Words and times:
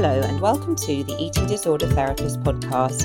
Hello, 0.00 0.20
and 0.20 0.40
welcome 0.40 0.76
to 0.76 1.02
the 1.02 1.16
Eating 1.18 1.46
Disorder 1.46 1.88
Therapist 1.88 2.40
podcast. 2.44 3.02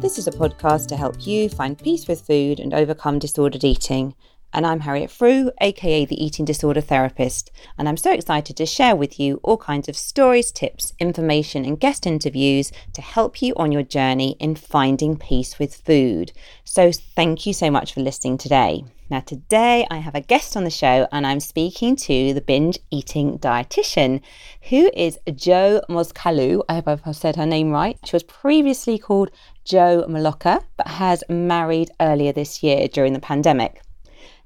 This 0.00 0.16
is 0.16 0.26
a 0.26 0.30
podcast 0.30 0.88
to 0.88 0.96
help 0.96 1.26
you 1.26 1.50
find 1.50 1.78
peace 1.78 2.08
with 2.08 2.26
food 2.26 2.58
and 2.58 2.72
overcome 2.72 3.18
disordered 3.18 3.64
eating. 3.64 4.14
And 4.50 4.66
I'm 4.66 4.80
Harriet 4.80 5.10
Frew, 5.10 5.52
aka 5.60 6.06
the 6.06 6.24
Eating 6.24 6.46
Disorder 6.46 6.80
Therapist, 6.80 7.50
and 7.76 7.86
I'm 7.86 7.98
so 7.98 8.12
excited 8.12 8.56
to 8.56 8.64
share 8.64 8.96
with 8.96 9.20
you 9.20 9.40
all 9.42 9.58
kinds 9.58 9.90
of 9.90 9.96
stories, 9.98 10.50
tips, 10.50 10.94
information, 10.98 11.66
and 11.66 11.78
guest 11.78 12.06
interviews 12.06 12.72
to 12.94 13.02
help 13.02 13.42
you 13.42 13.52
on 13.56 13.70
your 13.70 13.82
journey 13.82 14.34
in 14.40 14.54
finding 14.54 15.18
peace 15.18 15.58
with 15.58 15.74
food. 15.74 16.32
So, 16.64 16.92
thank 16.92 17.44
you 17.44 17.52
so 17.52 17.70
much 17.70 17.92
for 17.92 18.00
listening 18.00 18.38
today. 18.38 18.84
Now, 19.12 19.20
today 19.20 19.86
I 19.90 19.98
have 19.98 20.14
a 20.14 20.22
guest 20.22 20.56
on 20.56 20.64
the 20.64 20.70
show, 20.70 21.06
and 21.12 21.26
I'm 21.26 21.38
speaking 21.38 21.96
to 21.96 22.32
the 22.32 22.40
binge 22.40 22.78
eating 22.90 23.38
dietitian, 23.38 24.22
who 24.70 24.90
is 24.96 25.18
Jo 25.34 25.82
Moscalu. 25.90 26.62
I 26.66 26.76
hope 26.76 26.88
I've 27.04 27.14
said 27.14 27.36
her 27.36 27.44
name 27.44 27.72
right. 27.72 27.98
She 28.06 28.16
was 28.16 28.22
previously 28.22 28.98
called 28.98 29.30
Jo 29.66 30.06
Maloka, 30.08 30.64
but 30.78 30.88
has 30.88 31.24
married 31.28 31.90
earlier 32.00 32.32
this 32.32 32.62
year 32.62 32.88
during 32.88 33.12
the 33.12 33.20
pandemic. 33.20 33.82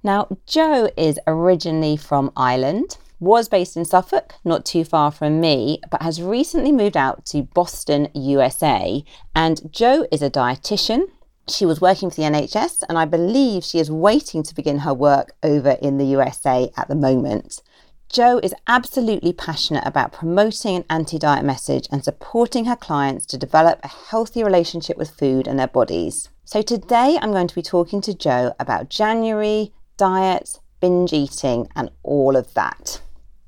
Now, 0.03 0.27
Jo 0.47 0.91
is 0.97 1.21
originally 1.29 1.97
from 1.97 2.33
Ireland, 2.37 2.99
was 3.21 3.49
based 3.49 3.77
in 3.77 3.85
Suffolk, 3.85 4.35
not 4.45 4.65
too 4.67 4.85
far 4.85 5.13
from 5.13 5.41
me, 5.41 5.81
but 5.93 6.03
has 6.03 6.21
recently 6.21 6.73
moved 6.73 6.97
out 6.97 7.25
to 7.27 7.45
Boston, 7.45 8.09
USA. 8.15 9.05
And 9.33 9.73
Jo 9.73 10.09
is 10.11 10.23
a 10.23 10.31
dietitian. 10.31 11.07
She 11.49 11.65
was 11.65 11.81
working 11.81 12.11
for 12.11 12.17
the 12.17 12.23
NHS, 12.23 12.83
and 12.89 12.99
I 12.99 13.05
believe 13.05 13.63
she 13.63 13.79
is 13.79 13.89
waiting 13.89 14.43
to 14.43 14.55
begin 14.55 14.79
her 14.79 14.93
work 14.93 15.33
over 15.45 15.71
in 15.81 15.97
the 15.97 16.07
USA 16.07 16.73
at 16.77 16.89
the 16.89 16.97
moment. 16.97 17.63
Jo 18.09 18.39
is 18.43 18.55
absolutely 18.67 19.33
passionate 19.33 19.87
about 19.87 20.13
promoting 20.13 20.77
an 20.77 20.85
anti 20.91 21.19
diet 21.19 21.45
message 21.45 21.87
and 21.93 22.03
supporting 22.03 22.65
her 22.65 22.75
clients 22.75 23.27
to 23.27 23.39
develop 23.39 23.79
a 23.83 23.89
healthy 23.89 24.43
relationship 24.43 24.97
with 24.97 25.11
food 25.11 25.47
and 25.47 25.57
their 25.57 25.69
bodies. 25.69 26.31
So, 26.45 26.63
today 26.63 27.17
I'm 27.23 27.31
going 27.31 27.49
to 27.49 27.55
be 27.55 27.63
talking 27.63 28.01
to 28.01 28.15
Jo 28.15 28.55
about 28.59 28.91
January, 28.91 29.73
diets, 29.97 30.59
binge 30.81 31.13
eating, 31.13 31.69
and 31.77 31.91
all 32.03 32.37
of 32.37 32.55
that. 32.55 33.01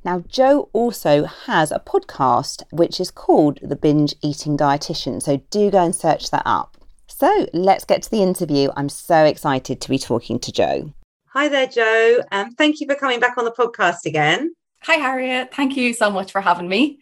Now, 0.04 0.20
Jo 0.28 0.68
also 0.72 1.24
has 1.24 1.72
a 1.72 1.82
podcast 1.84 2.62
which 2.70 3.00
is 3.00 3.10
called 3.10 3.58
The 3.60 3.76
Binge 3.76 4.14
Eating 4.22 4.56
Dietitian, 4.56 5.20
so 5.20 5.38
do 5.50 5.68
go 5.72 5.84
and 5.84 5.94
search 5.94 6.30
that 6.30 6.44
up. 6.46 6.77
So 7.20 7.48
let's 7.52 7.84
get 7.84 8.04
to 8.04 8.10
the 8.12 8.22
interview. 8.22 8.70
I'm 8.76 8.88
so 8.88 9.24
excited 9.24 9.80
to 9.80 9.88
be 9.88 9.98
talking 9.98 10.38
to 10.38 10.52
Jo. 10.52 10.92
Hi 11.32 11.48
there, 11.48 11.66
Jo. 11.66 12.20
Um, 12.30 12.52
thank 12.52 12.78
you 12.78 12.86
for 12.86 12.94
coming 12.94 13.18
back 13.18 13.36
on 13.36 13.44
the 13.44 13.50
podcast 13.50 14.06
again. 14.06 14.54
Hi, 14.84 14.94
Harriet. 14.94 15.52
Thank 15.52 15.76
you 15.76 15.94
so 15.94 16.12
much 16.12 16.30
for 16.30 16.40
having 16.40 16.68
me. 16.68 17.00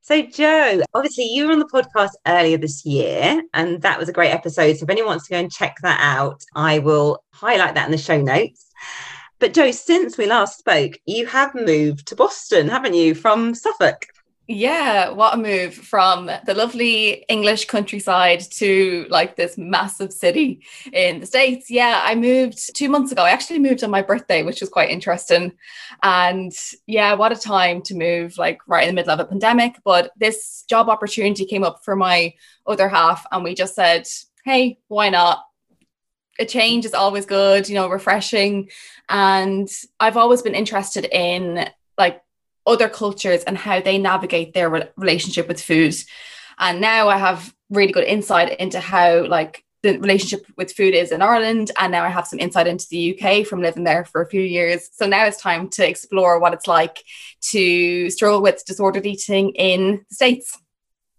So, 0.00 0.22
Jo, 0.22 0.80
obviously 0.94 1.26
you 1.26 1.44
were 1.44 1.52
on 1.52 1.58
the 1.58 1.66
podcast 1.66 2.12
earlier 2.26 2.56
this 2.56 2.86
year, 2.86 3.42
and 3.52 3.82
that 3.82 3.98
was 3.98 4.08
a 4.08 4.12
great 4.14 4.30
episode. 4.30 4.78
So, 4.78 4.84
if 4.84 4.88
anyone 4.88 5.10
wants 5.10 5.26
to 5.26 5.34
go 5.34 5.38
and 5.40 5.52
check 5.52 5.76
that 5.82 6.00
out, 6.00 6.42
I 6.56 6.78
will 6.78 7.22
highlight 7.34 7.74
that 7.74 7.84
in 7.84 7.92
the 7.92 7.98
show 7.98 8.22
notes. 8.22 8.70
But, 9.38 9.52
Jo, 9.52 9.70
since 9.70 10.16
we 10.16 10.24
last 10.24 10.60
spoke, 10.60 10.94
you 11.04 11.26
have 11.26 11.54
moved 11.54 12.06
to 12.06 12.16
Boston, 12.16 12.68
haven't 12.68 12.94
you, 12.94 13.14
from 13.14 13.54
Suffolk? 13.54 14.06
Yeah, 14.54 15.08
what 15.08 15.32
a 15.32 15.38
move 15.38 15.72
from 15.72 16.30
the 16.44 16.52
lovely 16.52 17.24
English 17.30 17.64
countryside 17.64 18.40
to 18.52 19.06
like 19.08 19.34
this 19.34 19.56
massive 19.56 20.12
city 20.12 20.60
in 20.92 21.20
the 21.20 21.26
States. 21.26 21.70
Yeah, 21.70 22.02
I 22.04 22.14
moved 22.14 22.76
two 22.76 22.90
months 22.90 23.10
ago. 23.12 23.22
I 23.22 23.30
actually 23.30 23.60
moved 23.60 23.82
on 23.82 23.90
my 23.90 24.02
birthday, 24.02 24.42
which 24.42 24.60
was 24.60 24.68
quite 24.68 24.90
interesting. 24.90 25.52
And 26.02 26.52
yeah, 26.86 27.14
what 27.14 27.32
a 27.32 27.36
time 27.36 27.80
to 27.82 27.94
move, 27.94 28.36
like 28.36 28.60
right 28.66 28.86
in 28.86 28.94
the 28.94 29.00
middle 29.00 29.12
of 29.14 29.20
a 29.20 29.24
pandemic. 29.24 29.76
But 29.84 30.12
this 30.18 30.64
job 30.68 30.90
opportunity 30.90 31.46
came 31.46 31.64
up 31.64 31.82
for 31.82 31.96
my 31.96 32.34
other 32.66 32.90
half, 32.90 33.24
and 33.32 33.42
we 33.42 33.54
just 33.54 33.74
said, 33.74 34.06
hey, 34.44 34.78
why 34.88 35.08
not? 35.08 35.44
a 36.38 36.46
change 36.46 36.86
is 36.86 36.94
always 36.94 37.26
good, 37.26 37.68
you 37.68 37.74
know, 37.74 37.88
refreshing. 37.88 38.70
And 39.08 39.68
I've 40.00 40.16
always 40.16 40.40
been 40.40 40.54
interested 40.54 41.04
in 41.04 41.68
like 41.98 42.22
other 42.66 42.88
cultures 42.88 43.42
and 43.44 43.58
how 43.58 43.80
they 43.80 43.98
navigate 43.98 44.54
their 44.54 44.70
re- 44.70 44.88
relationship 44.96 45.48
with 45.48 45.62
food. 45.62 45.94
And 46.58 46.80
now 46.80 47.08
I 47.08 47.18
have 47.18 47.54
really 47.70 47.92
good 47.92 48.04
insight 48.04 48.58
into 48.60 48.78
how 48.78 49.26
like 49.26 49.64
the 49.82 49.98
relationship 49.98 50.46
with 50.56 50.72
food 50.72 50.94
is 50.94 51.10
in 51.10 51.22
Ireland. 51.22 51.72
And 51.78 51.90
now 51.90 52.04
I 52.04 52.08
have 52.08 52.26
some 52.26 52.38
insight 52.38 52.68
into 52.68 52.86
the 52.88 53.18
UK 53.18 53.46
from 53.46 53.62
living 53.62 53.84
there 53.84 54.04
for 54.04 54.22
a 54.22 54.28
few 54.28 54.42
years. 54.42 54.88
So 54.92 55.06
now 55.06 55.24
it's 55.26 55.40
time 55.40 55.68
to 55.70 55.88
explore 55.88 56.38
what 56.38 56.54
it's 56.54 56.68
like 56.68 57.02
to 57.50 58.08
struggle 58.10 58.42
with 58.42 58.64
disordered 58.64 59.06
eating 59.06 59.50
in 59.50 60.04
the 60.08 60.14
States. 60.14 60.56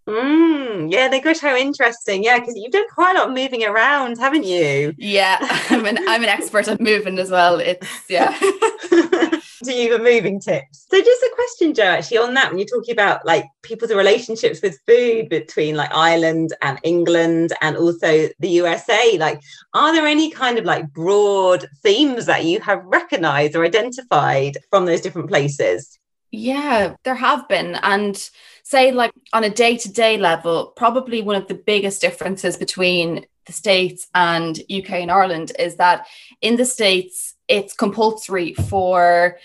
Mm, 0.08 0.92
yeah, 0.92 1.08
they 1.08 1.22
gosh, 1.22 1.40
how 1.40 1.56
interesting. 1.56 2.24
Yeah, 2.24 2.40
because 2.40 2.56
you've 2.58 2.74
done 2.74 2.90
quite 2.90 3.16
a 3.16 3.20
lot 3.20 3.30
of 3.30 3.34
moving 3.34 3.64
around, 3.64 4.18
haven't 4.18 4.44
you? 4.44 4.94
Yeah, 4.98 5.38
I'm 5.70 5.86
an 5.86 5.98
I'm 6.08 6.24
an 6.24 6.30
expert 6.30 6.68
at 6.68 6.82
moving 6.82 7.18
as 7.20 7.32
well. 7.32 7.60
It's 7.60 7.88
yeah. 8.10 8.38
Do 9.64 9.72
you 9.72 9.98
the 9.98 10.04
moving 10.04 10.42
tips? 10.42 10.88
So 10.92 11.00
just 11.00 11.24
a 11.24 11.32
question, 11.34 11.74
Jo, 11.74 11.84
actually 11.84 12.18
on 12.18 12.34
that 12.34 12.50
when 12.50 12.60
you're 12.60 12.68
talking 12.68 12.92
about 12.92 13.26
like 13.26 13.46
people's 13.62 13.94
relationships 13.94 14.62
with 14.62 14.78
food 14.86 15.30
between 15.30 15.76
like 15.76 15.94
Ireland 15.96 16.52
and 16.62 16.78
England 16.84 17.54
and 17.62 17.78
also 17.78 18.28
the 18.40 18.50
USA, 18.50 19.18
like 19.20 19.42
are 19.74 19.94
there 19.94 20.06
any 20.06 20.32
kind 20.32 20.58
of 20.58 20.66
like 20.66 20.92
broad 20.92 21.66
themes 21.82 22.26
that 22.26 22.44
you 22.44 22.60
have 22.60 22.84
recognized 22.84 23.56
or 23.56 23.64
identified 23.64 24.58
from 24.70 24.86
those 24.86 25.00
different 25.00 25.30
places? 25.30 25.98
Yeah, 26.34 26.96
there 27.06 27.16
have 27.16 27.48
been. 27.48 27.76
And 27.84 28.30
say, 28.64 28.92
like, 28.92 29.14
on 29.34 29.44
a 29.44 29.50
day 29.50 29.78
to 29.78 29.92
day 29.92 30.18
level, 30.18 30.68
probably 30.76 31.22
one 31.22 31.36
of 31.36 31.48
the 31.48 31.54
biggest 31.54 32.02
differences 32.02 32.58
between 32.58 33.26
the 33.46 33.54
States 33.54 34.08
and 34.16 34.58
UK 34.60 34.92
and 34.92 35.12
Ireland 35.12 35.52
is 35.60 35.76
that 35.76 36.08
in 36.42 36.56
the 36.56 36.66
States, 36.66 37.36
it's 37.48 37.74
compulsory 37.74 38.54
for 38.54 39.38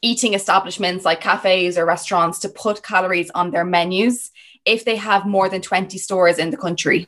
eating 0.00 0.34
establishments 0.34 1.04
like 1.04 1.20
cafes 1.20 1.78
or 1.78 1.84
restaurants 1.84 2.38
to 2.40 2.48
put 2.48 2.82
calories 2.82 3.30
on 3.34 3.50
their 3.50 3.64
menus 3.64 4.30
if 4.64 4.84
they 4.84 4.96
have 4.96 5.26
more 5.26 5.48
than 5.48 5.60
20 5.60 5.98
stores 5.98 6.38
in 6.38 6.50
the 6.50 6.56
country. 6.56 7.06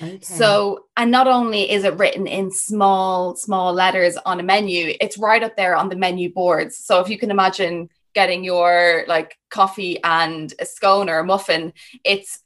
Okay. 0.00 0.20
So, 0.20 0.84
and 0.96 1.10
not 1.10 1.26
only 1.26 1.68
is 1.68 1.82
it 1.82 1.98
written 1.98 2.28
in 2.28 2.52
small, 2.52 3.34
small 3.34 3.72
letters 3.72 4.16
on 4.24 4.38
a 4.38 4.44
menu, 4.44 4.94
it's 5.00 5.18
right 5.18 5.42
up 5.42 5.56
there 5.56 5.74
on 5.74 5.88
the 5.88 5.96
menu 5.96 6.32
boards. 6.32 6.76
So, 6.76 7.00
if 7.00 7.08
you 7.08 7.18
can 7.18 7.32
imagine 7.32 7.90
getting 8.14 8.44
your 8.44 9.04
like 9.08 9.36
coffee 9.50 10.02
and 10.02 10.52
a 10.58 10.66
scone 10.66 11.08
or 11.08 11.18
a 11.18 11.24
muffin, 11.24 11.72
it's 12.04 12.42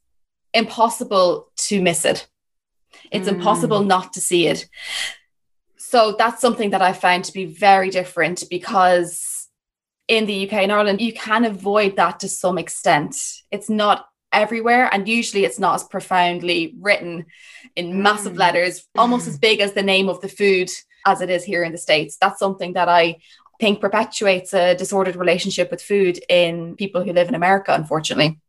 impossible 0.55 1.51
to 1.57 1.81
miss 1.81 2.05
it. 2.05 2.29
It's 3.11 3.29
mm. 3.29 3.35
impossible 3.35 3.83
not 3.83 4.13
to 4.15 4.21
see 4.21 4.47
it. 4.47 4.69
So 5.77 6.15
that's 6.19 6.41
something 6.41 6.71
that 6.71 6.83
I 6.83 6.93
found 6.93 7.25
to 7.25 7.33
be 7.33 7.45
very 7.45 7.91
different 7.91 8.45
because 8.49 9.49
in 10.09 10.27
the 10.27 10.47
UK 10.47 10.55
and 10.55 10.73
Ireland, 10.73 11.01
you 11.01 11.13
can 11.13 11.45
avoid 11.45 11.97
that 11.97 12.21
to 12.21 12.29
some 12.29 12.59
extent. 12.59 13.17
It's 13.51 13.71
not 13.71 14.07
everywhere, 14.33 14.89
and 14.93 15.09
usually 15.09 15.45
it's 15.45 15.59
not 15.59 15.75
as 15.75 15.85
profoundly 15.85 16.75
written 16.81 17.27
in 17.77 18.03
massive 18.03 18.35
mm. 18.35 18.39
letters, 18.39 18.87
almost 18.97 19.29
as 19.29 19.39
big 19.49 19.61
as 19.61 19.73
the 19.73 19.83
name 19.83 20.09
of 20.09 20.21
the 20.21 20.29
food 20.29 20.71
as 21.05 21.21
it 21.21 21.31
is 21.31 21.45
here 21.45 21.63
in 21.63 21.73
the 21.73 21.79
States. 21.79 22.17
That's 22.21 22.39
something 22.39 22.75
that 22.75 22.89
I 22.89 23.19
think 23.63 23.81
perpetuates 23.81 24.53
a 24.53 24.75
disordered 24.75 25.15
relationship 25.15 25.71
with 25.71 25.81
food 25.81 26.19
in 26.29 26.75
people 26.75 27.05
who 27.05 27.13
live 27.13 27.29
in 27.29 27.37
America, 27.37 27.73
unfortunately. 27.73 28.41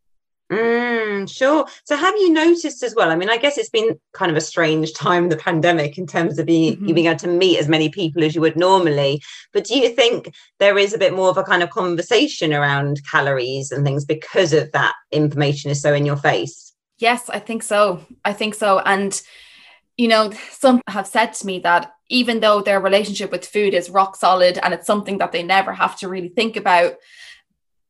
Mm, 0.51 1.31
sure. 1.31 1.67
So, 1.85 1.95
have 1.95 2.15
you 2.15 2.33
noticed 2.33 2.81
as 2.81 2.95
well? 2.95 3.11
I 3.11 3.15
mean, 3.15 3.29
I 3.29 3.37
guess 3.37 3.59
it's 3.59 3.69
been 3.69 3.99
kind 4.13 4.31
of 4.31 4.37
a 4.37 4.41
strange 4.41 4.91
time, 5.05 5.29
the 5.29 5.37
pandemic, 5.37 5.99
in 5.99 6.07
terms 6.07 6.39
of 6.39 6.47
being 6.47 6.73
mm-hmm. 6.73 6.87
you 6.87 6.93
being 6.95 7.05
able 7.05 7.19
to 7.19 7.27
meet 7.27 7.59
as 7.59 7.67
many 7.67 7.89
people 7.89 8.23
as 8.23 8.33
you 8.33 8.41
would 8.41 8.57
normally. 8.57 9.21
But 9.53 9.65
do 9.65 9.77
you 9.77 9.89
think 9.89 10.33
there 10.57 10.79
is 10.79 10.95
a 10.95 10.97
bit 10.97 11.13
more 11.13 11.29
of 11.29 11.37
a 11.37 11.43
kind 11.43 11.61
of 11.61 11.69
conversation 11.69 12.51
around 12.51 12.99
calories 13.09 13.71
and 13.71 13.85
things 13.85 14.05
because 14.05 14.51
of 14.51 14.71
that 14.71 14.95
information 15.11 15.69
is 15.69 15.79
so 15.79 15.93
in 15.93 16.07
your 16.07 16.17
face? 16.17 16.73
Yes, 16.97 17.29
I 17.29 17.37
think 17.37 17.61
so. 17.61 18.03
I 18.25 18.33
think 18.33 18.55
so. 18.55 18.79
And 18.79 19.21
you 19.95 20.07
know, 20.07 20.31
some 20.49 20.81
have 20.87 21.05
said 21.05 21.33
to 21.33 21.45
me 21.45 21.59
that 21.59 21.91
even 22.13 22.41
though 22.41 22.61
their 22.61 22.79
relationship 22.79 23.31
with 23.31 23.43
food 23.43 23.73
is 23.73 23.89
rock 23.89 24.15
solid 24.15 24.59
and 24.61 24.71
it's 24.71 24.85
something 24.85 25.17
that 25.17 25.31
they 25.31 25.41
never 25.41 25.73
have 25.73 25.97
to 25.97 26.07
really 26.07 26.29
think 26.29 26.55
about 26.55 26.93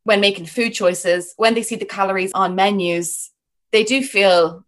when 0.06 0.22
making 0.22 0.46
food 0.46 0.72
choices, 0.72 1.34
when 1.36 1.54
they 1.54 1.62
see 1.62 1.76
the 1.76 1.86
calories 1.86 2.32
on 2.34 2.56
menus, 2.56 3.32
they 3.74 3.84
do 3.84 4.02
feel 4.02 4.66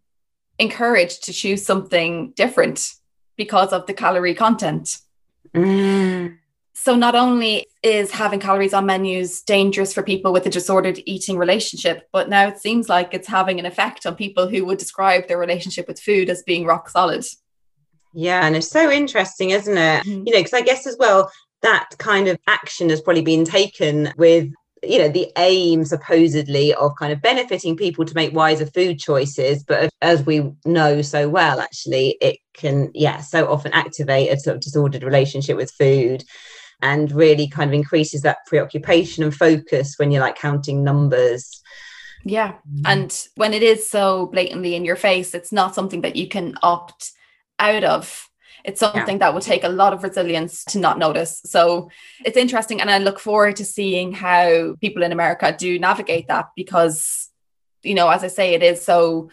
encouraged 0.58 1.24
to 1.24 1.32
choose 1.32 1.64
something 1.64 2.32
different 2.36 2.92
because 3.36 3.72
of 3.72 3.86
the 3.86 3.94
calorie 3.94 4.34
content. 4.34 4.98
Mm. 5.54 6.36
So, 6.74 6.94
not 6.94 7.14
only 7.14 7.66
is 7.82 8.10
having 8.10 8.40
calories 8.40 8.74
on 8.74 8.84
menus 8.84 9.40
dangerous 9.40 9.94
for 9.94 10.02
people 10.02 10.34
with 10.34 10.44
a 10.44 10.50
disordered 10.50 11.00
eating 11.06 11.38
relationship, 11.38 12.08
but 12.12 12.28
now 12.28 12.46
it 12.46 12.58
seems 12.58 12.90
like 12.90 13.14
it's 13.14 13.28
having 13.28 13.58
an 13.58 13.64
effect 13.64 14.04
on 14.04 14.16
people 14.16 14.48
who 14.48 14.66
would 14.66 14.78
describe 14.78 15.28
their 15.28 15.38
relationship 15.38 15.88
with 15.88 15.98
food 15.98 16.28
as 16.28 16.42
being 16.42 16.66
rock 16.66 16.90
solid. 16.90 17.24
Yeah, 18.16 18.46
and 18.46 18.56
it's 18.56 18.70
so 18.70 18.90
interesting, 18.90 19.50
isn't 19.50 19.76
it? 19.76 20.04
Mm-hmm. 20.04 20.26
You 20.26 20.32
know, 20.32 20.38
because 20.40 20.54
I 20.54 20.62
guess 20.62 20.86
as 20.86 20.96
well, 20.98 21.30
that 21.60 21.90
kind 21.98 22.28
of 22.28 22.38
action 22.46 22.88
has 22.88 23.02
probably 23.02 23.22
been 23.22 23.44
taken 23.44 24.12
with 24.16 24.50
you 24.82 24.98
know 24.98 25.08
the 25.08 25.30
aim 25.36 25.84
supposedly 25.84 26.72
of 26.74 26.92
kind 26.98 27.12
of 27.12 27.20
benefiting 27.20 27.76
people 27.76 28.04
to 28.04 28.14
make 28.14 28.34
wiser 28.34 28.66
food 28.66 28.98
choices 28.98 29.64
but 29.64 29.90
as 30.02 30.24
we 30.26 30.52
know 30.66 31.00
so 31.00 31.28
well 31.30 31.60
actually 31.60 32.16
it 32.20 32.38
can 32.52 32.90
yeah 32.94 33.18
so 33.20 33.50
often 33.50 33.72
activate 33.72 34.30
a 34.30 34.38
sort 34.38 34.54
of 34.54 34.62
disordered 34.62 35.02
relationship 35.02 35.56
with 35.56 35.72
food 35.72 36.22
and 36.82 37.10
really 37.10 37.48
kind 37.48 37.70
of 37.70 37.74
increases 37.74 38.20
that 38.20 38.44
preoccupation 38.46 39.24
and 39.24 39.34
focus 39.34 39.94
when 39.96 40.10
you're 40.10 40.20
like 40.20 40.36
counting 40.36 40.84
numbers 40.84 41.62
yeah 42.24 42.52
mm. 42.70 42.82
and 42.84 43.28
when 43.36 43.54
it 43.54 43.62
is 43.62 43.88
so 43.88 44.26
blatantly 44.26 44.74
in 44.74 44.84
your 44.84 44.96
face 44.96 45.34
it's 45.34 45.52
not 45.52 45.74
something 45.74 46.02
that 46.02 46.16
you 46.16 46.28
can 46.28 46.54
opt 46.62 47.12
out 47.58 47.84
of 47.84 48.28
it's 48.66 48.80
something 48.80 49.14
yeah. 49.14 49.18
that 49.18 49.34
will 49.34 49.40
take 49.40 49.62
a 49.62 49.68
lot 49.68 49.92
of 49.92 50.02
resilience 50.02 50.64
to 50.64 50.80
not 50.80 50.98
notice. 50.98 51.40
So 51.46 51.88
it's 52.24 52.36
interesting. 52.36 52.80
And 52.80 52.90
I 52.90 52.98
look 52.98 53.20
forward 53.20 53.56
to 53.56 53.64
seeing 53.64 54.10
how 54.10 54.74
people 54.80 55.04
in 55.04 55.12
America 55.12 55.54
do 55.56 55.78
navigate 55.78 56.26
that 56.26 56.46
because, 56.56 57.30
you 57.84 57.94
know, 57.94 58.08
as 58.08 58.24
I 58.24 58.26
say, 58.26 58.54
it 58.54 58.64
is 58.64 58.84
so 58.84 59.30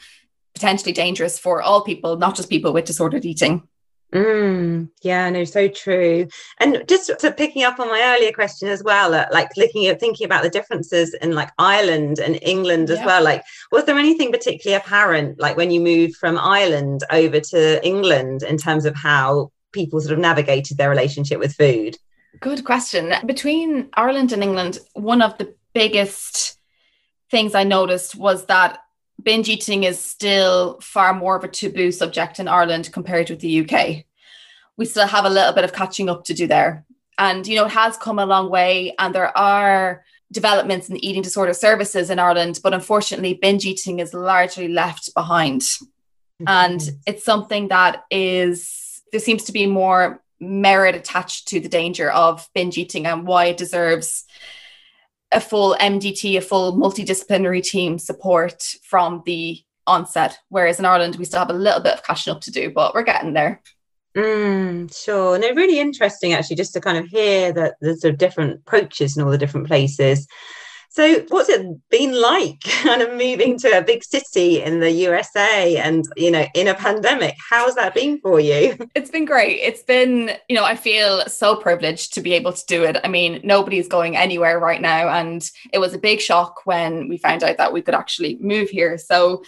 potentially 0.53 0.93
dangerous 0.93 1.39
for 1.39 1.63
all 1.63 1.81
people, 1.81 2.17
not 2.17 2.35
just 2.35 2.47
people 2.47 2.73
with 2.73 2.85
disordered 2.85 3.25
eating. 3.25 3.67
Mm, 4.13 4.89
yeah, 5.01 5.27
no, 5.31 5.43
so 5.43 5.67
true. 5.67 6.27
And 6.59 6.83
just 6.87 7.11
to 7.19 7.31
picking 7.31 7.63
up 7.63 7.79
on 7.79 7.87
my 7.87 8.15
earlier 8.15 8.31
question 8.31 8.67
as 8.69 8.83
well, 8.83 9.13
uh, 9.15 9.25
like 9.31 9.49
looking 9.57 9.87
at 9.87 9.99
thinking 9.99 10.25
about 10.25 10.43
the 10.43 10.51
differences 10.51 11.15
in 11.15 11.33
like 11.33 11.49
Ireland 11.57 12.19
and 12.19 12.37
England 12.43 12.91
as 12.91 12.99
yeah. 12.99 13.05
well. 13.07 13.23
Like, 13.23 13.43
was 13.71 13.85
there 13.85 13.97
anything 13.97 14.31
particularly 14.31 14.79
apparent, 14.79 15.39
like 15.39 15.57
when 15.57 15.71
you 15.71 15.81
moved 15.81 16.15
from 16.15 16.37
Ireland 16.37 17.03
over 17.09 17.39
to 17.39 17.85
England, 17.85 18.43
in 18.43 18.57
terms 18.57 18.85
of 18.85 18.95
how 18.95 19.51
people 19.71 19.99
sort 19.99 20.13
of 20.13 20.19
navigated 20.19 20.77
their 20.77 20.91
relationship 20.91 21.39
with 21.39 21.55
food? 21.55 21.97
Good 22.39 22.63
question. 22.65 23.13
Between 23.25 23.89
Ireland 23.95 24.31
and 24.31 24.43
England, 24.43 24.77
one 24.93 25.23
of 25.23 25.37
the 25.39 25.55
biggest 25.73 26.59
things 27.31 27.55
I 27.55 27.63
noticed 27.63 28.15
was 28.15 28.45
that 28.45 28.82
binge 29.21 29.49
eating 29.49 29.83
is 29.83 29.99
still 29.99 30.79
far 30.81 31.13
more 31.13 31.35
of 31.35 31.43
a 31.43 31.47
taboo 31.47 31.91
subject 31.91 32.39
in 32.39 32.47
Ireland 32.47 32.91
compared 32.91 33.29
with 33.29 33.39
the 33.39 33.61
UK. 33.61 34.05
We 34.77 34.85
still 34.85 35.07
have 35.07 35.25
a 35.25 35.29
little 35.29 35.53
bit 35.53 35.63
of 35.63 35.73
catching 35.73 36.09
up 36.09 36.25
to 36.25 36.33
do 36.33 36.47
there. 36.47 36.85
And, 37.17 37.45
you 37.45 37.55
know, 37.55 37.65
it 37.65 37.71
has 37.71 37.95
come 37.97 38.17
a 38.17 38.25
long 38.25 38.49
way, 38.49 38.95
and 38.97 39.13
there 39.13 39.37
are 39.37 40.03
developments 40.31 40.89
in 40.89 40.97
eating 40.97 41.21
disorder 41.21 41.53
services 41.53 42.09
in 42.09 42.17
Ireland, 42.17 42.59
but 42.63 42.73
unfortunately, 42.73 43.35
binge 43.35 43.65
eating 43.65 43.99
is 43.99 44.15
largely 44.15 44.67
left 44.67 45.13
behind. 45.13 45.61
Mm-hmm. 45.61 46.47
And 46.47 46.81
it's 47.05 47.23
something 47.23 47.67
that 47.67 48.03
is, 48.09 49.03
there 49.11 49.19
seems 49.19 49.43
to 49.43 49.51
be 49.51 49.67
more 49.67 50.23
merit 50.39 50.95
attached 50.95 51.47
to 51.49 51.59
the 51.59 51.69
danger 51.69 52.11
of 52.11 52.49
binge 52.55 52.77
eating 52.77 53.05
and 53.05 53.27
why 53.27 53.45
it 53.45 53.57
deserves 53.57 54.25
a 55.33 55.39
full 55.39 55.75
MDT, 55.79 56.37
a 56.37 56.41
full 56.41 56.73
multidisciplinary 56.73 57.63
team 57.63 57.97
support 57.99 58.63
from 58.83 59.23
the 59.25 59.61
onset. 59.87 60.37
Whereas 60.49 60.79
in 60.79 60.85
Ireland, 60.85 61.15
we 61.15 61.25
still 61.25 61.39
have 61.39 61.49
a 61.49 61.53
little 61.53 61.81
bit 61.81 61.93
of 61.93 62.03
catching 62.03 62.31
up 62.31 62.41
to 62.41 62.51
do, 62.51 62.71
but 62.71 62.93
we're 62.93 63.03
getting 63.03 63.33
there. 63.33 63.61
Mm, 64.15 64.95
sure. 64.95 65.39
No, 65.39 65.51
really 65.53 65.79
interesting 65.79 66.33
actually, 66.33 66.55
just 66.55 66.73
to 66.73 66.81
kind 66.81 66.97
of 66.97 67.05
hear 67.05 67.51
that 67.53 67.75
there's 67.81 68.01
sort 68.01 68.13
of 68.13 68.19
different 68.19 68.59
approaches 68.59 69.17
in 69.17 69.23
all 69.23 69.31
the 69.31 69.37
different 69.37 69.67
places. 69.67 70.27
So, 70.93 71.25
what's 71.29 71.49
it 71.49 71.65
been 71.89 72.13
like 72.21 72.59
kind 72.83 73.01
of 73.01 73.13
moving 73.13 73.57
to 73.59 73.79
a 73.79 73.81
big 73.81 74.03
city 74.03 74.61
in 74.61 74.79
the 74.79 74.91
USA 74.91 75.77
and, 75.77 76.05
you 76.15 76.29
know, 76.29 76.45
in 76.53 76.67
a 76.67 76.75
pandemic? 76.75 77.33
How's 77.49 77.73
that 77.75 77.95
been 77.95 78.19
for 78.19 78.39
you? 78.39 78.77
It's 78.95 79.09
been 79.09 79.25
great. 79.25 79.59
It's 79.61 79.81
been, 79.81 80.37
you 80.47 80.55
know, 80.55 80.63
I 80.63 80.75
feel 80.75 81.25
so 81.25 81.55
privileged 81.55 82.13
to 82.13 82.21
be 82.21 82.33
able 82.33 82.53
to 82.53 82.65
do 82.67 82.83
it. 82.83 82.97
I 83.03 83.07
mean, 83.07 83.41
nobody's 83.43 83.87
going 83.87 84.15
anywhere 84.15 84.59
right 84.59 84.79
now. 84.79 85.09
And 85.09 85.43
it 85.71 85.79
was 85.79 85.95
a 85.95 85.97
big 85.97 86.21
shock 86.21 86.61
when 86.65 87.09
we 87.09 87.17
found 87.17 87.43
out 87.43 87.57
that 87.57 87.73
we 87.73 87.81
could 87.81 87.95
actually 87.95 88.37
move 88.39 88.69
here. 88.69 88.99
So, 88.99 89.43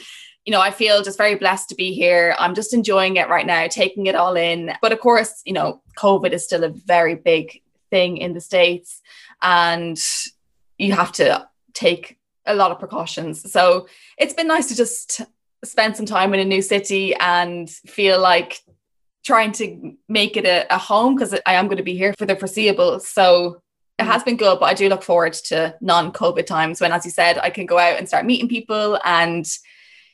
you 0.45 0.51
know, 0.51 0.61
I 0.61 0.71
feel 0.71 1.03
just 1.03 1.19
very 1.19 1.35
blessed 1.35 1.69
to 1.69 1.75
be 1.75 1.93
here. 1.93 2.35
I'm 2.39 2.55
just 2.55 2.73
enjoying 2.73 3.17
it 3.17 3.29
right 3.29 3.45
now, 3.45 3.67
taking 3.67 4.07
it 4.07 4.15
all 4.15 4.35
in. 4.35 4.73
But 4.81 4.93
of 4.93 4.99
course, 4.99 5.43
you 5.45 5.53
know, 5.53 5.83
COVID 5.95 6.31
is 6.31 6.43
still 6.43 6.63
a 6.63 6.69
very 6.69 7.13
big 7.13 7.61
thing 7.91 8.17
in 8.17 8.33
the 8.33 8.41
States. 8.41 8.99
And 9.43 10.01
you 10.77 10.93
have 10.93 11.11
to 11.13 11.47
take 11.73 12.17
a 12.45 12.55
lot 12.55 12.71
of 12.71 12.79
precautions. 12.79 13.51
So 13.51 13.87
it's 14.17 14.33
been 14.33 14.47
nice 14.47 14.67
to 14.67 14.75
just 14.75 15.21
spend 15.63 15.95
some 15.97 16.05
time 16.05 16.33
in 16.33 16.39
a 16.39 16.45
new 16.45 16.61
city 16.61 17.15
and 17.15 17.69
feel 17.69 18.19
like 18.19 18.61
trying 19.25 19.51
to 19.51 19.95
make 20.07 20.37
it 20.37 20.45
a, 20.45 20.65
a 20.73 20.77
home 20.77 21.15
because 21.15 21.33
I 21.45 21.55
am 21.55 21.65
going 21.65 21.77
to 21.77 21.83
be 21.83 21.97
here 21.97 22.13
for 22.17 22.25
the 22.25 22.35
foreseeable. 22.35 22.99
So 22.99 23.61
it 23.97 24.05
has 24.05 24.23
been 24.23 24.37
good, 24.37 24.59
but 24.59 24.65
I 24.65 24.73
do 24.73 24.89
look 24.89 25.03
forward 25.03 25.33
to 25.33 25.75
non 25.81 26.11
COVID 26.11 26.45
times 26.45 26.79
when, 26.79 26.91
as 26.91 27.05
you 27.05 27.11
said, 27.11 27.39
I 27.39 27.49
can 27.49 27.65
go 27.65 27.79
out 27.79 27.97
and 27.97 28.07
start 28.07 28.25
meeting 28.25 28.47
people 28.47 28.99
and, 29.03 29.45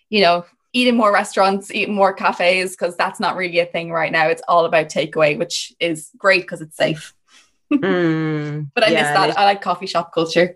you 0.10 0.22
know, 0.22 0.46
eating 0.74 0.96
more 0.96 1.12
restaurants, 1.12 1.72
eating 1.72 1.94
more 1.94 2.14
cafes, 2.14 2.72
because 2.72 2.96
that's 2.96 3.20
not 3.20 3.36
really 3.36 3.60
a 3.60 3.66
thing 3.66 3.92
right 3.92 4.12
now. 4.12 4.28
It's 4.28 4.44
all 4.48 4.66
about 4.66 4.88
takeaway, 4.88 5.38
which 5.38 5.74
is 5.80 6.10
great 6.18 6.44
because 6.44 6.62
it's 6.62 6.78
safe. 6.78 7.14
Mm, 7.72 8.72
but 8.76 8.84
I 8.84 8.88
yeah, 8.88 9.02
miss 9.02 9.12
that. 9.12 9.38
I 9.38 9.46
like 9.46 9.62
coffee 9.62 9.88
shop 9.88 10.14
culture. 10.14 10.56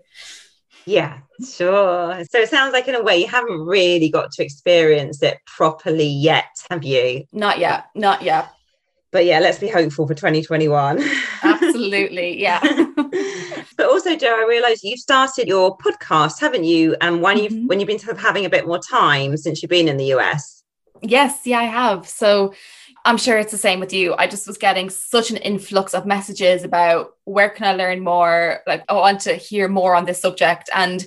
Yeah, 0.84 1.18
sure. 1.40 2.24
So 2.30 2.38
it 2.38 2.48
sounds 2.48 2.72
like, 2.72 2.86
in 2.86 2.94
a 2.94 3.02
way, 3.02 3.18
you 3.18 3.26
haven't 3.26 3.60
really 3.66 4.08
got 4.08 4.30
to 4.32 4.44
experience 4.44 5.20
it 5.22 5.38
properly 5.44 6.06
yet, 6.06 6.44
have 6.70 6.84
you? 6.84 7.24
Not 7.32 7.58
yet. 7.58 7.86
Not 7.96 8.22
yet. 8.22 8.52
But 9.10 9.24
yeah, 9.24 9.40
let's 9.40 9.58
be 9.58 9.68
hopeful 9.68 10.06
for 10.06 10.14
2021. 10.14 11.02
Absolutely. 11.42 12.40
Yeah. 12.40 12.60
but 13.76 13.86
also, 13.86 14.14
Jo, 14.14 14.28
I 14.28 14.46
realise 14.48 14.84
you've 14.84 15.00
started 15.00 15.48
your 15.48 15.76
podcast, 15.78 16.40
haven't 16.40 16.64
you? 16.64 16.96
And 17.00 17.22
when 17.22 17.38
mm-hmm. 17.38 17.54
you've 17.56 17.68
when 17.68 17.80
you've 17.80 17.86
been 17.86 17.98
sort 17.98 18.16
of 18.16 18.22
having 18.22 18.44
a 18.44 18.50
bit 18.50 18.66
more 18.66 18.78
time 18.78 19.36
since 19.36 19.62
you've 19.62 19.70
been 19.70 19.88
in 19.88 19.96
the 19.96 20.12
US. 20.14 20.62
Yes, 21.02 21.40
yeah, 21.44 21.60
I 21.60 21.64
have. 21.64 22.08
So 22.08 22.52
I'm 23.06 23.18
sure 23.18 23.38
it's 23.38 23.52
the 23.52 23.58
same 23.58 23.78
with 23.78 23.92
you. 23.92 24.16
I 24.18 24.26
just 24.26 24.48
was 24.48 24.58
getting 24.58 24.90
such 24.90 25.30
an 25.30 25.36
influx 25.36 25.94
of 25.94 26.06
messages 26.06 26.64
about 26.64 27.12
where 27.22 27.48
can 27.48 27.64
I 27.64 27.74
learn 27.74 28.00
more? 28.00 28.62
Like, 28.66 28.82
oh, 28.88 28.98
I 28.98 29.12
want 29.12 29.20
to 29.22 29.34
hear 29.34 29.68
more 29.68 29.94
on 29.94 30.06
this 30.06 30.20
subject. 30.20 30.68
And 30.74 31.06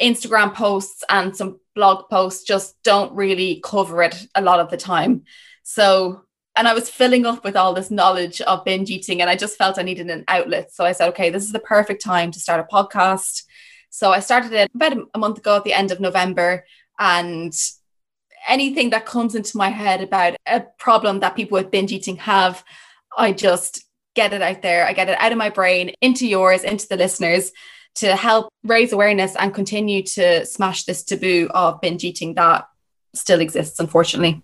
Instagram 0.00 0.52
posts 0.52 1.04
and 1.08 1.36
some 1.36 1.60
blog 1.76 2.10
posts 2.10 2.42
just 2.42 2.74
don't 2.82 3.14
really 3.14 3.62
cover 3.64 4.02
it 4.02 4.26
a 4.34 4.42
lot 4.42 4.58
of 4.58 4.68
the 4.68 4.76
time. 4.76 5.22
So, 5.62 6.22
and 6.56 6.66
I 6.66 6.74
was 6.74 6.90
filling 6.90 7.24
up 7.24 7.44
with 7.44 7.54
all 7.54 7.72
this 7.72 7.90
knowledge 7.90 8.40
of 8.40 8.64
binge 8.64 8.90
eating, 8.90 9.20
and 9.20 9.30
I 9.30 9.36
just 9.36 9.56
felt 9.56 9.78
I 9.78 9.82
needed 9.82 10.10
an 10.10 10.24
outlet. 10.26 10.72
So 10.72 10.84
I 10.84 10.90
said, 10.90 11.10
okay, 11.10 11.30
this 11.30 11.44
is 11.44 11.52
the 11.52 11.60
perfect 11.60 12.02
time 12.02 12.32
to 12.32 12.40
start 12.40 12.58
a 12.58 12.74
podcast. 12.74 13.44
So 13.90 14.10
I 14.10 14.18
started 14.18 14.52
it 14.54 14.70
about 14.74 14.98
a 15.14 15.18
month 15.18 15.38
ago 15.38 15.54
at 15.54 15.62
the 15.62 15.72
end 15.72 15.92
of 15.92 16.00
November. 16.00 16.64
And 16.98 17.54
anything 18.46 18.90
that 18.90 19.06
comes 19.06 19.34
into 19.34 19.56
my 19.56 19.68
head 19.68 20.00
about 20.00 20.36
a 20.46 20.64
problem 20.78 21.20
that 21.20 21.36
people 21.36 21.56
with 21.56 21.70
binge 21.70 21.92
eating 21.92 22.16
have, 22.16 22.64
I 23.16 23.32
just 23.32 23.84
get 24.14 24.32
it 24.32 24.42
out 24.42 24.62
there. 24.62 24.86
I 24.86 24.92
get 24.92 25.08
it 25.08 25.20
out 25.20 25.32
of 25.32 25.38
my 25.38 25.50
brain 25.50 25.92
into 26.00 26.26
yours, 26.26 26.64
into 26.64 26.88
the 26.88 26.96
listeners 26.96 27.52
to 27.96 28.14
help 28.14 28.48
raise 28.62 28.92
awareness 28.92 29.34
and 29.36 29.54
continue 29.54 30.02
to 30.02 30.44
smash 30.44 30.84
this 30.84 31.02
taboo 31.02 31.48
of 31.54 31.80
binge 31.80 32.04
eating 32.04 32.34
that 32.34 32.68
still 33.14 33.40
exists, 33.40 33.80
unfortunately. 33.80 34.42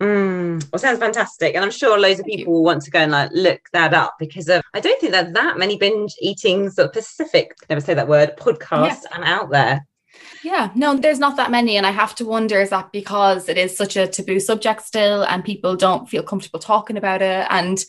Mm, 0.00 0.64
well, 0.72 0.78
sounds 0.78 0.98
fantastic, 0.98 1.54
and 1.54 1.64
I'm 1.64 1.70
sure 1.70 1.98
loads 1.98 2.20
of 2.20 2.26
people 2.26 2.52
will 2.52 2.64
want 2.64 2.82
to 2.82 2.90
go 2.90 2.98
and 2.98 3.12
like 3.12 3.30
look 3.32 3.60
that 3.72 3.94
up 3.94 4.14
because 4.18 4.48
of, 4.48 4.62
I 4.74 4.80
don't 4.80 5.00
think 5.00 5.12
there's 5.12 5.32
that 5.32 5.56
many 5.56 5.76
binge 5.76 6.14
eating 6.20 6.70
sort 6.70 6.88
of 6.88 6.92
Pacific, 6.92 7.54
never 7.68 7.80
say 7.80 7.94
that 7.94 8.08
word, 8.08 8.36
podcasts 8.36 9.02
yeah. 9.04 9.14
and 9.14 9.24
out 9.24 9.50
there. 9.50 9.86
Yeah, 10.42 10.70
no, 10.74 10.94
there's 10.94 11.18
not 11.18 11.36
that 11.36 11.50
many. 11.50 11.76
And 11.76 11.86
I 11.86 11.90
have 11.90 12.14
to 12.16 12.24
wonder 12.26 12.60
is 12.60 12.70
that 12.70 12.92
because 12.92 13.48
it 13.48 13.56
is 13.56 13.76
such 13.76 13.96
a 13.96 14.06
taboo 14.06 14.40
subject 14.40 14.82
still 14.82 15.24
and 15.24 15.42
people 15.44 15.74
don't 15.74 16.08
feel 16.08 16.22
comfortable 16.22 16.60
talking 16.60 16.98
about 16.98 17.22
it? 17.22 17.46
And 17.48 17.82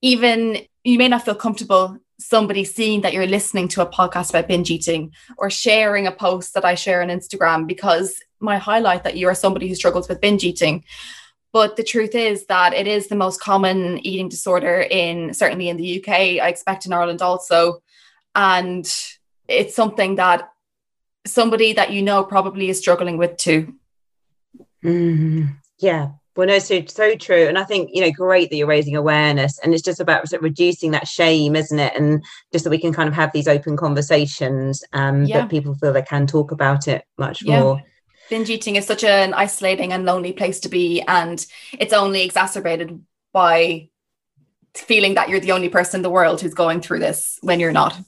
even 0.00 0.58
you 0.84 0.98
may 0.98 1.08
not 1.08 1.24
feel 1.24 1.34
comfortable 1.34 1.98
somebody 2.18 2.64
seeing 2.64 3.00
that 3.00 3.12
you're 3.12 3.26
listening 3.26 3.66
to 3.66 3.82
a 3.82 3.90
podcast 3.90 4.30
about 4.30 4.46
binge 4.46 4.70
eating 4.70 5.12
or 5.38 5.50
sharing 5.50 6.06
a 6.06 6.12
post 6.12 6.54
that 6.54 6.64
I 6.64 6.74
share 6.74 7.02
on 7.02 7.08
Instagram 7.08 7.66
because 7.66 8.22
my 8.38 8.58
highlight 8.58 9.04
that 9.04 9.16
you 9.16 9.26
are 9.28 9.34
somebody 9.34 9.68
who 9.68 9.74
struggles 9.74 10.08
with 10.08 10.20
binge 10.20 10.44
eating. 10.44 10.84
But 11.52 11.76
the 11.76 11.82
truth 11.82 12.14
is 12.14 12.46
that 12.46 12.74
it 12.74 12.86
is 12.86 13.08
the 13.08 13.16
most 13.16 13.40
common 13.40 13.98
eating 14.06 14.28
disorder 14.28 14.80
in 14.82 15.34
certainly 15.34 15.68
in 15.68 15.76
the 15.76 15.98
UK. 15.98 16.08
I 16.08 16.48
expect 16.48 16.86
in 16.86 16.92
Ireland 16.92 17.22
also. 17.22 17.82
And 18.34 18.86
it's 19.48 19.74
something 19.74 20.14
that 20.16 20.50
somebody 21.26 21.72
that 21.74 21.92
you 21.92 22.02
know 22.02 22.24
probably 22.24 22.68
is 22.68 22.78
struggling 22.78 23.16
with 23.16 23.36
too. 23.36 23.74
Mm, 24.84 25.56
yeah. 25.78 26.10
Well, 26.36 26.46
no, 26.46 26.58
so 26.58 26.82
so 26.86 27.16
true, 27.16 27.48
and 27.48 27.58
I 27.58 27.64
think 27.64 27.90
you 27.92 28.00
know, 28.00 28.12
great 28.12 28.50
that 28.50 28.56
you're 28.56 28.66
raising 28.66 28.96
awareness, 28.96 29.58
and 29.58 29.74
it's 29.74 29.82
just 29.82 30.00
about 30.00 30.28
sort 30.28 30.40
of 30.40 30.44
reducing 30.44 30.92
that 30.92 31.08
shame, 31.08 31.56
isn't 31.56 31.78
it? 31.78 31.92
And 31.96 32.24
just 32.52 32.64
that 32.64 32.70
we 32.70 32.78
can 32.78 32.92
kind 32.92 33.08
of 33.08 33.14
have 33.14 33.32
these 33.32 33.48
open 33.48 33.76
conversations, 33.76 34.82
um, 34.92 35.24
yeah. 35.24 35.40
that 35.40 35.50
people 35.50 35.74
feel 35.74 35.92
they 35.92 36.02
can 36.02 36.26
talk 36.26 36.52
about 36.52 36.86
it 36.88 37.04
much 37.18 37.42
yeah. 37.42 37.60
more. 37.60 37.82
Binge 38.30 38.48
eating 38.48 38.76
is 38.76 38.86
such 38.86 39.02
an 39.02 39.34
isolating 39.34 39.92
and 39.92 40.04
lonely 40.04 40.32
place 40.32 40.60
to 40.60 40.68
be, 40.68 41.02
and 41.02 41.44
it's 41.78 41.92
only 41.92 42.22
exacerbated 42.22 43.04
by 43.32 43.88
feeling 44.74 45.14
that 45.14 45.28
you're 45.28 45.40
the 45.40 45.52
only 45.52 45.68
person 45.68 45.98
in 45.98 46.02
the 46.02 46.10
world 46.10 46.40
who's 46.40 46.54
going 46.54 46.80
through 46.80 47.00
this 47.00 47.38
when 47.42 47.58
you're 47.58 47.72
not. 47.72 47.98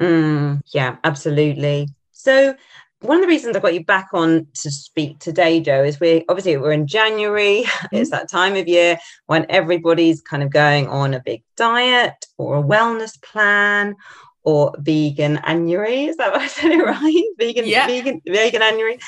Mm, 0.00 0.60
yeah, 0.74 0.96
absolutely. 1.04 1.88
So 2.22 2.54
one 3.02 3.16
of 3.16 3.22
the 3.22 3.28
reasons 3.28 3.56
I 3.56 3.60
got 3.60 3.74
you 3.74 3.84
back 3.84 4.08
on 4.12 4.46
to 4.54 4.70
speak 4.70 5.18
today, 5.20 5.60
Jo, 5.60 5.82
is 5.82 5.98
we 5.98 6.24
obviously 6.28 6.56
we're 6.56 6.72
in 6.72 6.86
January. 6.86 7.64
Mm-hmm. 7.80 7.96
It's 7.96 8.10
that 8.10 8.28
time 8.28 8.56
of 8.56 8.68
year 8.68 8.98
when 9.26 9.46
everybody's 9.48 10.20
kind 10.20 10.42
of 10.42 10.50
going 10.50 10.86
on 10.88 11.14
a 11.14 11.20
big 11.20 11.42
diet 11.56 12.26
or 12.36 12.58
a 12.58 12.62
wellness 12.62 13.20
plan 13.22 13.96
or 14.42 14.72
veganuary. 14.74 16.08
Is 16.08 16.16
that 16.18 16.32
what 16.32 16.42
I 16.42 16.46
said 16.46 16.72
it 16.72 16.76
right? 16.84 17.24
Vegan, 17.38 17.66
yeah. 17.66 17.86
vegan, 17.86 18.20
veganuary. 18.28 19.00
Yes. 19.00 19.02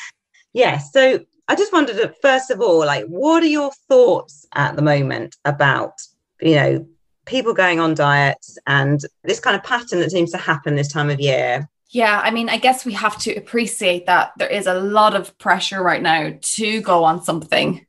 Yeah, 0.55 0.79
so 0.79 1.25
I 1.49 1.55
just 1.55 1.73
wondered, 1.73 2.15
first 2.23 2.51
of 2.51 2.61
all, 2.61 2.79
like, 2.79 3.05
what 3.07 3.43
are 3.43 3.47
your 3.47 3.71
thoughts 3.89 4.47
at 4.55 4.75
the 4.75 4.83
moment 4.83 5.37
about, 5.45 6.01
you 6.41 6.55
know, 6.55 6.87
people 7.27 7.53
going 7.53 7.79
on 7.79 7.95
diets 7.95 8.59
and 8.67 9.05
this 9.23 9.39
kind 9.39 9.55
of 9.55 9.63
pattern 9.63 10.01
that 10.01 10.11
seems 10.11 10.31
to 10.33 10.39
happen 10.39 10.77
this 10.77 10.93
time 10.93 11.11
of 11.11 11.21
year? 11.21 11.69
Yeah, 11.93 12.23
I 12.25 12.31
mean, 12.31 12.49
I 12.49 12.57
guess 12.57 12.87
we 12.87 12.95
have 12.95 13.19
to 13.19 13.35
appreciate 13.35 14.07
that 14.07 14.33
there 14.39 14.49
is 14.49 14.67
a 14.67 14.81
lot 14.81 15.15
of 15.15 15.37
pressure 15.37 15.83
right 15.83 16.01
now 16.01 16.33
to 16.41 16.81
go 16.81 17.05
on 17.05 17.23
something. 17.23 17.87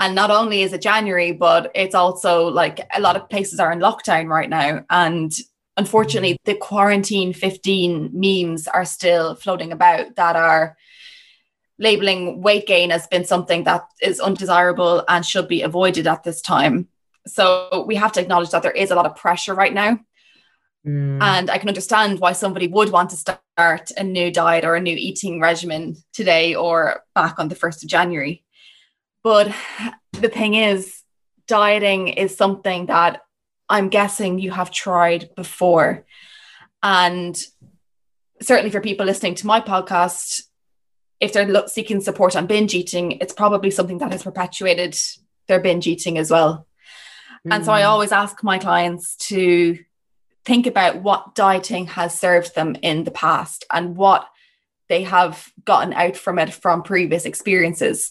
And 0.00 0.16
not 0.16 0.32
only 0.32 0.62
is 0.62 0.72
it 0.72 0.82
January, 0.82 1.30
but 1.30 1.70
it's 1.72 1.94
also 1.94 2.48
like 2.48 2.80
a 2.92 3.00
lot 3.00 3.14
of 3.14 3.28
places 3.28 3.60
are 3.60 3.70
in 3.70 3.78
lockdown 3.78 4.26
right 4.26 4.50
now. 4.50 4.84
And 4.90 5.32
unfortunately, 5.76 6.36
the 6.46 6.56
quarantine 6.56 7.32
15 7.32 8.10
memes 8.12 8.66
are 8.66 8.84
still 8.84 9.36
floating 9.36 9.70
about 9.70 10.16
that 10.16 10.34
are 10.34 10.76
labeling 11.78 12.42
weight 12.42 12.66
gain 12.66 12.90
as 12.90 13.06
been 13.06 13.24
something 13.24 13.62
that 13.64 13.86
is 14.02 14.18
undesirable 14.18 15.04
and 15.06 15.24
should 15.24 15.46
be 15.46 15.62
avoided 15.62 16.08
at 16.08 16.24
this 16.24 16.42
time. 16.42 16.88
So 17.28 17.84
we 17.86 17.94
have 17.94 18.10
to 18.12 18.20
acknowledge 18.20 18.50
that 18.50 18.62
there 18.64 18.72
is 18.72 18.90
a 18.90 18.96
lot 18.96 19.06
of 19.06 19.14
pressure 19.14 19.54
right 19.54 19.72
now 19.72 20.00
Mm. 20.88 21.22
And 21.22 21.50
I 21.50 21.58
can 21.58 21.68
understand 21.68 22.18
why 22.18 22.32
somebody 22.32 22.66
would 22.66 22.90
want 22.90 23.10
to 23.10 23.16
start 23.16 23.90
a 23.96 24.02
new 24.02 24.30
diet 24.30 24.64
or 24.64 24.74
a 24.74 24.80
new 24.80 24.96
eating 24.96 25.38
regimen 25.38 25.96
today 26.14 26.54
or 26.54 27.02
back 27.14 27.38
on 27.38 27.48
the 27.48 27.54
1st 27.54 27.82
of 27.82 27.90
January. 27.90 28.44
But 29.22 29.54
the 30.12 30.28
thing 30.28 30.54
is, 30.54 31.02
dieting 31.46 32.08
is 32.08 32.36
something 32.36 32.86
that 32.86 33.20
I'm 33.68 33.90
guessing 33.90 34.38
you 34.38 34.50
have 34.50 34.70
tried 34.70 35.34
before. 35.34 36.06
And 36.82 37.38
certainly 38.40 38.70
for 38.70 38.80
people 38.80 39.04
listening 39.04 39.34
to 39.36 39.46
my 39.46 39.60
podcast, 39.60 40.42
if 41.20 41.34
they're 41.34 41.66
seeking 41.66 42.00
support 42.00 42.34
on 42.34 42.46
binge 42.46 42.74
eating, 42.74 43.12
it's 43.12 43.34
probably 43.34 43.70
something 43.70 43.98
that 43.98 44.12
has 44.12 44.22
perpetuated 44.22 44.96
their 45.48 45.60
binge 45.60 45.86
eating 45.86 46.16
as 46.16 46.30
well. 46.30 46.66
Mm. 47.46 47.56
And 47.56 47.64
so 47.64 47.72
I 47.72 47.82
mm. 47.82 47.88
always 47.88 48.12
ask 48.12 48.42
my 48.42 48.58
clients 48.58 49.16
to 49.28 49.78
think 50.48 50.66
about 50.66 51.02
what 51.02 51.34
dieting 51.34 51.86
has 51.88 52.18
served 52.18 52.54
them 52.54 52.74
in 52.82 53.04
the 53.04 53.10
past 53.10 53.66
and 53.70 53.96
what 53.96 54.26
they 54.88 55.02
have 55.02 55.52
gotten 55.62 55.92
out 55.92 56.16
from 56.16 56.38
it 56.38 56.50
from 56.50 56.82
previous 56.82 57.26
experiences 57.26 58.10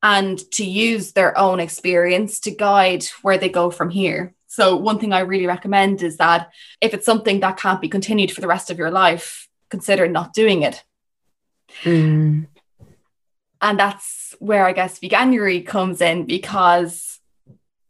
and 0.00 0.38
to 0.52 0.64
use 0.64 1.12
their 1.12 1.36
own 1.36 1.58
experience 1.58 2.38
to 2.38 2.52
guide 2.52 3.04
where 3.22 3.38
they 3.38 3.48
go 3.48 3.72
from 3.72 3.90
here. 3.90 4.34
So, 4.46 4.76
one 4.76 5.00
thing 5.00 5.12
I 5.12 5.20
really 5.20 5.48
recommend 5.48 6.00
is 6.00 6.18
that 6.18 6.50
if 6.80 6.94
it's 6.94 7.04
something 7.04 7.40
that 7.40 7.56
can't 7.56 7.80
be 7.80 7.88
continued 7.88 8.30
for 8.30 8.40
the 8.40 8.46
rest 8.46 8.70
of 8.70 8.78
your 8.78 8.92
life, 8.92 9.48
consider 9.68 10.06
not 10.06 10.32
doing 10.34 10.62
it. 10.62 10.84
Mm. 11.82 12.46
And 13.60 13.78
that's 13.78 14.36
where 14.38 14.64
I 14.64 14.72
guess 14.72 15.00
veganuary 15.00 15.66
comes 15.66 16.00
in 16.00 16.24
because 16.24 17.17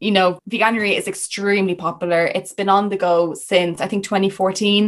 you 0.00 0.10
know, 0.10 0.38
veganuary 0.48 0.96
is 0.96 1.08
extremely 1.08 1.74
popular. 1.74 2.26
It's 2.26 2.52
been 2.52 2.68
on 2.68 2.88
the 2.88 2.96
go 2.96 3.34
since 3.34 3.80
I 3.80 3.88
think 3.88 4.04
2014. 4.04 4.84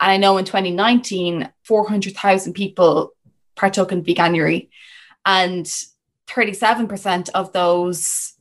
And 0.00 0.12
I 0.12 0.16
know 0.16 0.38
in 0.38 0.44
2019, 0.44 1.50
400,000 1.64 2.52
people 2.52 3.12
partook 3.56 3.92
in 3.92 4.02
veganuary. 4.04 4.68
And 5.26 5.66
37% 6.28 7.30
of 7.34 7.52
those 7.52 8.34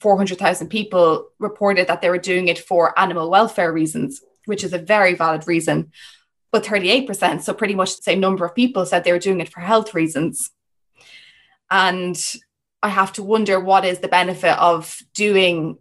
400,000 0.00 0.68
people 0.68 1.28
reported 1.38 1.88
that 1.88 2.00
they 2.00 2.10
were 2.10 2.18
doing 2.18 2.48
it 2.48 2.58
for 2.58 2.98
animal 2.98 3.30
welfare 3.30 3.72
reasons, 3.72 4.22
which 4.46 4.64
is 4.64 4.72
a 4.72 4.78
very 4.78 5.14
valid 5.14 5.46
reason. 5.46 5.92
But 6.50 6.64
38%, 6.64 7.42
so 7.42 7.52
pretty 7.52 7.74
much 7.74 7.96
the 7.96 8.02
same 8.02 8.20
number 8.20 8.44
of 8.44 8.54
people, 8.54 8.86
said 8.86 9.04
they 9.04 9.12
were 9.12 9.18
doing 9.18 9.40
it 9.40 9.50
for 9.50 9.60
health 9.60 9.94
reasons. 9.94 10.50
And 11.70 12.16
I 12.82 12.88
have 12.88 13.12
to 13.14 13.22
wonder 13.22 13.58
what 13.58 13.84
is 13.84 13.98
the 13.98 14.08
benefit 14.08 14.56
of 14.58 15.02
doing 15.14 15.78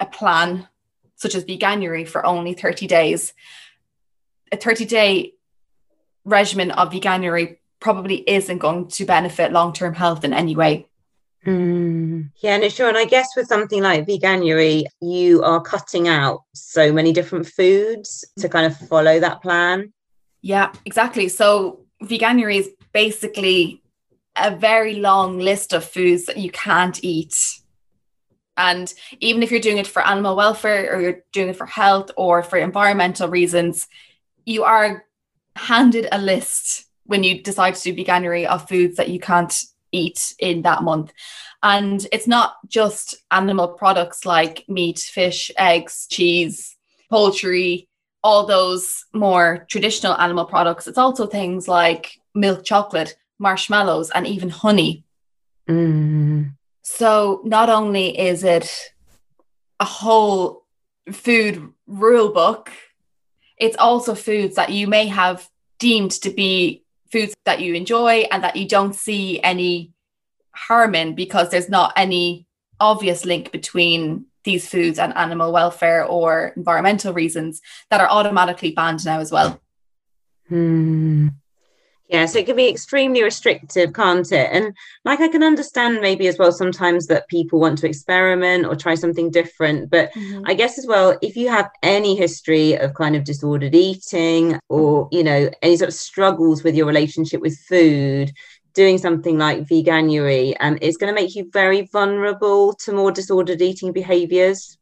a 0.00 0.06
plan 0.06 0.68
such 1.16 1.34
as 1.34 1.44
veganuary 1.44 2.06
for 2.06 2.24
only 2.26 2.54
30 2.54 2.86
days. 2.86 3.32
A 4.52 4.56
30 4.56 4.84
day 4.84 5.34
regimen 6.24 6.70
of 6.72 6.90
veganuary 6.90 7.58
probably 7.80 8.28
isn't 8.28 8.58
going 8.58 8.88
to 8.88 9.04
benefit 9.04 9.52
long 9.52 9.72
term 9.72 9.94
health 9.94 10.24
in 10.24 10.32
any 10.32 10.56
way. 10.56 10.88
Mm. 11.46 12.30
Yeah, 12.40 12.56
and 12.56 12.72
sure. 12.72 12.88
And 12.88 12.96
I 12.96 13.04
guess 13.04 13.28
with 13.36 13.46
something 13.46 13.82
like 13.82 14.06
veganuary, 14.06 14.84
you 15.00 15.42
are 15.42 15.60
cutting 15.60 16.08
out 16.08 16.40
so 16.54 16.92
many 16.92 17.12
different 17.12 17.46
foods 17.46 18.24
to 18.38 18.48
kind 18.48 18.66
of 18.66 18.76
follow 18.88 19.20
that 19.20 19.42
plan. 19.42 19.92
Yeah, 20.40 20.72
exactly. 20.84 21.28
So 21.28 21.80
veganuary 22.02 22.56
is 22.56 22.70
basically 22.92 23.82
a 24.36 24.54
very 24.54 24.94
long 24.94 25.38
list 25.38 25.72
of 25.72 25.84
foods 25.84 26.26
that 26.26 26.36
you 26.36 26.50
can't 26.50 27.02
eat. 27.04 27.36
And 28.56 28.92
even 29.20 29.42
if 29.42 29.50
you're 29.50 29.60
doing 29.60 29.78
it 29.78 29.86
for 29.86 30.06
animal 30.06 30.36
welfare 30.36 30.94
or 30.94 31.00
you're 31.00 31.24
doing 31.32 31.50
it 31.50 31.56
for 31.56 31.66
health 31.66 32.10
or 32.16 32.42
for 32.42 32.56
environmental 32.56 33.28
reasons, 33.28 33.88
you 34.44 34.64
are 34.64 35.04
handed 35.56 36.08
a 36.12 36.18
list 36.18 36.86
when 37.04 37.22
you 37.22 37.42
decide 37.42 37.74
to 37.74 37.92
do 37.92 38.04
veganuary 38.04 38.46
of 38.46 38.68
foods 38.68 38.96
that 38.96 39.10
you 39.10 39.20
can't 39.20 39.64
eat 39.92 40.34
in 40.38 40.62
that 40.62 40.82
month. 40.82 41.12
And 41.62 42.06
it's 42.12 42.26
not 42.26 42.56
just 42.68 43.14
animal 43.30 43.68
products 43.68 44.26
like 44.26 44.64
meat, 44.68 44.98
fish, 44.98 45.50
eggs, 45.56 46.06
cheese, 46.10 46.76
poultry, 47.10 47.88
all 48.22 48.46
those 48.46 49.04
more 49.12 49.66
traditional 49.68 50.18
animal 50.18 50.44
products. 50.44 50.86
It's 50.86 50.98
also 50.98 51.26
things 51.26 51.68
like 51.68 52.18
milk 52.34 52.64
chocolate, 52.64 53.16
marshmallows, 53.48 54.10
and 54.10 54.26
even 54.26 54.50
honey. 54.50 55.04
Mm. 55.68 56.56
So 56.82 57.40
not 57.44 57.68
only 57.78 58.06
is 58.18 58.42
it 58.42 58.68
a 59.78 59.84
whole 59.84 60.64
food 61.12 61.72
rule 61.86 62.32
book, 62.32 62.72
it's 63.58 63.76
also 63.76 64.14
foods 64.14 64.56
that 64.56 64.70
you 64.70 64.86
may 64.86 65.06
have 65.06 65.48
deemed 65.78 66.12
to 66.24 66.30
be 66.30 66.82
foods 67.12 67.34
that 67.44 67.60
you 67.60 67.74
enjoy 67.74 68.14
and 68.32 68.42
that 68.42 68.56
you 68.56 68.66
don't 68.66 68.94
see 68.94 69.40
any 69.42 69.92
harm 70.52 70.94
in 70.94 71.14
because 71.14 71.50
there's 71.50 71.68
not 71.68 71.92
any 71.96 72.46
obvious 72.80 73.24
link 73.24 73.52
between 73.52 74.26
these 74.44 74.68
foods 74.68 74.98
and 74.98 75.16
animal 75.16 75.52
welfare 75.52 76.04
or 76.04 76.52
environmental 76.56 77.12
reasons 77.12 77.60
that 77.90 78.00
are 78.00 78.10
automatically 78.10 78.72
banned 78.72 79.04
now 79.04 79.20
as 79.20 79.32
well. 79.32 79.60
Hmm. 80.48 81.28
Yeah, 82.08 82.26
so 82.26 82.38
it 82.38 82.46
can 82.46 82.56
be 82.56 82.68
extremely 82.68 83.22
restrictive, 83.22 83.94
can't 83.94 84.30
it? 84.30 84.50
And 84.52 84.74
like 85.06 85.20
I 85.20 85.28
can 85.28 85.42
understand 85.42 86.02
maybe 86.02 86.28
as 86.28 86.36
well 86.38 86.52
sometimes 86.52 87.06
that 87.06 87.28
people 87.28 87.58
want 87.58 87.78
to 87.78 87.88
experiment 87.88 88.66
or 88.66 88.76
try 88.76 88.94
something 88.94 89.30
different. 89.30 89.90
But 89.90 90.12
mm-hmm. 90.12 90.42
I 90.44 90.52
guess 90.52 90.78
as 90.78 90.86
well, 90.86 91.16
if 91.22 91.34
you 91.34 91.48
have 91.48 91.70
any 91.82 92.14
history 92.14 92.74
of 92.74 92.92
kind 92.92 93.16
of 93.16 93.24
disordered 93.24 93.74
eating 93.74 94.60
or, 94.68 95.08
you 95.12 95.24
know, 95.24 95.50
any 95.62 95.78
sort 95.78 95.88
of 95.88 95.94
struggles 95.94 96.62
with 96.62 96.74
your 96.74 96.86
relationship 96.86 97.40
with 97.40 97.58
food, 97.58 98.32
doing 98.74 98.98
something 98.98 99.38
like 99.38 99.60
veganuary 99.60 100.54
um, 100.60 100.76
it's 100.82 100.96
going 100.96 101.12
to 101.12 101.20
make 101.20 101.34
you 101.34 101.48
very 101.52 101.82
vulnerable 101.92 102.74
to 102.74 102.92
more 102.92 103.12
disordered 103.12 103.62
eating 103.62 103.92
behaviors. 103.92 104.76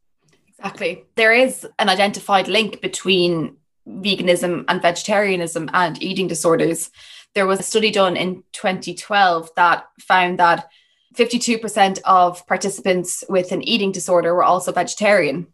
Exactly. 0.49 1.05
There 1.15 1.31
is 1.31 1.67
an 1.79 1.89
identified 1.89 2.47
link 2.47 2.81
between 2.81 3.57
veganism 3.87 4.65
and 4.67 4.81
vegetarianism 4.81 5.69
and 5.73 6.01
eating 6.01 6.27
disorders. 6.27 6.89
There 7.35 7.47
was 7.47 7.59
a 7.59 7.63
study 7.63 7.91
done 7.91 8.15
in 8.15 8.43
2012 8.53 9.49
that 9.55 9.85
found 9.99 10.39
that 10.39 10.69
52% 11.15 11.99
of 12.05 12.45
participants 12.47 13.23
with 13.29 13.51
an 13.51 13.61
eating 13.61 13.91
disorder 13.91 14.33
were 14.33 14.43
also 14.43 14.71
vegetarian. 14.71 15.47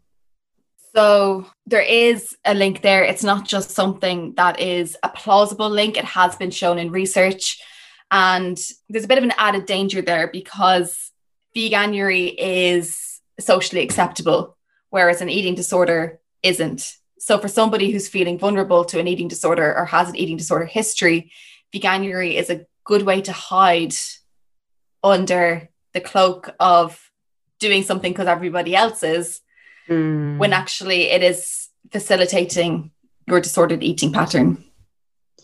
So 0.94 1.46
there 1.66 1.82
is 1.82 2.36
a 2.44 2.54
link 2.54 2.82
there. 2.82 3.04
It's 3.04 3.22
not 3.22 3.46
just 3.46 3.70
something 3.70 4.34
that 4.34 4.60
is 4.60 4.96
a 5.02 5.08
plausible 5.08 5.70
link, 5.70 5.96
it 5.96 6.04
has 6.04 6.34
been 6.36 6.50
shown 6.50 6.78
in 6.78 6.90
research. 6.90 7.60
And 8.10 8.58
there's 8.88 9.04
a 9.04 9.08
bit 9.08 9.18
of 9.18 9.24
an 9.24 9.34
added 9.38 9.66
danger 9.66 10.02
there 10.02 10.28
because 10.28 11.12
veganuary 11.56 12.34
is 12.36 13.20
socially 13.38 13.82
acceptable, 13.82 14.56
whereas 14.88 15.20
an 15.20 15.28
eating 15.28 15.54
disorder 15.54 16.18
isn't. 16.42 16.96
So 17.20 17.38
for 17.38 17.48
somebody 17.48 17.92
who's 17.92 18.08
feeling 18.08 18.38
vulnerable 18.38 18.82
to 18.86 18.98
an 18.98 19.06
eating 19.06 19.28
disorder 19.28 19.76
or 19.76 19.84
has 19.84 20.08
an 20.08 20.16
eating 20.16 20.38
disorder 20.38 20.64
history, 20.64 21.30
veganuary 21.72 22.34
is 22.34 22.48
a 22.48 22.64
good 22.84 23.02
way 23.02 23.20
to 23.20 23.32
hide 23.32 23.94
under 25.04 25.68
the 25.92 26.00
cloak 26.00 26.54
of 26.58 27.10
doing 27.58 27.82
something 27.82 28.12
because 28.12 28.26
everybody 28.26 28.74
else 28.74 29.02
is, 29.02 29.42
mm. 29.86 30.38
when 30.38 30.54
actually 30.54 31.10
it 31.10 31.22
is 31.22 31.68
facilitating 31.92 32.90
your 33.26 33.40
disordered 33.40 33.82
eating 33.82 34.12
pattern. 34.12 34.64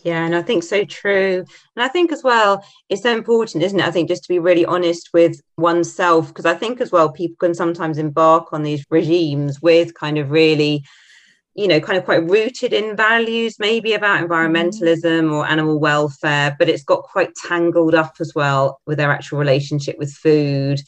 Yeah, 0.03 0.25
and 0.25 0.35
I 0.35 0.41
think 0.41 0.63
so 0.63 0.83
true. 0.83 1.45
And 1.75 1.83
I 1.83 1.89
think 1.89 2.11
as 2.11 2.23
well, 2.23 2.65
it's 2.89 3.03
so 3.03 3.13
important, 3.13 3.63
isn't 3.63 3.79
it? 3.79 3.85
I 3.85 3.91
think 3.91 4.09
just 4.09 4.23
to 4.23 4.29
be 4.29 4.39
really 4.39 4.65
honest 4.65 5.09
with 5.13 5.41
oneself, 5.57 6.29
because 6.29 6.45
I 6.45 6.55
think 6.55 6.81
as 6.81 6.91
well, 6.91 7.11
people 7.11 7.37
can 7.39 7.53
sometimes 7.53 7.99
embark 7.99 8.51
on 8.51 8.63
these 8.63 8.83
regimes 8.89 9.61
with 9.61 9.93
kind 9.93 10.17
of 10.17 10.31
really, 10.31 10.83
you 11.57 11.67
know, 11.67 11.79
kind 11.79 11.97
of 11.97 12.05
quite 12.05 12.23
rooted 12.29 12.71
in 12.71 12.95
values, 12.95 13.57
maybe 13.59 13.93
about 13.93 14.21
mm-hmm. 14.21 14.31
environmentalism 14.31 15.33
or 15.33 15.45
animal 15.45 15.79
welfare, 15.79 16.55
but 16.59 16.69
it's 16.69 16.83
got 16.83 17.01
quite 17.01 17.33
tangled 17.35 17.95
up 17.95 18.15
as 18.19 18.33
well 18.35 18.79
with 18.85 18.99
their 18.99 19.11
actual 19.11 19.39
relationship 19.39 19.97
with 19.97 20.13
food. 20.13 20.79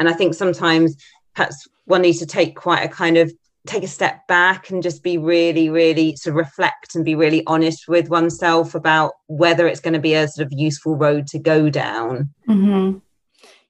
And 0.00 0.08
I 0.08 0.12
think 0.12 0.34
sometimes 0.34 0.96
perhaps 1.34 1.68
one 1.84 2.02
needs 2.02 2.18
to 2.18 2.26
take 2.26 2.56
quite 2.56 2.82
a 2.82 2.88
kind 2.88 3.16
of 3.16 3.32
take 3.66 3.84
a 3.84 3.88
step 3.88 4.26
back 4.26 4.70
and 4.70 4.82
just 4.82 5.02
be 5.02 5.16
really, 5.16 5.68
really 5.68 6.16
sort 6.16 6.32
of 6.32 6.36
reflect 6.36 6.94
and 6.94 7.04
be 7.04 7.14
really 7.14 7.44
honest 7.46 7.88
with 7.88 8.08
oneself 8.08 8.74
about 8.74 9.12
whether 9.26 9.66
it's 9.66 9.80
going 9.80 9.94
to 9.94 10.00
be 10.00 10.14
a 10.14 10.28
sort 10.28 10.46
of 10.46 10.52
useful 10.52 10.96
road 10.96 11.26
to 11.28 11.38
go 11.38 11.68
down. 11.68 12.30
Mm-hmm. 12.48 12.98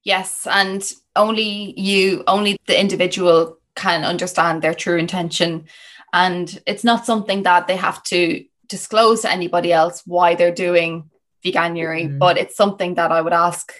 Yes. 0.04 0.46
And 0.50 0.90
only 1.16 1.78
you, 1.78 2.24
only 2.26 2.58
the 2.66 2.78
individual 2.78 3.58
can 3.74 4.04
understand 4.04 4.62
their 4.62 4.74
true 4.74 4.96
intention. 4.96 5.66
And 6.12 6.60
it's 6.66 6.84
not 6.84 7.06
something 7.06 7.42
that 7.42 7.66
they 7.66 7.76
have 7.76 8.02
to 8.04 8.44
disclose 8.68 9.22
to 9.22 9.30
anybody 9.30 9.72
else 9.72 10.02
why 10.06 10.34
they're 10.34 10.54
doing 10.54 11.10
veganuary, 11.44 12.06
mm-hmm. 12.06 12.18
but 12.18 12.38
it's 12.38 12.56
something 12.56 12.94
that 12.94 13.12
I 13.12 13.20
would 13.20 13.32
ask 13.32 13.72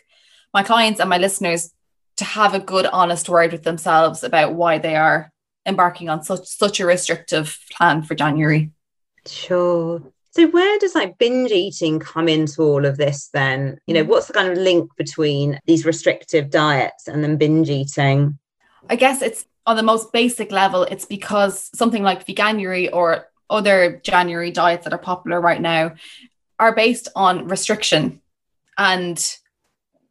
my 0.53 0.63
clients 0.63 1.01
and 1.01 1.11
my 1.11 1.19
listeners 1.19 1.73
to 2.17 2.25
have 2.25 2.55
a 2.55 2.61
good, 2.61 2.87
honest 2.87 3.29
word 3.29 3.53
with 3.53 3.63
themselves 3.63 4.23
about 4.25 4.55
why 4.55 4.79
they 4.79 4.97
are 4.97 5.31
embarking 5.67 6.09
on 6.09 6.23
such 6.23 6.47
such 6.47 6.81
a 6.81 6.87
restrictive 6.87 7.59
plan 7.73 8.03
for 8.03 8.15
January. 8.15 8.71
Sure. 9.27 10.03
So 10.31 10.49
where 10.49 10.79
does 10.79 10.95
like 10.95 11.19
binge 11.19 11.51
eating 11.51 11.99
come 11.99 12.29
into 12.29 12.63
all 12.63 12.85
of 12.85 12.99
this 12.99 13.29
then? 13.33 13.79
You 13.87 13.95
know, 13.95 14.05
mm. 14.05 14.09
what's 14.09 14.27
the 14.27 14.35
kind 14.35 14.49
of 14.49 14.59
link 14.59 14.91
between 14.97 15.59
these 15.67 15.87
restrictive 15.87 16.51
diets 16.51 17.09
and 17.09 17.25
then 17.25 17.37
binge 17.37 17.71
eating? 17.71 18.39
I 18.89 18.97
guess 18.97 19.23
it's 19.23 19.47
on 19.67 19.77
the 19.77 19.83
most 19.83 20.13
basic 20.13 20.53
level, 20.53 20.85
it's 20.85 21.05
because 21.05 21.71
something 21.75 22.03
like 22.03 22.27
veganuary 22.27 22.89
or 22.93 23.29
other 23.51 24.01
January 24.05 24.51
diets 24.51 24.85
that 24.85 24.93
are 24.93 24.99
popular 24.99 25.41
right 25.41 25.61
now 25.61 25.95
are 26.59 26.75
based 26.75 27.09
on 27.15 27.49
restriction. 27.49 28.21
And 28.79 29.23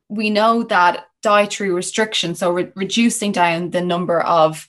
we 0.10 0.30
know 0.30 0.64
that 0.64 1.06
dietary 1.22 1.72
restriction, 1.72 2.36
so 2.36 2.52
re- 2.52 2.72
reducing 2.76 3.32
down 3.32 3.72
the 3.72 3.82
number 3.82 4.22
of 4.22 4.68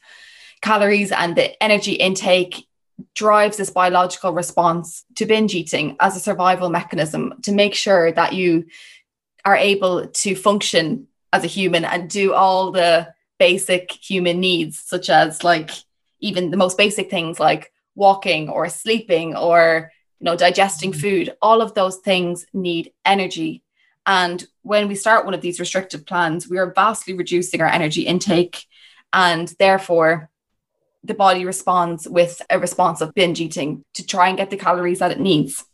calories 0.63 1.13
and 1.13 1.37
the 1.37 1.61
energy 1.63 1.93
intake 1.93 2.67
drives 3.15 3.59
this 3.59 3.71
biological 3.71 4.33
response 4.33 5.05
to 5.17 5.27
binge 5.27 5.55
eating 5.55 5.97
as 6.01 6.17
a 6.17 6.21
survival 6.21 6.71
mechanism 6.71 7.35
to 7.43 7.53
make 7.53 7.75
sure 7.75 8.11
that 8.13 8.33
you 8.33 8.65
are 9.45 9.57
able 9.57 10.07
to 10.07 10.35
function 10.35 11.07
as 11.33 11.45
a 11.45 11.49
human 11.49 11.85
and 11.85 12.09
do 12.09 12.33
all 12.33 12.73
the 12.73 13.13
basic 13.39 13.91
human 13.91 14.41
needs 14.41 14.79
such 14.79 15.11
as 15.11 15.45
like 15.45 15.71
even 16.21 16.51
the 16.51 16.57
most 16.57 16.79
basic 16.79 17.11
things 17.11 17.39
like 17.39 17.73
walking 17.95 18.49
or 18.49 18.69
sleeping 18.69 19.37
or 19.37 19.91
you 20.21 20.25
know 20.25 20.37
digesting 20.37 20.93
mm-hmm. 20.93 21.01
food 21.01 21.37
all 21.43 21.61
of 21.61 21.75
those 21.75 21.97
things 21.97 22.47
need 22.53 22.93
energy 23.05 23.63
and 24.07 24.47
when 24.63 24.89
we 24.89 24.95
start 24.95 25.25
one 25.25 25.35
of 25.35 25.41
these 25.41 25.61
restrictive 25.61 26.07
plans 26.07 26.49
we 26.49 26.59
are 26.59 26.73
vastly 26.73 27.15
reducing 27.15 27.61
our 27.61 27.69
energy 27.69 28.03
intake 28.03 28.67
and 29.13 29.55
therefore 29.59 30.31
the 31.07 31.15
body 31.15 31.45
responds 31.45 32.09
with 32.09 32.43
a 32.51 32.59
response 32.59 33.01
of 33.01 33.15
binge 33.15 33.41
eating 33.41 33.85
to 33.95 34.05
try 34.05 34.29
and 34.29 34.37
get 34.37 34.51
the 34.51 34.57
calories 34.57 34.99
that 34.99 35.13
it 35.13 35.21
needs. 35.21 35.65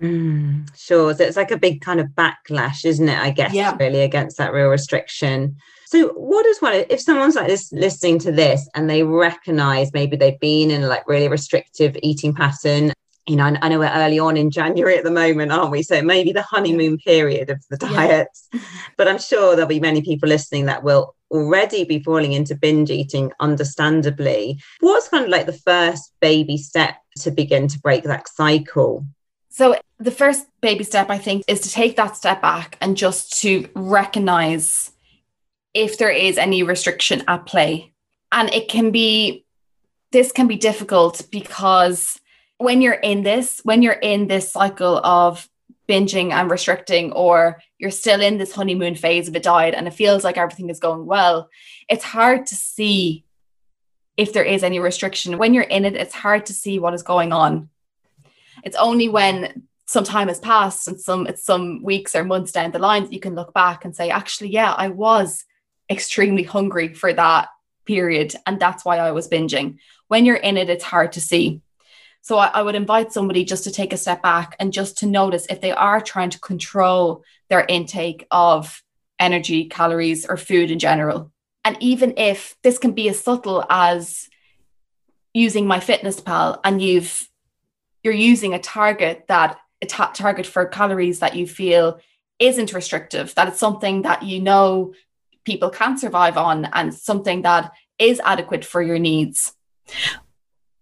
Mm, 0.00 0.68
sure. 0.76 1.12
So 1.14 1.24
it's 1.24 1.36
like 1.36 1.50
a 1.50 1.58
big 1.58 1.80
kind 1.80 1.98
of 1.98 2.08
backlash, 2.08 2.84
isn't 2.84 3.08
it? 3.08 3.18
I 3.18 3.30
guess, 3.30 3.52
yeah. 3.52 3.76
really, 3.78 4.00
against 4.00 4.38
that 4.38 4.52
real 4.52 4.68
restriction. 4.68 5.56
So, 5.90 6.08
what 6.08 6.44
is 6.44 6.60
one 6.60 6.84
if 6.90 7.00
someone's 7.00 7.34
like 7.34 7.46
this 7.46 7.72
listening 7.72 8.18
to 8.18 8.30
this 8.30 8.68
and 8.74 8.90
they 8.90 9.04
recognize 9.04 9.90
maybe 9.94 10.18
they've 10.18 10.38
been 10.38 10.70
in 10.70 10.82
like 10.82 11.08
really 11.08 11.28
restrictive 11.28 11.96
eating 12.02 12.34
pattern? 12.34 12.92
You 13.26 13.36
know, 13.36 13.44
I 13.44 13.68
know 13.70 13.78
we're 13.78 13.88
early 13.88 14.18
on 14.18 14.36
in 14.36 14.50
January 14.50 14.98
at 14.98 15.04
the 15.04 15.10
moment, 15.10 15.50
aren't 15.50 15.70
we? 15.70 15.82
So 15.82 16.02
maybe 16.02 16.30
the 16.30 16.42
honeymoon 16.42 16.98
period 16.98 17.48
of 17.48 17.64
the 17.70 17.78
diets. 17.78 18.48
Yeah. 18.52 18.60
But 18.98 19.08
I'm 19.08 19.18
sure 19.18 19.56
there'll 19.56 19.66
be 19.66 19.80
many 19.80 20.02
people 20.02 20.28
listening 20.28 20.66
that 20.66 20.82
will 20.82 21.14
already 21.30 21.84
be 21.84 22.00
falling 22.00 22.34
into 22.34 22.54
binge 22.54 22.90
eating, 22.90 23.32
understandably. 23.40 24.60
What's 24.80 25.08
kind 25.08 25.24
of 25.24 25.30
like 25.30 25.46
the 25.46 25.54
first 25.54 26.12
baby 26.20 26.58
step 26.58 26.96
to 27.20 27.30
begin 27.30 27.66
to 27.66 27.78
break 27.78 28.04
that 28.04 28.28
cycle? 28.28 29.06
So, 29.48 29.74
the 29.98 30.10
first 30.10 30.48
baby 30.60 30.84
step, 30.84 31.08
I 31.08 31.16
think, 31.16 31.44
is 31.48 31.60
to 31.60 31.70
take 31.70 31.96
that 31.96 32.14
step 32.14 32.42
back 32.42 32.76
and 32.82 32.94
just 32.94 33.40
to 33.40 33.66
recognize 33.74 34.90
if 35.78 35.96
there 35.96 36.10
is 36.10 36.38
any 36.38 36.64
restriction 36.64 37.22
at 37.28 37.46
play. 37.46 37.92
And 38.32 38.52
it 38.52 38.68
can 38.68 38.90
be, 38.90 39.44
this 40.10 40.32
can 40.32 40.48
be 40.48 40.56
difficult 40.56 41.26
because 41.30 42.20
when 42.56 42.82
you're 42.82 42.94
in 42.94 43.22
this, 43.22 43.60
when 43.62 43.82
you're 43.82 43.92
in 43.92 44.26
this 44.26 44.52
cycle 44.52 44.98
of 44.98 45.48
binging 45.88 46.32
and 46.32 46.50
restricting, 46.50 47.12
or 47.12 47.62
you're 47.78 47.92
still 47.92 48.20
in 48.20 48.38
this 48.38 48.52
honeymoon 48.52 48.96
phase 48.96 49.28
of 49.28 49.36
a 49.36 49.40
diet 49.40 49.74
and 49.74 49.86
it 49.86 49.94
feels 49.94 50.24
like 50.24 50.36
everything 50.36 50.68
is 50.68 50.80
going 50.80 51.06
well, 51.06 51.48
it's 51.88 52.04
hard 52.04 52.46
to 52.46 52.56
see 52.56 53.24
if 54.16 54.32
there 54.32 54.44
is 54.44 54.64
any 54.64 54.80
restriction. 54.80 55.38
When 55.38 55.54
you're 55.54 55.62
in 55.62 55.84
it, 55.84 55.94
it's 55.94 56.14
hard 56.14 56.46
to 56.46 56.52
see 56.52 56.80
what 56.80 56.92
is 56.92 57.04
going 57.04 57.32
on. 57.32 57.70
It's 58.64 58.76
only 58.76 59.08
when 59.08 59.68
some 59.86 60.04
time 60.04 60.26
has 60.26 60.40
passed 60.40 60.88
and 60.88 61.00
some 61.00 61.26
it's 61.28 61.44
some 61.44 61.82
weeks 61.82 62.14
or 62.16 62.24
months 62.24 62.52
down 62.52 62.72
the 62.72 62.78
line 62.80 63.04
that 63.04 63.12
you 63.12 63.20
can 63.20 63.36
look 63.36 63.54
back 63.54 63.84
and 63.84 63.94
say, 63.94 64.10
actually, 64.10 64.50
yeah, 64.50 64.72
I 64.72 64.88
was 64.88 65.44
extremely 65.90 66.42
hungry 66.42 66.94
for 66.94 67.12
that 67.12 67.48
period. 67.86 68.34
And 68.46 68.60
that's 68.60 68.84
why 68.84 68.98
I 68.98 69.12
was 69.12 69.28
binging. 69.28 69.78
When 70.08 70.24
you're 70.24 70.36
in 70.36 70.56
it, 70.56 70.70
it's 70.70 70.84
hard 70.84 71.12
to 71.12 71.20
see. 71.20 71.62
So 72.20 72.36
I, 72.36 72.48
I, 72.48 72.62
would 72.62 72.74
invite 72.74 73.12
somebody 73.12 73.44
just 73.44 73.64
to 73.64 73.70
take 73.70 73.92
a 73.92 73.96
step 73.96 74.22
back 74.22 74.56
and 74.58 74.72
just 74.72 74.98
to 74.98 75.06
notice 75.06 75.46
if 75.48 75.60
they 75.60 75.72
are 75.72 76.00
trying 76.00 76.30
to 76.30 76.40
control 76.40 77.24
their 77.48 77.64
intake 77.66 78.26
of 78.30 78.82
energy, 79.18 79.64
calories, 79.64 80.26
or 80.26 80.36
food 80.36 80.70
in 80.70 80.78
general. 80.78 81.32
And 81.64 81.76
even 81.80 82.14
if 82.16 82.56
this 82.62 82.78
can 82.78 82.92
be 82.92 83.08
as 83.08 83.20
subtle 83.20 83.64
as 83.70 84.28
using 85.32 85.66
MyFitnessPal 85.66 86.60
and 86.64 86.82
you've 86.82 87.28
you're 88.02 88.14
using 88.14 88.54
a 88.54 88.58
target 88.58 89.24
that 89.28 89.58
a 89.82 89.86
ta- 89.86 90.12
target 90.14 90.46
for 90.46 90.66
calories 90.66 91.20
that 91.20 91.34
you 91.34 91.46
feel 91.46 92.00
isn't 92.38 92.72
restrictive, 92.72 93.34
that 93.34 93.48
it's 93.48 93.58
something 93.58 94.02
that 94.02 94.22
you 94.22 94.40
know 94.40 94.94
people 95.48 95.70
can 95.70 95.96
survive 95.96 96.36
on 96.36 96.66
and 96.74 96.92
something 96.92 97.40
that 97.40 97.72
is 97.98 98.20
adequate 98.22 98.66
for 98.66 98.82
your 98.82 98.98
needs. 98.98 99.54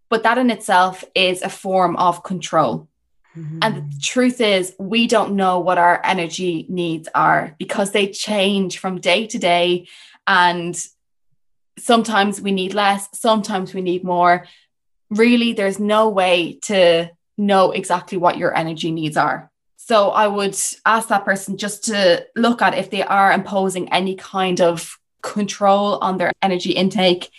But 0.09 0.24
that 0.24 0.38
in 0.38 0.50
itself 0.50 1.05
is 1.14 1.40
a 1.40 1.48
form 1.48 1.94
of 1.96 2.24
control. 2.24 2.88
Mm-hmm. 3.37 3.59
And 3.62 3.76
the 3.76 4.00
truth 4.00 4.40
is, 4.40 4.74
we 4.79 5.07
don't 5.07 5.37
know 5.37 5.61
what 5.61 5.79
our 5.79 6.00
energy 6.05 6.66
needs 6.68 7.09
are 7.14 7.55
because 7.59 7.92
they 7.92 8.09
change 8.09 8.79
from 8.79 8.98
day 8.98 9.29
to 9.29 9.38
day. 9.38 9.87
And 10.26 10.74
sometimes 11.79 12.40
we 12.40 12.50
need 12.50 12.74
less, 12.74 13.09
sometimes 13.12 13.72
we 13.72 13.83
need 13.83 14.02
more. 14.02 14.46
Really, 15.11 15.52
there's 15.52 15.79
no 15.79 16.09
way 16.09 16.59
to 16.62 17.11
know 17.38 17.70
exactly 17.70 18.18
what 18.18 18.38
your 18.38 18.57
energy 18.57 18.90
needs 18.90 19.16
are. 19.16 19.50
So 19.87 20.11
I 20.11 20.27
would 20.27 20.59
ask 20.85 21.07
that 21.11 21.25
person 21.25 21.57
just 21.57 21.85
to 21.85 22.27
look 22.35 22.61
at 22.61 22.77
if 22.77 22.90
they 22.90 23.05
are 23.05 23.31
imposing 23.31 23.92
any 23.92 24.16
kind 24.16 24.61
of 24.61 24.99
control 25.22 25.99
on 25.99 26.18
their 26.18 26.33
energy 26.42 26.72
intake. 26.72 27.31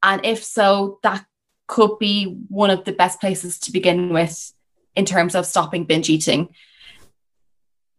And 0.00 0.24
if 0.24 0.44
so, 0.44 1.00
that 1.02 1.26
could 1.66 1.98
be 1.98 2.38
one 2.50 2.70
of 2.70 2.84
the 2.84 2.92
best 2.92 3.20
places 3.20 3.58
to 3.58 3.72
begin 3.72 4.12
with 4.12 4.52
in 4.94 5.06
terms 5.06 5.34
of 5.34 5.44
stopping 5.44 5.86
binge 5.86 6.08
eating. 6.08 6.50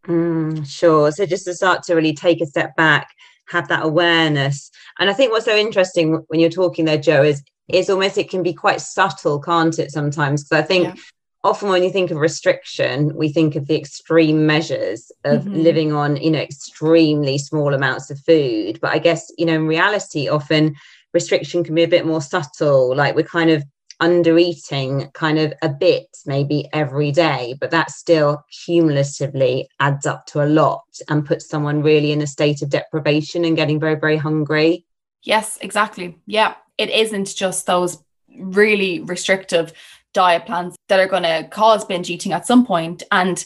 Mm, 0.08 0.66
sure. 0.66 1.12
So 1.12 1.26
just 1.26 1.44
to 1.44 1.54
start 1.54 1.84
to 1.84 1.94
really 1.94 2.14
take 2.14 2.40
a 2.40 2.46
step 2.46 2.78
back, 2.78 3.10
have 3.50 3.68
that 3.68 3.84
awareness. 3.84 4.72
And 4.98 5.10
I 5.10 5.14
think 5.14 5.34
what's 5.34 5.44
so 5.44 5.58
interesting 5.58 6.24
when 6.30 6.40
you're 6.40 6.50
talking 6.50 6.86
there, 6.86 6.98
Jo, 6.98 7.22
is 7.22 7.44
is 7.68 7.90
almost 7.90 8.18
it 8.18 8.30
can 8.30 8.44
be 8.44 8.54
quite 8.54 8.80
subtle, 8.80 9.42
can't 9.42 9.78
it? 9.78 9.92
Sometimes 9.92 10.46
because 10.46 10.64
I 10.64 10.66
think. 10.66 10.86
Yeah. 10.86 11.02
Often, 11.43 11.69
when 11.69 11.84
you 11.84 11.91
think 11.91 12.12
of 12.12 12.17
restriction, 12.17 13.15
we 13.15 13.30
think 13.30 13.56
of 13.56 13.67
the 13.67 13.78
extreme 13.78 14.45
measures 14.45 15.10
of 15.23 15.43
mm-hmm. 15.43 15.56
living 15.56 15.93
on, 15.93 16.17
you 16.17 16.32
know, 16.32 16.39
extremely 16.39 17.38
small 17.38 17.73
amounts 17.73 18.10
of 18.10 18.19
food. 18.19 18.80
But 18.82 18.91
I 18.91 18.99
guess, 18.99 19.32
you 19.38 19.45
know, 19.45 19.54
in 19.54 19.67
reality, 19.67 20.28
often 20.28 20.75
restriction 21.13 21.63
can 21.63 21.75
be 21.75 21.84
a 21.84 21.88
bit 21.88 22.06
more 22.06 22.21
subtle 22.21 22.95
like 22.95 23.15
we're 23.15 23.23
kind 23.23 23.49
of 23.49 23.63
under 24.02 24.38
eating 24.38 25.10
kind 25.13 25.38
of 25.38 25.54
a 25.62 25.69
bit 25.69 26.08
maybe 26.25 26.67
every 26.71 27.12
day 27.12 27.56
but 27.60 27.71
that 27.71 27.91
still 27.91 28.43
cumulatively 28.65 29.67
adds 29.80 30.06
up 30.06 30.25
to 30.25 30.41
a 30.41 30.47
lot 30.47 30.86
and 31.10 31.25
puts 31.25 31.49
someone 31.49 31.82
really 31.82 32.12
in 32.12 32.21
a 32.21 32.28
state 32.28 32.62
of 32.62 32.69
deprivation 32.69 33.43
and 33.43 33.58
getting 33.58 33.80
very 33.80 33.95
very 33.95 34.15
hungry 34.15 34.86
yes 35.23 35.58
exactly 35.62 36.17
yeah 36.28 36.54
it 36.78 36.89
isn't 36.89 37.36
just 37.36 37.65
those 37.65 37.97
really 38.38 39.02
restrictive 39.02 39.73
diet 40.13 40.45
plans 40.45 40.76
that 40.88 41.00
are 41.00 41.08
going 41.08 41.24
to 41.24 41.48
cause 41.50 41.86
binge 41.86 42.10
eating 42.10 42.34
at 42.34 42.48
some 42.48 42.65
point. 42.65 43.04
And, 43.12 43.43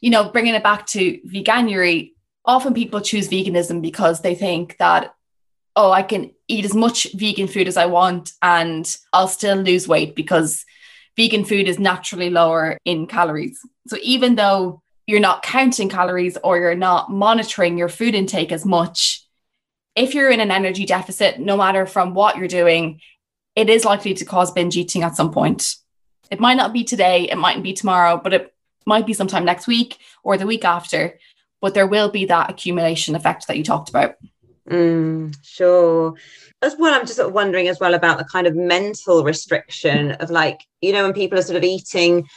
you 0.00 0.10
know, 0.10 0.30
bringing 0.30 0.54
it 0.54 0.62
back 0.62 0.86
to 0.88 1.20
veganuary, 1.26 2.12
often 2.44 2.74
people 2.74 3.00
choose 3.00 3.28
veganism 3.28 3.82
because 3.82 4.20
they 4.20 4.34
think 4.34 4.76
that, 4.78 5.14
oh, 5.74 5.90
I 5.90 6.02
can 6.02 6.30
eat 6.48 6.64
as 6.64 6.74
much 6.74 7.08
vegan 7.14 7.48
food 7.48 7.68
as 7.68 7.76
I 7.76 7.86
want 7.86 8.32
and 8.40 8.96
I'll 9.12 9.28
still 9.28 9.56
lose 9.56 9.88
weight 9.88 10.14
because 10.14 10.64
vegan 11.16 11.44
food 11.44 11.68
is 11.68 11.78
naturally 11.78 12.30
lower 12.30 12.78
in 12.84 13.06
calories. 13.06 13.60
So 13.88 13.96
even 14.02 14.36
though 14.36 14.82
you're 15.06 15.20
not 15.20 15.42
counting 15.42 15.88
calories 15.88 16.36
or 16.42 16.58
you're 16.58 16.74
not 16.74 17.10
monitoring 17.10 17.78
your 17.78 17.88
food 17.88 18.14
intake 18.14 18.52
as 18.52 18.64
much, 18.64 19.24
if 19.94 20.14
you're 20.14 20.30
in 20.30 20.40
an 20.40 20.50
energy 20.50 20.84
deficit, 20.84 21.40
no 21.40 21.56
matter 21.56 21.86
from 21.86 22.14
what 22.14 22.36
you're 22.36 22.48
doing, 22.48 23.00
it 23.54 23.70
is 23.70 23.84
likely 23.84 24.14
to 24.14 24.24
cause 24.24 24.52
binge 24.52 24.76
eating 24.76 25.02
at 25.02 25.16
some 25.16 25.32
point. 25.32 25.76
It 26.30 26.40
might 26.40 26.56
not 26.56 26.72
be 26.72 26.84
today, 26.84 27.28
it 27.30 27.36
mightn't 27.36 27.64
be 27.64 27.72
tomorrow, 27.72 28.20
but 28.22 28.32
it 28.32 28.54
might 28.84 29.06
be 29.06 29.12
sometime 29.12 29.44
next 29.44 29.66
week 29.66 29.98
or 30.22 30.36
the 30.36 30.46
week 30.46 30.64
after. 30.64 31.18
But 31.60 31.74
there 31.74 31.86
will 31.86 32.10
be 32.10 32.26
that 32.26 32.50
accumulation 32.50 33.14
effect 33.16 33.46
that 33.46 33.56
you 33.56 33.64
talked 33.64 33.88
about. 33.88 34.16
Mm, 34.68 35.36
sure. 35.42 36.14
As 36.62 36.74
well, 36.78 36.94
I'm 36.94 37.02
just 37.06 37.16
sort 37.16 37.28
of 37.28 37.34
wondering 37.34 37.68
as 37.68 37.80
well 37.80 37.94
about 37.94 38.18
the 38.18 38.24
kind 38.24 38.46
of 38.46 38.56
mental 38.56 39.24
restriction 39.24 40.12
of 40.12 40.30
like, 40.30 40.60
you 40.80 40.92
know, 40.92 41.04
when 41.04 41.12
people 41.12 41.38
are 41.38 41.42
sort 41.42 41.56
of 41.56 41.64
eating 41.64 42.28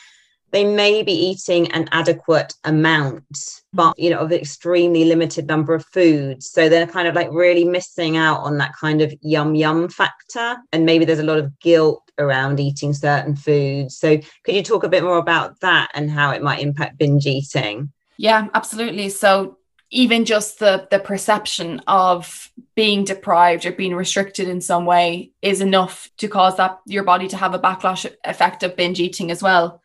they 0.52 0.66
may 0.66 1.04
be 1.04 1.12
eating 1.12 1.72
an 1.72 1.88
adequate 1.92 2.54
amount 2.64 3.62
but 3.74 3.98
you 4.00 4.10
know 4.10 4.20
of 4.20 4.32
an 4.32 4.40
extremely 4.40 5.06
limited 5.06 5.48
number 5.48 5.74
of 5.74 5.86
foods. 5.86 6.50
So 6.50 6.70
they're 6.70 6.88
kind 6.88 7.08
of 7.08 7.16
like 7.16 7.30
really 7.32 7.66
missing 7.66 8.18
out 8.18 8.40
on 8.42 8.58
that 8.58 8.74
kind 8.74 9.02
of 9.02 9.14
yum 9.22 9.56
yum 9.56 9.90
factor. 9.90 10.58
And 10.72 10.86
maybe 10.86 11.06
there's 11.06 11.20
a 11.20 11.24
lot 11.24 11.38
of 11.38 11.60
guilt 11.60 12.04
around 12.18 12.60
eating 12.60 12.94
certain 12.94 13.36
foods. 13.36 13.98
So 13.98 14.18
could 14.44 14.56
you 14.56 14.64
talk 14.64 14.84
a 14.84 14.90
bit 14.90 15.04
more 15.04 15.18
about 15.18 15.60
that 15.62 15.92
and 15.94 16.10
how 16.10 16.32
it 16.32 16.42
might 16.42 16.62
impact 16.62 16.98
binge 16.98 17.26
eating? 17.26 17.92
Yeah 18.18 18.48
absolutely. 18.54 19.10
So 19.10 19.58
even 19.92 20.26
just 20.26 20.60
the 20.60 20.88
the 20.90 21.00
perception 21.00 21.82
of 21.88 22.52
being 22.76 23.04
deprived 23.04 23.66
or 23.66 23.72
being 23.72 23.96
restricted 23.96 24.48
in 24.48 24.62
some 24.62 24.86
way 24.86 25.32
is 25.42 25.62
enough 25.62 26.10
to 26.18 26.28
cause 26.28 26.58
that 26.58 26.80
your 26.86 27.04
body 27.04 27.28
to 27.28 27.38
have 27.38 27.54
a 27.54 27.60
backlash 27.60 28.12
effect 28.24 28.64
of 28.64 28.76
binge 28.76 29.00
eating 29.00 29.30
as 29.32 29.44
well 29.44 29.82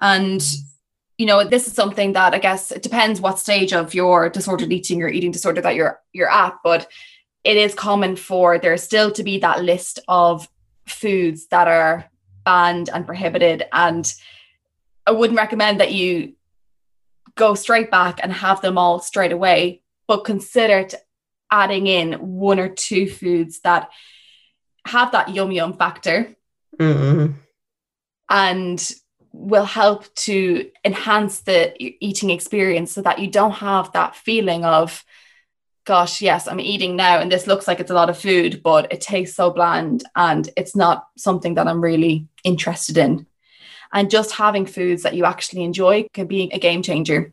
and 0.00 0.42
you 1.18 1.26
know, 1.26 1.44
this 1.44 1.68
is 1.68 1.74
something 1.74 2.14
that 2.14 2.34
I 2.34 2.38
guess 2.38 2.72
it 2.72 2.82
depends 2.82 3.20
what 3.20 3.38
stage 3.38 3.72
of 3.72 3.94
your 3.94 4.28
disordered 4.28 4.72
eating 4.72 5.02
or 5.02 5.08
eating 5.08 5.30
disorder 5.30 5.60
that 5.60 5.76
you're 5.76 6.00
you're 6.12 6.30
at, 6.30 6.56
but 6.64 6.88
it 7.44 7.56
is 7.56 7.74
common 7.74 8.16
for 8.16 8.58
there 8.58 8.76
still 8.76 9.12
to 9.12 9.22
be 9.22 9.38
that 9.38 9.62
list 9.62 10.00
of 10.08 10.48
foods 10.86 11.46
that 11.48 11.68
are 11.68 12.10
banned 12.44 12.90
and 12.92 13.06
prohibited. 13.06 13.64
And 13.72 14.12
I 15.06 15.12
wouldn't 15.12 15.38
recommend 15.38 15.80
that 15.80 15.92
you 15.92 16.34
go 17.36 17.54
straight 17.54 17.90
back 17.90 18.20
and 18.22 18.32
have 18.32 18.60
them 18.60 18.78
all 18.78 18.98
straight 18.98 19.32
away, 19.32 19.82
but 20.08 20.24
consider 20.24 20.88
adding 21.50 21.86
in 21.86 22.14
one 22.14 22.58
or 22.58 22.68
two 22.68 23.08
foods 23.08 23.60
that 23.60 23.90
have 24.86 25.12
that 25.12 25.34
yum 25.34 25.52
yum 25.52 25.74
factor. 25.74 26.34
Mm-hmm. 26.78 27.32
And 28.30 28.92
will 29.34 29.64
help 29.64 30.14
to 30.14 30.70
enhance 30.84 31.40
the 31.40 31.74
eating 31.78 32.30
experience 32.30 32.92
so 32.92 33.02
that 33.02 33.18
you 33.18 33.28
don't 33.28 33.50
have 33.52 33.90
that 33.92 34.14
feeling 34.14 34.64
of 34.64 35.04
gosh 35.84 36.22
yes 36.22 36.46
i'm 36.46 36.60
eating 36.60 36.94
now 36.94 37.18
and 37.18 37.32
this 37.32 37.48
looks 37.48 37.66
like 37.66 37.80
it's 37.80 37.90
a 37.90 37.94
lot 37.94 38.08
of 38.08 38.16
food 38.16 38.62
but 38.62 38.90
it 38.92 39.00
tastes 39.00 39.36
so 39.36 39.50
bland 39.50 40.04
and 40.14 40.50
it's 40.56 40.76
not 40.76 41.08
something 41.18 41.54
that 41.54 41.66
i'm 41.66 41.82
really 41.82 42.28
interested 42.44 42.96
in 42.96 43.26
and 43.92 44.08
just 44.08 44.32
having 44.32 44.66
foods 44.66 45.02
that 45.02 45.14
you 45.14 45.24
actually 45.24 45.64
enjoy 45.64 46.06
can 46.14 46.26
be 46.26 46.48
a 46.52 46.58
game 46.58 46.82
changer 46.82 47.32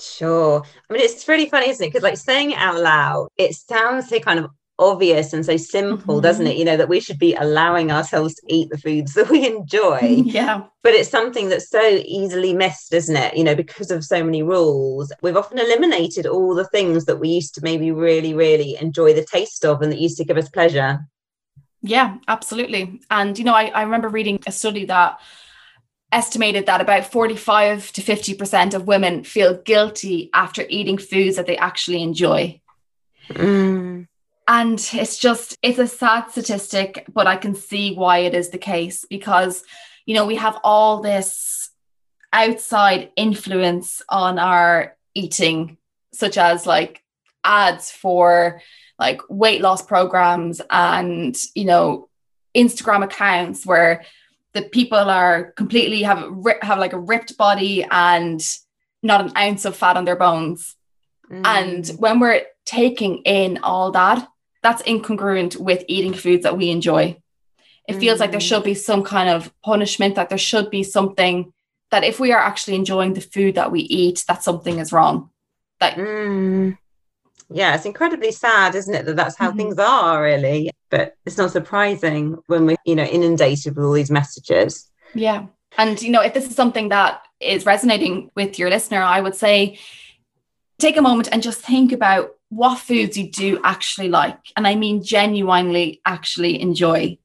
Sure. 0.00 0.62
I 0.88 0.92
mean, 0.92 1.02
it's 1.02 1.26
really 1.26 1.48
funny, 1.48 1.70
isn't 1.70 1.84
it? 1.84 1.88
Because, 1.88 2.04
like, 2.04 2.16
saying 2.16 2.52
it 2.52 2.58
out 2.58 2.78
loud, 2.78 3.28
it 3.36 3.52
sounds 3.54 4.08
so 4.08 4.20
kind 4.20 4.38
of 4.38 4.50
obvious 4.78 5.32
and 5.32 5.44
so 5.44 5.56
simple, 5.56 6.16
mm-hmm. 6.16 6.22
doesn't 6.22 6.46
it? 6.46 6.56
You 6.56 6.64
know, 6.64 6.76
that 6.76 6.88
we 6.88 7.00
should 7.00 7.18
be 7.18 7.34
allowing 7.34 7.90
ourselves 7.90 8.34
to 8.36 8.42
eat 8.48 8.70
the 8.70 8.78
foods 8.78 9.14
that 9.14 9.28
we 9.28 9.46
enjoy. 9.46 9.98
yeah. 10.24 10.64
But 10.82 10.94
it's 10.94 11.10
something 11.10 11.48
that's 11.48 11.68
so 11.68 11.82
easily 12.04 12.52
missed, 12.52 12.92
isn't 12.92 13.16
it? 13.16 13.36
You 13.36 13.44
know, 13.44 13.54
because 13.54 13.90
of 13.90 14.04
so 14.04 14.22
many 14.22 14.42
rules, 14.42 15.12
we've 15.22 15.36
often 15.36 15.58
eliminated 15.58 16.26
all 16.26 16.54
the 16.54 16.68
things 16.68 17.04
that 17.06 17.18
we 17.18 17.28
used 17.28 17.54
to 17.56 17.60
maybe 17.62 17.90
really, 17.90 18.34
really 18.34 18.76
enjoy 18.76 19.12
the 19.12 19.24
taste 19.24 19.64
of 19.64 19.82
and 19.82 19.92
that 19.92 20.00
used 20.00 20.18
to 20.18 20.24
give 20.24 20.36
us 20.36 20.48
pleasure. 20.48 21.00
Yeah, 21.82 22.16
absolutely. 22.26 23.00
And, 23.10 23.38
you 23.38 23.44
know, 23.44 23.54
I, 23.54 23.66
I 23.66 23.82
remember 23.82 24.08
reading 24.08 24.40
a 24.46 24.52
study 24.52 24.84
that 24.86 25.20
estimated 26.10 26.66
that 26.66 26.80
about 26.80 27.04
45 27.04 27.92
to 27.92 28.00
50% 28.00 28.74
of 28.74 28.86
women 28.86 29.24
feel 29.24 29.58
guilty 29.58 30.30
after 30.32 30.64
eating 30.68 30.98
foods 30.98 31.36
that 31.36 31.46
they 31.46 31.56
actually 31.56 32.02
enjoy. 32.02 32.60
Mm. 33.28 34.06
And 34.48 34.80
it's 34.94 35.18
just, 35.18 35.58
it's 35.62 35.78
a 35.78 35.86
sad 35.86 36.30
statistic, 36.30 37.04
but 37.12 37.26
I 37.26 37.36
can 37.36 37.54
see 37.54 37.94
why 37.94 38.20
it 38.20 38.34
is 38.34 38.48
the 38.48 38.58
case 38.58 39.04
because, 39.04 39.62
you 40.06 40.14
know, 40.14 40.24
we 40.24 40.36
have 40.36 40.58
all 40.64 41.02
this 41.02 41.70
outside 42.32 43.10
influence 43.14 44.00
on 44.08 44.38
our 44.38 44.96
eating, 45.14 45.76
such 46.14 46.38
as 46.38 46.66
like 46.66 47.02
ads 47.44 47.90
for 47.90 48.62
like 48.98 49.20
weight 49.28 49.60
loss 49.60 49.82
programs 49.82 50.62
and, 50.70 51.36
you 51.54 51.66
know, 51.66 52.08
Instagram 52.54 53.04
accounts 53.04 53.66
where 53.66 54.02
the 54.54 54.62
people 54.62 54.98
are 54.98 55.52
completely 55.52 56.02
have 56.04 56.26
have 56.62 56.78
like 56.78 56.94
a 56.94 56.98
ripped 56.98 57.36
body 57.36 57.84
and 57.90 58.40
not 59.02 59.20
an 59.20 59.36
ounce 59.36 59.66
of 59.66 59.76
fat 59.76 59.98
on 59.98 60.06
their 60.06 60.16
bones. 60.16 60.74
Mm. 61.30 61.42
And 61.44 61.86
when 62.00 62.18
we're 62.18 62.42
taking 62.64 63.18
in 63.18 63.58
all 63.62 63.92
that, 63.92 64.26
that's 64.68 64.82
incongruent 64.82 65.56
with 65.56 65.82
eating 65.88 66.12
foods 66.12 66.42
that 66.42 66.58
we 66.58 66.68
enjoy. 66.68 67.16
It 67.88 67.96
mm. 67.96 68.00
feels 68.00 68.20
like 68.20 68.32
there 68.32 68.40
should 68.40 68.64
be 68.64 68.74
some 68.74 69.02
kind 69.02 69.30
of 69.30 69.50
punishment, 69.64 70.16
that 70.16 70.28
there 70.28 70.36
should 70.36 70.68
be 70.68 70.82
something 70.82 71.54
that 71.90 72.04
if 72.04 72.20
we 72.20 72.32
are 72.32 72.38
actually 72.38 72.74
enjoying 72.74 73.14
the 73.14 73.22
food 73.22 73.54
that 73.54 73.72
we 73.72 73.80
eat, 73.80 74.26
that 74.28 74.42
something 74.42 74.78
is 74.78 74.92
wrong. 74.92 75.30
That 75.80 75.96
mm. 75.96 76.76
yeah, 77.48 77.74
it's 77.74 77.86
incredibly 77.86 78.30
sad, 78.30 78.74
isn't 78.74 78.94
it? 78.94 79.06
That 79.06 79.16
that's 79.16 79.38
how 79.38 79.48
mm-hmm. 79.48 79.56
things 79.56 79.78
are, 79.78 80.22
really. 80.22 80.70
But 80.90 81.14
it's 81.24 81.38
not 81.38 81.50
surprising 81.50 82.36
when 82.46 82.66
we're 82.66 82.76
you 82.84 82.94
know 82.94 83.04
inundated 83.04 83.74
with 83.74 83.86
all 83.86 83.92
these 83.92 84.10
messages. 84.10 84.90
Yeah, 85.14 85.46
and 85.78 86.00
you 86.02 86.10
know 86.10 86.20
if 86.20 86.34
this 86.34 86.46
is 86.46 86.54
something 86.54 86.90
that 86.90 87.22
is 87.40 87.64
resonating 87.64 88.30
with 88.34 88.58
your 88.58 88.68
listener, 88.68 89.00
I 89.00 89.22
would 89.22 89.34
say 89.34 89.78
take 90.78 90.98
a 90.98 91.02
moment 91.02 91.30
and 91.32 91.42
just 91.42 91.62
think 91.62 91.92
about 91.92 92.37
what 92.50 92.78
foods 92.78 93.16
you 93.16 93.30
do 93.30 93.60
actually 93.62 94.08
like. 94.08 94.38
And 94.56 94.66
I 94.66 94.74
mean, 94.74 95.02
genuinely 95.02 96.00
actually 96.06 96.60
enjoy. 96.60 97.18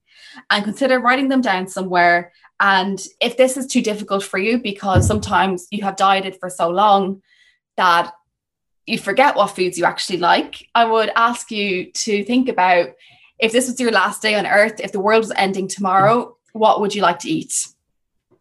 And 0.49 0.63
consider 0.63 0.99
writing 0.99 1.29
them 1.29 1.41
down 1.41 1.67
somewhere. 1.67 2.33
And 2.59 3.01
if 3.21 3.38
this 3.38 3.55
is 3.57 3.67
too 3.67 3.81
difficult 3.81 4.23
for 4.23 4.38
you, 4.38 4.57
because 4.57 5.07
sometimes 5.07 5.67
you 5.71 5.83
have 5.83 5.95
dieted 5.95 6.38
for 6.39 6.49
so 6.49 6.69
long 6.69 7.21
that 7.77 8.13
you 8.86 8.97
forget 8.97 9.36
what 9.36 9.55
foods 9.55 9.77
you 9.77 9.86
actually 9.86 10.19
like, 10.19 10.67
I 10.75 10.86
would 10.86 11.12
ask 11.15 11.51
you 11.51 11.91
to 11.91 12.23
think 12.25 12.49
about 12.49 12.89
if 13.39 13.51
this 13.51 13.67
was 13.67 13.79
your 13.79 13.91
last 13.91 14.21
day 14.21 14.36
on 14.36 14.45
earth, 14.45 14.79
if 14.79 14.91
the 14.91 14.99
world 14.99 15.21
was 15.21 15.31
ending 15.36 15.67
tomorrow, 15.67 16.38
what 16.53 16.81
would 16.81 16.93
you 16.95 17.01
like 17.01 17.19
to 17.19 17.29
eat? 17.29 17.67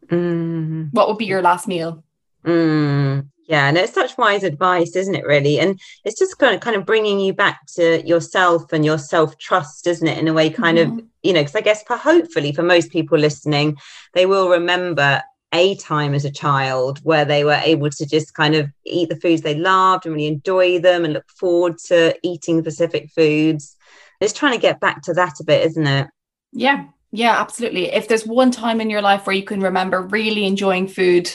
Mm. 0.07 0.92
What 0.92 1.09
would 1.09 1.18
be 1.18 1.27
your 1.27 1.42
last 1.42 1.66
meal? 1.66 2.05
Mm. 2.45 3.29
Yeah, 3.49 3.69
and 3.69 3.77
it's 3.77 3.93
such 3.93 4.17
wise 4.17 4.45
advice, 4.45 4.95
isn't 4.95 5.15
it? 5.15 5.27
Really, 5.27 5.59
and 5.59 5.81
it's 6.05 6.19
just 6.19 6.39
kind 6.39 6.55
of 6.55 6.61
kind 6.61 6.77
of 6.77 6.87
bringing 6.87 7.19
you 7.19 7.33
back 7.33 7.67
to 7.75 8.07
yourself 8.07 8.73
and 8.73 8.85
your 8.85 8.99
self 8.99 9.37
trust, 9.39 9.87
isn't 9.87 10.07
it? 10.07 10.19
In 10.19 10.29
a 10.29 10.33
way, 10.33 10.49
kind 10.49 10.79
mm-hmm. 10.79 10.99
of 10.99 11.05
you 11.23 11.33
know, 11.33 11.41
because 11.41 11.57
I 11.57 11.61
guess 11.61 11.83
for 11.83 11.97
hopefully 11.97 12.53
for 12.53 12.63
most 12.63 12.91
people 12.93 13.19
listening, 13.19 13.77
they 14.15 14.27
will 14.27 14.49
remember 14.49 15.23
a 15.53 15.77
time 15.77 16.15
as 16.15 16.25
a 16.25 16.31
child 16.31 16.99
where 17.03 17.25
they 17.25 17.45
were 17.45 17.61
able 17.63 17.91
to 17.91 18.07
just 18.07 18.35
kind 18.35 18.55
of 18.55 18.71
eat 18.87 19.09
the 19.09 19.17
foods 19.17 19.43
they 19.43 19.55
loved 19.55 20.07
and 20.07 20.15
really 20.15 20.27
enjoy 20.27 20.79
them 20.79 21.05
and 21.05 21.13
look 21.13 21.29
forward 21.29 21.77
to 21.79 22.17
eating 22.23 22.61
specific 22.61 23.11
foods. 23.11 23.77
It's 24.21 24.33
trying 24.33 24.55
to 24.55 24.59
get 24.59 24.81
back 24.81 25.03
to 25.03 25.15
that 25.15 25.41
a 25.41 25.45
bit, 25.45 25.67
isn't 25.67 25.87
it? 25.87 26.09
Yeah, 26.53 26.87
yeah, 27.11 27.39
absolutely. 27.41 27.93
If 27.93 28.09
there's 28.09 28.27
one 28.27 28.51
time 28.51 28.81
in 28.81 28.89
your 28.89 29.03
life 29.03 29.27
where 29.27 29.37
you 29.37 29.43
can 29.43 29.61
remember 29.61 30.01
really 30.01 30.47
enjoying 30.47 30.89
food, 30.89 31.31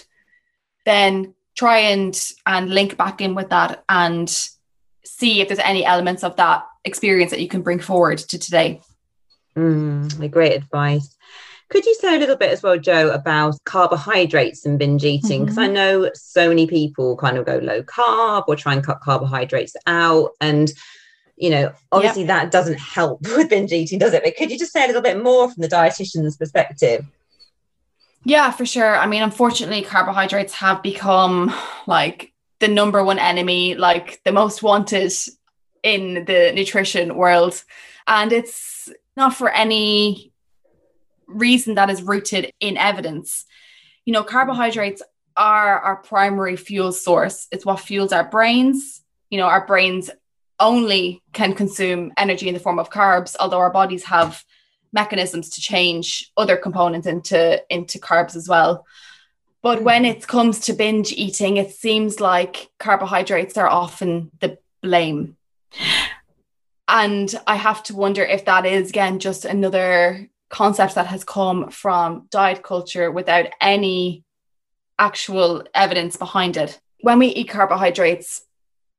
then 0.85 1.35
try 1.57 1.79
and 1.79 2.31
and 2.45 2.69
link 2.69 2.95
back 2.95 3.19
in 3.19 3.35
with 3.35 3.49
that 3.49 3.83
and 3.89 4.29
see 5.03 5.41
if 5.41 5.47
there's 5.47 5.59
any 5.59 5.83
elements 5.83 6.23
of 6.23 6.35
that 6.37 6.63
experience 6.85 7.31
that 7.31 7.41
you 7.41 7.47
can 7.47 7.61
bring 7.61 7.79
forward 7.79 8.19
to 8.19 8.37
today. 8.37 8.79
Mm, 9.57 10.31
great 10.31 10.53
advice. 10.53 11.17
Could 11.69 11.85
you 11.85 11.95
say 11.95 12.15
a 12.15 12.19
little 12.19 12.37
bit 12.37 12.51
as 12.51 12.63
well, 12.63 12.77
Jo, 12.77 13.09
about 13.09 13.55
carbohydrates 13.65 14.65
and 14.65 14.79
binge 14.79 15.03
eating? 15.03 15.41
Because 15.41 15.57
mm-hmm. 15.57 15.71
I 15.71 15.73
know 15.73 16.11
so 16.13 16.47
many 16.47 16.65
people 16.65 17.17
kind 17.17 17.37
of 17.37 17.45
go 17.45 17.57
low 17.57 17.83
carb 17.83 18.45
or 18.47 18.55
try 18.55 18.73
and 18.73 18.85
cut 18.85 19.01
carbohydrates 19.01 19.75
out. 19.85 20.31
And, 20.39 20.71
you 21.35 21.49
know, 21.49 21.73
obviously 21.91 22.21
yep. 22.21 22.27
that 22.27 22.51
doesn't 22.51 22.79
help 22.79 23.21
with 23.35 23.49
binge 23.49 23.73
eating, 23.73 23.99
does 23.99 24.13
it? 24.13 24.23
But 24.23 24.37
could 24.37 24.49
you 24.49 24.57
just 24.57 24.71
say 24.71 24.85
a 24.85 24.87
little 24.87 25.01
bit 25.01 25.21
more 25.21 25.51
from 25.51 25.61
the 25.61 25.67
dietitian's 25.67 26.37
perspective? 26.37 27.05
Yeah, 28.27 28.51
for 28.51 28.65
sure. 28.65 28.97
I 28.97 29.07
mean, 29.07 29.23
unfortunately, 29.23 29.83
carbohydrates 29.83 30.53
have 30.55 30.83
become 30.83 31.53
like 31.87 32.33
the 32.59 32.67
number 32.67 33.01
one 33.01 33.19
enemy, 33.19 33.75
like 33.75 34.19
the 34.25 34.33
most 34.33 34.61
wanted 34.61 35.13
in 35.81 36.25
the 36.25 36.51
nutrition 36.53 37.15
world. 37.15 37.63
And 38.05 38.33
it's 38.33 38.89
not 39.15 39.33
for 39.33 39.49
any 39.49 40.33
reason 41.25 41.75
that 41.75 41.89
is 41.89 42.03
rooted 42.03 42.51
in 42.59 42.75
evidence. 42.75 43.45
You 44.03 44.11
know, 44.11 44.25
carbohydrates 44.25 45.01
are 45.37 45.79
our 45.79 45.95
primary 45.95 46.57
fuel 46.57 46.91
source. 46.91 47.47
It's 47.53 47.65
what 47.65 47.79
fuels 47.79 48.11
our 48.11 48.29
brains. 48.29 49.03
You 49.29 49.37
know, 49.37 49.47
our 49.47 49.65
brains 49.65 50.09
only 50.59 51.23
can 51.31 51.53
consume 51.53 52.11
energy 52.17 52.49
in 52.49 52.55
the 52.55 52.59
form 52.59 52.77
of 52.77 52.89
carbs, 52.89 53.37
although 53.39 53.59
our 53.59 53.71
bodies 53.71 54.03
have 54.03 54.43
mechanisms 54.93 55.49
to 55.51 55.61
change 55.61 56.31
other 56.37 56.57
components 56.57 57.07
into, 57.07 57.61
into 57.69 57.99
carbs 57.99 58.35
as 58.35 58.47
well. 58.47 58.85
But 59.61 59.83
when 59.83 60.05
it 60.05 60.27
comes 60.27 60.59
to 60.61 60.73
binge 60.73 61.11
eating, 61.11 61.57
it 61.57 61.71
seems 61.71 62.19
like 62.19 62.69
carbohydrates 62.79 63.57
are 63.57 63.67
often 63.67 64.31
the 64.39 64.59
blame. 64.81 65.35
And 66.87 67.33
I 67.45 67.55
have 67.55 67.83
to 67.83 67.95
wonder 67.95 68.23
if 68.23 68.45
that 68.45 68.65
is, 68.65 68.89
again, 68.89 69.19
just 69.19 69.43
another 69.43 70.29
concept 70.49 70.95
that 70.95 71.07
has 71.07 71.23
come 71.23 71.69
from 71.69 72.27
diet 72.31 72.63
culture 72.63 73.11
without 73.11 73.47
any 73.59 74.23
actual 74.97 75.63
evidence 75.73 76.15
behind 76.15 76.55
it. 76.55 76.79
When 77.01 77.19
we 77.19 77.27
eat 77.27 77.49
carbohydrates, 77.49 78.43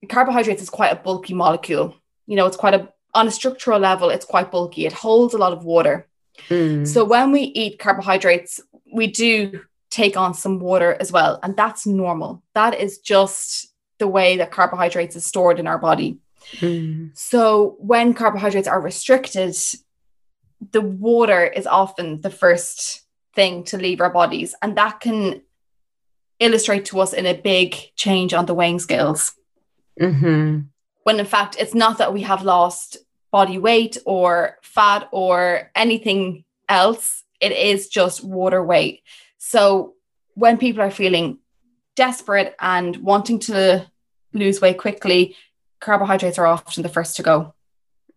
carbohydrates 0.09 0.63
is 0.63 0.71
quite 0.71 0.93
a 0.93 0.97
bulky 0.97 1.35
molecule. 1.35 1.95
You 2.27 2.37
know, 2.37 2.47
it's 2.47 2.57
quite 2.57 2.75
a, 2.75 2.93
on 3.19 3.29
a 3.29 3.31
structural 3.31 3.81
level, 3.81 4.11
it's 4.11 4.25
quite 4.25 4.51
bulky. 4.51 4.87
It 4.87 4.93
holds 4.93 5.35
a 5.35 5.39
lot 5.39 5.53
of 5.53 5.65
water. 5.65 6.07
Mm. 6.49 6.87
So 6.87 7.05
when 7.05 7.33
we 7.33 7.41
eat 7.41 7.79
carbohydrates, 7.79 8.61
we 8.93 9.09
do 9.09 9.61
take 9.91 10.17
on 10.17 10.35
some 10.35 10.59
water 10.61 10.97
as 11.01 11.11
well. 11.11 11.41
And 11.43 11.57
that's 11.57 11.87
normal. 11.87 12.43
That 12.55 12.79
is 12.79 12.99
just 12.99 13.73
the 13.99 14.09
way 14.09 14.37
that 14.37 14.53
carbohydrates 14.53 15.17
is 15.17 15.25
stored 15.27 15.59
in 15.59 15.67
our 15.67 15.79
body. 15.79 16.19
Mm. 16.57 17.11
So 17.17 17.77
when 17.79 18.15
carbohydrates 18.15 18.69
are 18.69 18.81
restricted, 18.81 19.57
the 20.73 20.81
water 20.81 21.45
is 21.45 21.67
often 21.67 22.21
the 22.21 22.31
first 22.31 23.03
thing 23.35 23.65
to 23.65 23.77
leave 23.77 24.01
our 24.01 24.11
bodies. 24.11 24.55
And 24.63 24.77
that 24.77 25.01
can 25.01 25.43
illustrate 26.39 26.85
to 26.87 27.01
us 27.01 27.13
in 27.13 27.27
a 27.27 27.35
big 27.35 27.77
change 27.97 28.33
on 28.33 28.47
the 28.47 28.55
weighing 28.55 28.79
scales. 28.79 29.33
Mm-hmm. 30.01 30.61
When 31.03 31.21
in 31.21 31.27
fact, 31.27 31.57
it's 31.59 31.75
not 31.75 31.99
that 31.99 32.13
we 32.13 32.23
have 32.23 32.43
lost 32.43 32.99
body 33.31 33.59
weight 33.59 33.99
or 34.07 34.59
fat 34.63 35.09
or 35.13 35.71
anything 35.75 36.45
else, 36.69 37.25
it 37.41 37.53
is 37.53 37.89
just 37.89 38.25
water 38.25 38.63
weight. 38.63 39.03
So 39.39 39.95
when 40.35 40.59
people 40.59 40.83
are 40.83 40.91
feeling 40.91 41.39
desperate 41.97 42.55
and 42.61 42.97
wanting 42.99 43.39
to 43.41 43.87
lose 44.33 44.61
weight 44.61 44.79
quickly, 44.79 45.37
carbohydrates 45.81 46.39
are 46.39 46.47
often 46.47 46.83
the 46.83 46.89
first 46.89 47.17
to 47.17 47.23
go. 47.23 47.55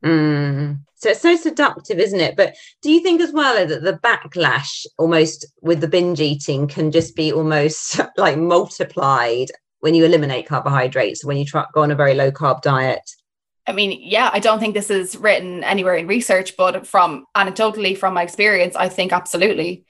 Mm. 0.04 0.80
So 0.95 1.10
it's 1.10 1.21
so 1.21 1.36
seductive, 1.36 2.00
isn't 2.00 2.19
it? 2.19 2.36
But 2.36 2.56
do 2.82 2.91
you 2.91 3.02
think 3.02 3.21
as 3.21 3.32
well 3.32 3.67
that 3.67 3.82
the 3.82 4.00
backlash 4.04 4.86
almost 4.97 5.45
with 5.62 5.82
the 5.82 5.88
binge 5.88 6.19
eating 6.19 6.67
can 6.67 6.91
just 6.91 7.15
be 7.15 7.32
almost 7.32 8.00
like 8.17 8.38
multiplied 8.38 9.47
when 9.80 9.95
you 9.95 10.06
eliminate 10.06 10.47
carbohydrates, 10.47 11.26
when 11.26 11.38
you 11.38 11.45
try, 11.45 11.65
go 11.74 11.82
on 11.82 11.91
a 11.91 11.95
very 11.95 12.13
low 12.13 12.32
carb 12.32 12.62
diet? 12.62 13.02
I 13.72 13.74
mean, 13.74 14.02
yeah, 14.04 14.30
I 14.34 14.40
don't 14.40 14.60
think 14.60 14.74
this 14.74 14.90
is 14.90 15.16
written 15.16 15.64
anywhere 15.64 15.96
in 15.96 16.06
research, 16.06 16.58
but 16.58 16.86
from 16.86 17.26
anecdotally 17.38 17.98
from 17.98 18.14
my 18.14 18.24
experience, 18.24 18.76
I 18.76 18.90
think 18.90 19.14
absolutely. 19.14 19.86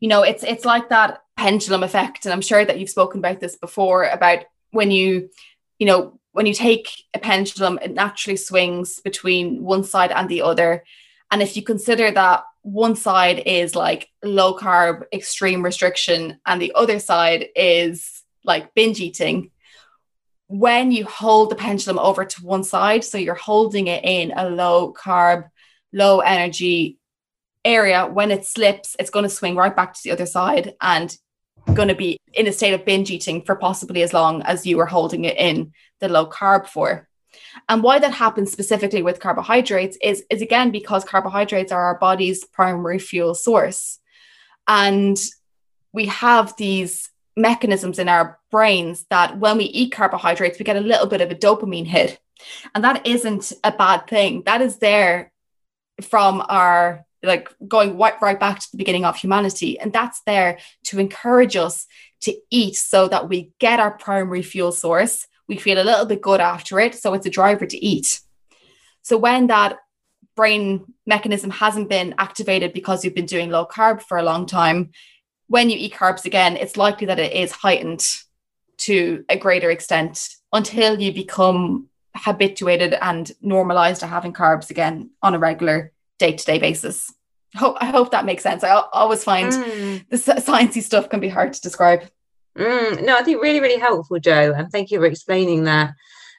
You 0.00 0.08
know 0.08 0.22
it's 0.22 0.42
it's 0.42 0.66
like 0.66 0.90
that 0.90 1.20
pendulum 1.36 1.82
effect 1.82 2.26
and 2.26 2.32
i'm 2.32 2.42
sure 2.42 2.64
that 2.64 2.78
you've 2.78 2.90
spoken 2.90 3.20
about 3.20 3.40
this 3.40 3.56
before 3.56 4.04
about 4.04 4.40
when 4.70 4.90
you 4.90 5.30
you 5.78 5.86
know 5.86 6.20
when 6.32 6.44
you 6.44 6.52
take 6.52 6.88
a 7.14 7.18
pendulum 7.18 7.78
it 7.80 7.94
naturally 7.94 8.36
swings 8.36 9.00
between 9.00 9.62
one 9.62 9.84
side 9.84 10.12
and 10.12 10.28
the 10.28 10.42
other. 10.42 10.84
And 11.30 11.40
if 11.40 11.56
you 11.56 11.62
consider 11.62 12.10
that 12.10 12.44
one 12.62 12.96
side 12.96 13.44
is 13.46 13.74
like 13.74 14.10
low 14.22 14.54
carb 14.56 15.04
extreme 15.12 15.62
restriction 15.62 16.38
and 16.44 16.60
the 16.60 16.72
other 16.74 16.98
side 16.98 17.48
is 17.56 18.22
like 18.44 18.74
binge 18.74 19.00
eating 19.00 19.50
when 20.52 20.92
you 20.92 21.06
hold 21.06 21.48
the 21.48 21.54
pendulum 21.54 21.98
over 21.98 22.26
to 22.26 22.44
one 22.44 22.62
side 22.62 23.02
so 23.02 23.16
you're 23.16 23.34
holding 23.34 23.86
it 23.86 24.04
in 24.04 24.32
a 24.36 24.50
low 24.50 24.92
carb 24.92 25.48
low 25.94 26.20
energy 26.20 26.98
area, 27.64 28.06
when 28.06 28.30
it 28.30 28.44
slips, 28.44 28.94
it's 28.98 29.10
going 29.10 29.22
to 29.22 29.30
swing 29.30 29.56
right 29.56 29.74
back 29.74 29.94
to 29.94 30.00
the 30.04 30.10
other 30.10 30.26
side 30.26 30.74
and 30.80 31.16
going 31.72 31.88
to 31.88 31.94
be 31.94 32.18
in 32.34 32.46
a 32.46 32.52
state 32.52 32.74
of 32.74 32.84
binge 32.84 33.10
eating 33.10 33.42
for 33.42 33.54
possibly 33.54 34.02
as 34.02 34.12
long 34.12 34.42
as 34.42 34.66
you 34.66 34.76
were 34.76 34.86
holding 34.86 35.24
it 35.24 35.36
in 35.38 35.72
the 36.00 36.08
low 36.08 36.26
carb 36.26 36.66
for. 36.66 37.08
And 37.68 37.82
why 37.82 37.98
that 37.98 38.12
happens 38.12 38.52
specifically 38.52 39.02
with 39.02 39.20
carbohydrates 39.20 39.96
is, 40.02 40.24
is 40.28 40.42
again 40.42 40.70
because 40.70 41.04
carbohydrates 41.04 41.72
are 41.72 41.82
our 41.82 41.98
body's 41.98 42.44
primary 42.44 42.98
fuel 42.98 43.34
source. 43.34 44.00
And 44.68 45.18
we 45.92 46.06
have 46.06 46.54
these 46.56 47.11
mechanisms 47.36 47.98
in 47.98 48.08
our 48.08 48.38
brains 48.50 49.06
that 49.10 49.38
when 49.38 49.58
we 49.58 49.64
eat 49.64 49.92
carbohydrates, 49.92 50.58
we 50.58 50.64
get 50.64 50.76
a 50.76 50.80
little 50.80 51.06
bit 51.06 51.20
of 51.20 51.30
a 51.30 51.34
dopamine 51.34 51.86
hit. 51.86 52.18
And 52.74 52.84
that 52.84 53.06
isn't 53.06 53.52
a 53.64 53.72
bad 53.72 54.06
thing. 54.06 54.42
That 54.46 54.60
is 54.60 54.78
there 54.78 55.32
from 56.00 56.44
our 56.48 57.04
like 57.22 57.48
going 57.68 57.96
right, 57.96 58.20
right 58.20 58.40
back 58.40 58.58
to 58.58 58.70
the 58.72 58.78
beginning 58.78 59.04
of 59.04 59.16
humanity. 59.16 59.78
And 59.78 59.92
that's 59.92 60.20
there 60.26 60.58
to 60.84 60.98
encourage 60.98 61.56
us 61.56 61.86
to 62.22 62.34
eat 62.50 62.74
so 62.74 63.08
that 63.08 63.28
we 63.28 63.52
get 63.60 63.80
our 63.80 63.92
primary 63.92 64.42
fuel 64.42 64.72
source. 64.72 65.26
We 65.48 65.56
feel 65.56 65.80
a 65.80 65.84
little 65.84 66.06
bit 66.06 66.20
good 66.20 66.40
after 66.40 66.80
it. 66.80 66.94
So 66.94 67.14
it's 67.14 67.26
a 67.26 67.30
driver 67.30 67.66
to 67.66 67.84
eat. 67.84 68.20
So 69.02 69.16
when 69.16 69.48
that 69.48 69.78
brain 70.34 70.94
mechanism 71.06 71.50
hasn't 71.50 71.88
been 71.88 72.14
activated 72.18 72.72
because 72.72 73.04
you've 73.04 73.14
been 73.14 73.26
doing 73.26 73.50
low 73.50 73.66
carb 73.66 74.02
for 74.02 74.18
a 74.18 74.22
long 74.22 74.46
time, 74.46 74.90
when 75.52 75.68
you 75.68 75.76
eat 75.78 75.92
carbs 75.92 76.24
again, 76.24 76.56
it's 76.56 76.78
likely 76.78 77.06
that 77.08 77.18
it 77.18 77.34
is 77.34 77.52
heightened 77.52 78.02
to 78.78 79.22
a 79.28 79.36
greater 79.36 79.70
extent 79.70 80.30
until 80.50 80.98
you 80.98 81.12
become 81.12 81.88
habituated 82.16 82.94
and 83.02 83.30
normalized 83.42 84.00
to 84.00 84.06
having 84.06 84.32
carbs 84.32 84.70
again 84.70 85.10
on 85.22 85.34
a 85.34 85.38
regular 85.38 85.92
day 86.18 86.32
to 86.32 86.44
day 86.46 86.58
basis. 86.58 87.12
Hope, 87.54 87.76
I 87.82 87.84
hope 87.84 88.12
that 88.12 88.24
makes 88.24 88.42
sense. 88.42 88.64
I 88.64 88.82
always 88.94 89.24
find 89.24 89.52
mm. 89.52 90.08
the 90.08 90.16
sciencey 90.16 90.82
stuff 90.82 91.10
can 91.10 91.20
be 91.20 91.28
hard 91.28 91.52
to 91.52 91.60
describe. 91.60 92.04
Mm, 92.56 93.04
no, 93.04 93.18
I 93.18 93.22
think 93.22 93.42
really, 93.42 93.60
really 93.60 93.78
helpful, 93.78 94.18
Jo. 94.20 94.54
and 94.56 94.72
thank 94.72 94.90
you 94.90 95.00
for 95.00 95.04
explaining 95.04 95.64
that. 95.64 95.92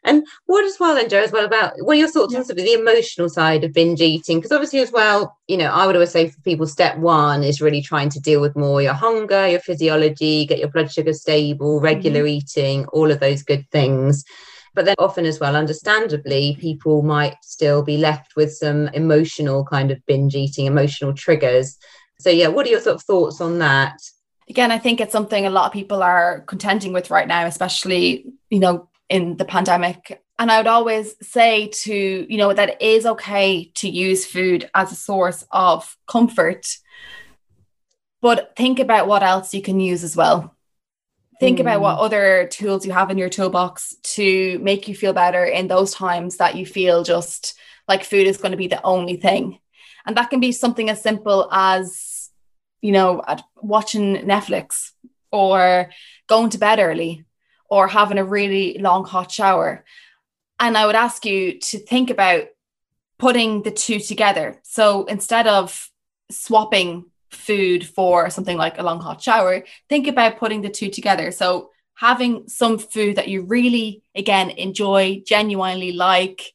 And 0.05 0.25
what 0.47 0.65
as 0.65 0.77
well, 0.79 0.95
then, 0.95 1.07
Jo, 1.07 1.19
as 1.19 1.31
well 1.31 1.45
about 1.45 1.73
what 1.77 1.95
are 1.95 1.99
your 1.99 2.09
thoughts 2.09 2.33
yeah. 2.33 2.39
on 2.39 2.45
sort 2.45 2.59
of 2.59 2.65
the 2.65 2.73
emotional 2.73 3.29
side 3.29 3.63
of 3.63 3.73
binge 3.73 4.01
eating? 4.01 4.39
Because 4.39 4.51
obviously, 4.51 4.79
as 4.79 4.91
well, 4.91 5.37
you 5.47 5.55
know, 5.55 5.71
I 5.71 5.85
would 5.85 5.95
always 5.95 6.11
say 6.11 6.29
for 6.29 6.41
people, 6.41 6.67
step 6.67 6.97
one 6.97 7.43
is 7.43 7.61
really 7.61 7.81
trying 7.81 8.09
to 8.09 8.19
deal 8.19 8.41
with 8.41 8.55
more 8.55 8.81
your 8.81 8.93
hunger, 8.93 9.47
your 9.47 9.61
physiology, 9.61 10.45
get 10.45 10.59
your 10.59 10.69
blood 10.69 10.91
sugar 10.91 11.13
stable, 11.13 11.79
regular 11.79 12.21
mm-hmm. 12.21 12.27
eating, 12.27 12.85
all 12.87 13.11
of 13.11 13.19
those 13.19 13.43
good 13.43 13.65
things. 13.71 14.25
But 14.75 14.85
then 14.85 14.95
often 14.97 15.25
as 15.25 15.39
well, 15.39 15.55
understandably, 15.55 16.57
people 16.59 17.03
might 17.03 17.35
still 17.43 17.83
be 17.83 17.97
left 17.97 18.35
with 18.35 18.53
some 18.53 18.87
emotional 18.89 19.63
kind 19.63 19.91
of 19.91 20.03
binge 20.05 20.35
eating, 20.35 20.65
emotional 20.65 21.13
triggers. 21.13 21.77
So 22.19 22.29
yeah, 22.29 22.47
what 22.47 22.65
are 22.65 22.69
your 22.69 22.81
sort 22.81 22.95
of 22.95 23.03
thoughts 23.03 23.39
on 23.39 23.59
that? 23.59 23.99
Again, 24.49 24.71
I 24.71 24.79
think 24.79 24.99
it's 24.99 25.11
something 25.11 25.45
a 25.45 25.49
lot 25.49 25.67
of 25.67 25.73
people 25.73 26.03
are 26.03 26.41
contending 26.41 26.91
with 26.91 27.11
right 27.11 27.27
now, 27.27 27.45
especially, 27.45 28.25
you 28.49 28.59
know, 28.59 28.89
in 29.09 29.37
the 29.37 29.45
pandemic. 29.45 30.21
And 30.39 30.51
I 30.51 30.57
would 30.57 30.67
always 30.67 31.15
say 31.21 31.67
to, 31.67 31.93
you 31.93 32.37
know, 32.37 32.53
that 32.53 32.69
it 32.69 32.81
is 32.81 33.05
okay 33.05 33.71
to 33.75 33.89
use 33.89 34.25
food 34.25 34.69
as 34.73 34.91
a 34.91 34.95
source 34.95 35.45
of 35.51 35.95
comfort, 36.07 36.67
but 38.21 38.55
think 38.55 38.79
about 38.79 39.07
what 39.07 39.23
else 39.23 39.53
you 39.53 39.61
can 39.61 39.79
use 39.79 40.03
as 40.03 40.15
well 40.15 40.53
think 41.39 41.57
mm. 41.57 41.61
about 41.61 41.81
what 41.81 41.95
hmm. 41.95 42.03
other 42.03 42.47
tools 42.47 42.85
you 42.85 42.91
have 42.91 43.09
in 43.11 43.17
your 43.17 43.29
toolbox 43.29 43.95
to 44.03 44.59
make 44.59 44.87
you 44.87 44.95
feel 44.95 45.13
better 45.13 45.43
in 45.43 45.67
those 45.67 45.93
times 45.93 46.37
that 46.37 46.55
you 46.55 46.65
feel 46.65 47.03
just 47.03 47.57
like 47.87 48.03
food 48.03 48.27
is 48.27 48.37
going 48.37 48.51
to 48.51 48.57
be 48.57 48.67
the 48.67 48.83
only 48.83 49.17
thing 49.17 49.59
and 50.05 50.15
that 50.15 50.29
can 50.29 50.39
be 50.39 50.51
something 50.51 50.89
as 50.89 51.01
simple 51.01 51.49
as 51.51 52.29
you 52.81 52.91
know 52.91 53.21
watching 53.57 54.15
netflix 54.17 54.91
or 55.31 55.89
going 56.27 56.49
to 56.49 56.57
bed 56.57 56.79
early 56.79 57.25
or 57.73 57.87
having 57.87 58.19
a 58.19 58.31
really 58.37 58.77
long 58.79 59.03
hot 59.13 59.31
shower 59.31 59.83
and 60.59 60.77
i 60.77 60.85
would 60.85 60.95
ask 61.05 61.25
you 61.25 61.59
to 61.59 61.77
think 61.79 62.09
about 62.09 62.43
putting 63.17 63.63
the 63.63 63.71
two 63.71 63.99
together 63.99 64.59
so 64.63 65.05
instead 65.05 65.47
of 65.47 65.89
swapping 66.29 67.05
food 67.33 67.85
for 67.85 68.29
something 68.29 68.57
like 68.57 68.77
a 68.77 68.83
long 68.83 68.99
hot 68.99 69.21
shower, 69.21 69.63
think 69.89 70.07
about 70.07 70.37
putting 70.37 70.61
the 70.61 70.69
two 70.69 70.89
together. 70.89 71.31
So 71.31 71.71
having 71.95 72.47
some 72.47 72.77
food 72.77 73.17
that 73.17 73.27
you 73.27 73.43
really 73.43 74.03
again 74.15 74.51
enjoy, 74.51 75.23
genuinely 75.25 75.91
like, 75.91 76.53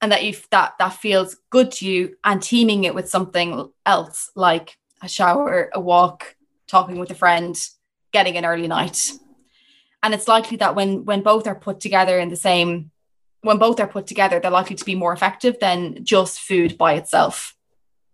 and 0.00 0.12
that 0.12 0.24
you 0.24 0.34
that 0.50 0.74
that 0.78 0.94
feels 0.94 1.36
good 1.50 1.70
to 1.72 1.86
you, 1.86 2.16
and 2.24 2.42
teaming 2.42 2.84
it 2.84 2.94
with 2.94 3.08
something 3.08 3.70
else 3.86 4.30
like 4.34 4.76
a 5.02 5.08
shower, 5.08 5.70
a 5.72 5.80
walk, 5.80 6.36
talking 6.66 6.98
with 6.98 7.10
a 7.10 7.14
friend, 7.14 7.56
getting 8.12 8.36
an 8.36 8.44
early 8.44 8.68
night. 8.68 9.12
And 10.02 10.14
it's 10.14 10.28
likely 10.28 10.56
that 10.58 10.74
when 10.74 11.04
when 11.04 11.22
both 11.22 11.46
are 11.46 11.54
put 11.54 11.80
together 11.80 12.18
in 12.18 12.28
the 12.28 12.36
same 12.36 12.90
when 13.42 13.58
both 13.58 13.80
are 13.80 13.88
put 13.88 14.06
together, 14.06 14.40
they're 14.40 14.50
likely 14.50 14.76
to 14.76 14.84
be 14.84 14.94
more 14.94 15.12
effective 15.12 15.58
than 15.60 16.04
just 16.04 16.40
food 16.40 16.78
by 16.78 16.94
itself. 16.94 17.54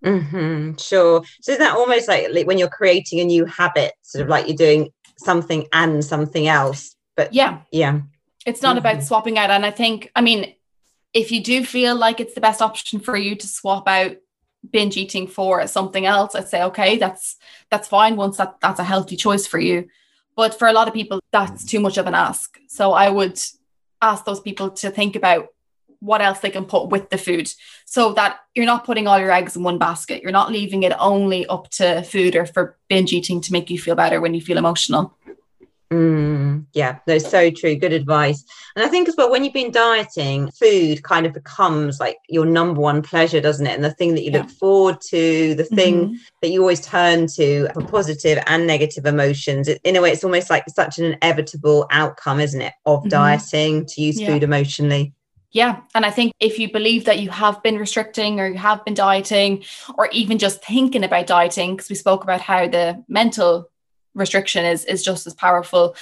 Mm-hmm, 0.04 0.76
sure. 0.76 1.22
So 1.40 1.52
is 1.52 1.58
that 1.58 1.74
almost 1.76 2.08
like, 2.08 2.28
like 2.32 2.46
when 2.46 2.58
you're 2.58 2.68
creating 2.68 3.20
a 3.20 3.24
new 3.24 3.44
habit, 3.44 3.92
sort 4.02 4.22
of 4.22 4.28
like 4.28 4.46
you're 4.46 4.56
doing 4.56 4.90
something 5.18 5.66
and 5.72 6.04
something 6.04 6.48
else? 6.48 6.96
But 7.16 7.34
yeah, 7.34 7.60
yeah, 7.72 8.00
it's 8.46 8.62
not 8.62 8.76
mm-hmm. 8.76 8.86
about 8.86 9.02
swapping 9.02 9.38
out. 9.38 9.50
And 9.50 9.66
I 9.66 9.70
think, 9.70 10.10
I 10.16 10.20
mean, 10.20 10.54
if 11.12 11.32
you 11.32 11.42
do 11.42 11.64
feel 11.64 11.96
like 11.96 12.20
it's 12.20 12.34
the 12.34 12.40
best 12.40 12.62
option 12.62 13.00
for 13.00 13.16
you 13.16 13.34
to 13.34 13.46
swap 13.46 13.88
out 13.88 14.16
binge 14.70 14.96
eating 14.96 15.26
for 15.26 15.66
something 15.66 16.06
else, 16.06 16.34
I'd 16.34 16.48
say 16.48 16.62
okay, 16.64 16.96
that's 16.96 17.36
that's 17.70 17.88
fine. 17.88 18.16
Once 18.16 18.36
that 18.36 18.56
that's 18.60 18.80
a 18.80 18.84
healthy 18.84 19.16
choice 19.16 19.46
for 19.46 19.58
you. 19.58 19.88
But 20.38 20.56
for 20.56 20.68
a 20.68 20.72
lot 20.72 20.86
of 20.86 20.94
people, 20.94 21.18
that's 21.32 21.64
too 21.64 21.80
much 21.80 21.98
of 21.98 22.06
an 22.06 22.14
ask. 22.14 22.60
So 22.68 22.92
I 22.92 23.10
would 23.10 23.40
ask 24.00 24.24
those 24.24 24.38
people 24.38 24.70
to 24.70 24.88
think 24.88 25.16
about 25.16 25.48
what 25.98 26.22
else 26.22 26.38
they 26.38 26.50
can 26.50 26.64
put 26.64 26.90
with 26.90 27.10
the 27.10 27.18
food 27.18 27.50
so 27.86 28.12
that 28.12 28.38
you're 28.54 28.64
not 28.64 28.84
putting 28.84 29.08
all 29.08 29.18
your 29.18 29.32
eggs 29.32 29.56
in 29.56 29.64
one 29.64 29.78
basket. 29.78 30.22
You're 30.22 30.30
not 30.30 30.52
leaving 30.52 30.84
it 30.84 30.92
only 31.00 31.44
up 31.46 31.68
to 31.70 32.04
food 32.04 32.36
or 32.36 32.46
for 32.46 32.78
binge 32.88 33.12
eating 33.12 33.40
to 33.40 33.52
make 33.52 33.68
you 33.68 33.80
feel 33.80 33.96
better 33.96 34.20
when 34.20 34.32
you 34.32 34.40
feel 34.40 34.58
emotional. 34.58 35.17
Mm, 35.90 36.66
yeah, 36.74 36.98
that's 37.06 37.30
so 37.30 37.50
true. 37.50 37.74
Good 37.74 37.94
advice. 37.94 38.44
And 38.76 38.84
I 38.84 38.88
think 38.88 39.08
as 39.08 39.14
well, 39.16 39.30
when 39.30 39.42
you've 39.42 39.54
been 39.54 39.72
dieting, 39.72 40.50
food 40.50 41.02
kind 41.02 41.24
of 41.24 41.32
becomes 41.32 41.98
like 41.98 42.18
your 42.28 42.44
number 42.44 42.80
one 42.80 43.00
pleasure, 43.00 43.40
doesn't 43.40 43.66
it? 43.66 43.74
And 43.74 43.82
the 43.82 43.94
thing 43.94 44.14
that 44.14 44.22
you 44.22 44.30
yeah. 44.30 44.40
look 44.40 44.50
forward 44.50 45.00
to, 45.08 45.54
the 45.54 45.64
thing 45.64 45.94
mm-hmm. 45.94 46.16
that 46.42 46.48
you 46.50 46.60
always 46.60 46.82
turn 46.82 47.26
to 47.36 47.68
for 47.72 47.82
positive 47.82 48.42
and 48.46 48.66
negative 48.66 49.06
emotions. 49.06 49.66
It, 49.66 49.80
in 49.82 49.96
a 49.96 50.02
way, 50.02 50.12
it's 50.12 50.24
almost 50.24 50.50
like 50.50 50.64
such 50.68 50.98
an 50.98 51.06
inevitable 51.06 51.86
outcome, 51.90 52.40
isn't 52.40 52.60
it, 52.60 52.74
of 52.84 53.00
mm-hmm. 53.00 53.08
dieting 53.08 53.86
to 53.86 54.02
use 54.02 54.20
yeah. 54.20 54.26
food 54.26 54.42
emotionally. 54.42 55.14
Yeah. 55.52 55.80
And 55.94 56.04
I 56.04 56.10
think 56.10 56.34
if 56.38 56.58
you 56.58 56.70
believe 56.70 57.06
that 57.06 57.20
you 57.20 57.30
have 57.30 57.62
been 57.62 57.78
restricting 57.78 58.38
or 58.38 58.46
you 58.46 58.58
have 58.58 58.84
been 58.84 58.92
dieting 58.92 59.64
or 59.96 60.10
even 60.12 60.36
just 60.36 60.62
thinking 60.62 61.02
about 61.02 61.26
dieting, 61.26 61.76
because 61.76 61.88
we 61.88 61.96
spoke 61.96 62.22
about 62.22 62.42
how 62.42 62.68
the 62.68 63.02
mental 63.08 63.70
restriction 64.14 64.64
is 64.64 64.84
is 64.84 65.02
just 65.02 65.26
as 65.26 65.34
powerful. 65.34 65.96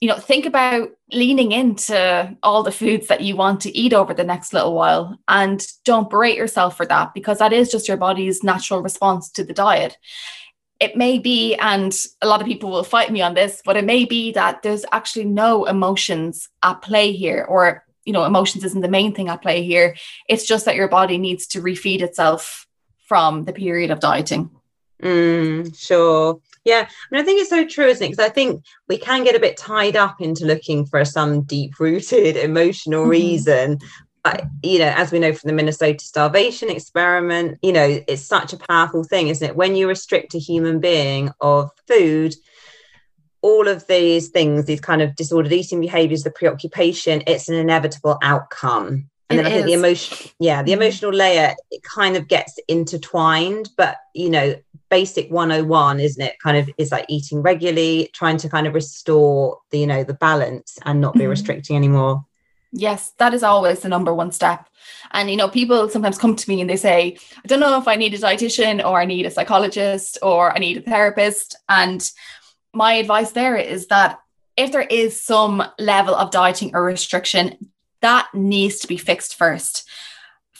You 0.00 0.08
know 0.08 0.18
think 0.18 0.46
about 0.46 0.90
leaning 1.12 1.52
into 1.52 2.36
all 2.42 2.62
the 2.62 2.72
foods 2.72 3.06
that 3.06 3.20
you 3.20 3.36
want 3.36 3.60
to 3.62 3.76
eat 3.76 3.92
over 3.92 4.12
the 4.12 4.24
next 4.24 4.52
little 4.52 4.74
while 4.74 5.16
and 5.28 5.64
don't 5.84 6.10
berate 6.10 6.36
yourself 6.36 6.76
for 6.76 6.86
that 6.86 7.14
because 7.14 7.38
that 7.38 7.52
is 7.52 7.70
just 7.70 7.86
your 7.86 7.96
body's 7.96 8.42
natural 8.42 8.82
response 8.82 9.30
to 9.32 9.44
the 9.44 9.52
diet. 9.52 9.96
It 10.80 10.96
may 10.96 11.20
be 11.20 11.54
and 11.54 11.96
a 12.20 12.26
lot 12.26 12.40
of 12.40 12.48
people 12.48 12.70
will 12.70 12.82
fight 12.82 13.12
me 13.12 13.22
on 13.22 13.34
this 13.34 13.62
but 13.64 13.76
it 13.76 13.84
may 13.84 14.04
be 14.04 14.32
that 14.32 14.62
there's 14.62 14.84
actually 14.90 15.26
no 15.26 15.66
emotions 15.66 16.48
at 16.64 16.82
play 16.82 17.12
here 17.12 17.46
or 17.48 17.84
you 18.04 18.12
know 18.12 18.24
emotions 18.24 18.64
isn't 18.64 18.80
the 18.80 18.88
main 18.88 19.14
thing 19.14 19.28
at 19.28 19.42
play 19.42 19.62
here. 19.62 19.94
It's 20.28 20.46
just 20.46 20.64
that 20.64 20.74
your 20.74 20.88
body 20.88 21.16
needs 21.16 21.46
to 21.48 21.62
refeed 21.62 22.00
itself 22.00 22.66
from 23.06 23.44
the 23.44 23.52
period 23.52 23.92
of 23.92 24.00
dieting. 24.00 24.50
Mm, 25.00 25.78
sure 25.78 26.40
yeah, 26.64 26.86
I 26.88 27.06
mean, 27.10 27.20
I 27.20 27.24
think 27.24 27.40
it's 27.40 27.50
so 27.50 27.66
true, 27.66 27.86
isn't 27.86 28.04
it? 28.04 28.10
Because 28.10 28.24
I 28.24 28.30
think 28.30 28.64
we 28.88 28.96
can 28.96 29.24
get 29.24 29.34
a 29.34 29.40
bit 29.40 29.56
tied 29.56 29.96
up 29.96 30.20
into 30.20 30.46
looking 30.46 30.86
for 30.86 31.04
some 31.04 31.42
deep-rooted 31.42 32.36
emotional 32.36 33.02
mm-hmm. 33.02 33.10
reason. 33.10 33.78
But, 34.22 34.44
you 34.62 34.78
know, 34.78 34.92
as 34.96 35.10
we 35.10 35.18
know 35.18 35.32
from 35.32 35.48
the 35.48 35.54
Minnesota 35.54 36.04
starvation 36.04 36.70
experiment, 36.70 37.58
you 37.60 37.72
know, 37.72 38.00
it's 38.06 38.22
such 38.22 38.52
a 38.52 38.56
powerful 38.56 39.02
thing, 39.02 39.28
isn't 39.28 39.50
it? 39.50 39.56
When 39.56 39.74
you 39.74 39.88
restrict 39.88 40.34
a 40.34 40.38
human 40.38 40.78
being 40.78 41.30
of 41.40 41.70
food, 41.88 42.36
all 43.40 43.66
of 43.66 43.84
these 43.88 44.28
things, 44.28 44.66
these 44.66 44.80
kind 44.80 45.02
of 45.02 45.16
disordered 45.16 45.52
eating 45.52 45.80
behaviors, 45.80 46.22
the 46.22 46.30
preoccupation, 46.30 47.24
it's 47.26 47.48
an 47.48 47.56
inevitable 47.56 48.18
outcome. 48.22 49.10
And 49.28 49.40
it 49.40 49.42
then 49.42 49.46
I 49.46 49.54
think 49.56 49.66
the 49.66 49.72
emotion, 49.72 50.30
yeah, 50.38 50.62
the 50.62 50.70
mm-hmm. 50.70 50.82
emotional 50.82 51.12
layer, 51.12 51.56
it 51.72 51.82
kind 51.82 52.16
of 52.16 52.28
gets 52.28 52.58
intertwined. 52.68 53.70
But, 53.76 53.96
you 54.14 54.30
know, 54.30 54.54
basic 54.92 55.30
101 55.30 56.00
isn't 56.00 56.22
it? 56.22 56.38
Kind 56.38 56.58
of 56.58 56.68
is 56.76 56.92
like 56.92 57.06
eating 57.08 57.40
regularly 57.40 58.10
trying 58.12 58.36
to 58.36 58.48
kind 58.50 58.66
of 58.66 58.74
restore 58.74 59.58
the 59.70 59.78
you 59.78 59.86
know 59.86 60.04
the 60.04 60.12
balance 60.12 60.78
and 60.84 61.00
not 61.00 61.14
be 61.14 61.20
mm-hmm. 61.20 61.30
restricting 61.30 61.76
anymore. 61.76 62.26
Yes 62.72 63.12
that 63.16 63.32
is 63.32 63.42
always 63.42 63.80
the 63.80 63.88
number 63.88 64.12
one 64.12 64.32
step. 64.32 64.68
And 65.12 65.30
you 65.30 65.38
know 65.38 65.48
people 65.48 65.88
sometimes 65.88 66.18
come 66.18 66.36
to 66.36 66.50
me 66.50 66.60
and 66.60 66.68
they 66.68 66.76
say 66.76 67.16
i 67.42 67.46
don't 67.46 67.60
know 67.60 67.78
if 67.78 67.88
i 67.88 67.96
need 67.96 68.12
a 68.12 68.18
dietitian 68.18 68.84
or 68.84 69.00
i 69.00 69.06
need 69.06 69.24
a 69.26 69.30
psychologist 69.30 70.18
or 70.20 70.52
i 70.52 70.58
need 70.58 70.76
a 70.76 70.82
therapist. 70.82 71.56
And 71.70 72.00
my 72.74 72.92
advice 72.94 73.32
there 73.32 73.56
is 73.56 73.86
that 73.86 74.18
if 74.58 74.72
there 74.72 74.88
is 75.02 75.18
some 75.18 75.64
level 75.78 76.14
of 76.14 76.30
dieting 76.30 76.72
or 76.74 76.84
restriction 76.84 77.70
that 78.02 78.28
needs 78.34 78.80
to 78.80 78.88
be 78.88 78.98
fixed 78.98 79.36
first 79.36 79.88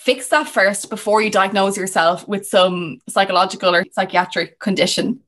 fix 0.02 0.26
that 0.28 0.48
first 0.48 0.90
before 0.90 1.22
you 1.22 1.30
diagnose 1.30 1.76
yourself 1.76 2.26
with 2.26 2.44
some 2.44 2.98
psychological 3.08 3.72
or 3.72 3.84
psychiatric 3.92 4.58
condition. 4.58 5.20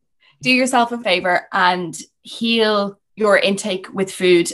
Do 0.43 0.51
yourself 0.51 0.91
a 0.91 0.99
favor 0.99 1.47
and 1.53 1.97
heal 2.23 2.99
your 3.15 3.39
intake 3.39 3.95
with 3.95 4.11
food. 4.11 4.51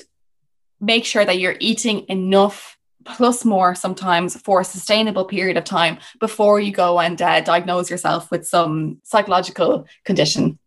Make 0.78 1.06
sure 1.06 1.24
that 1.24 1.38
you're 1.38 1.56
eating 1.58 2.04
enough 2.10 2.76
plus 3.06 3.46
more 3.46 3.74
sometimes 3.74 4.38
for 4.42 4.60
a 4.60 4.64
sustainable 4.64 5.24
period 5.24 5.56
of 5.56 5.64
time 5.64 5.96
before 6.20 6.60
you 6.60 6.70
go 6.70 7.00
and 7.00 7.20
uh, 7.22 7.40
diagnose 7.40 7.88
yourself 7.90 8.30
with 8.30 8.46
some 8.46 8.98
psychological 9.02 9.86
condition. 10.04 10.58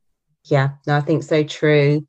Yeah, 0.45 0.69
no, 0.87 0.97
I 0.97 1.01
think 1.01 1.21
so 1.21 1.43
true. 1.43 2.07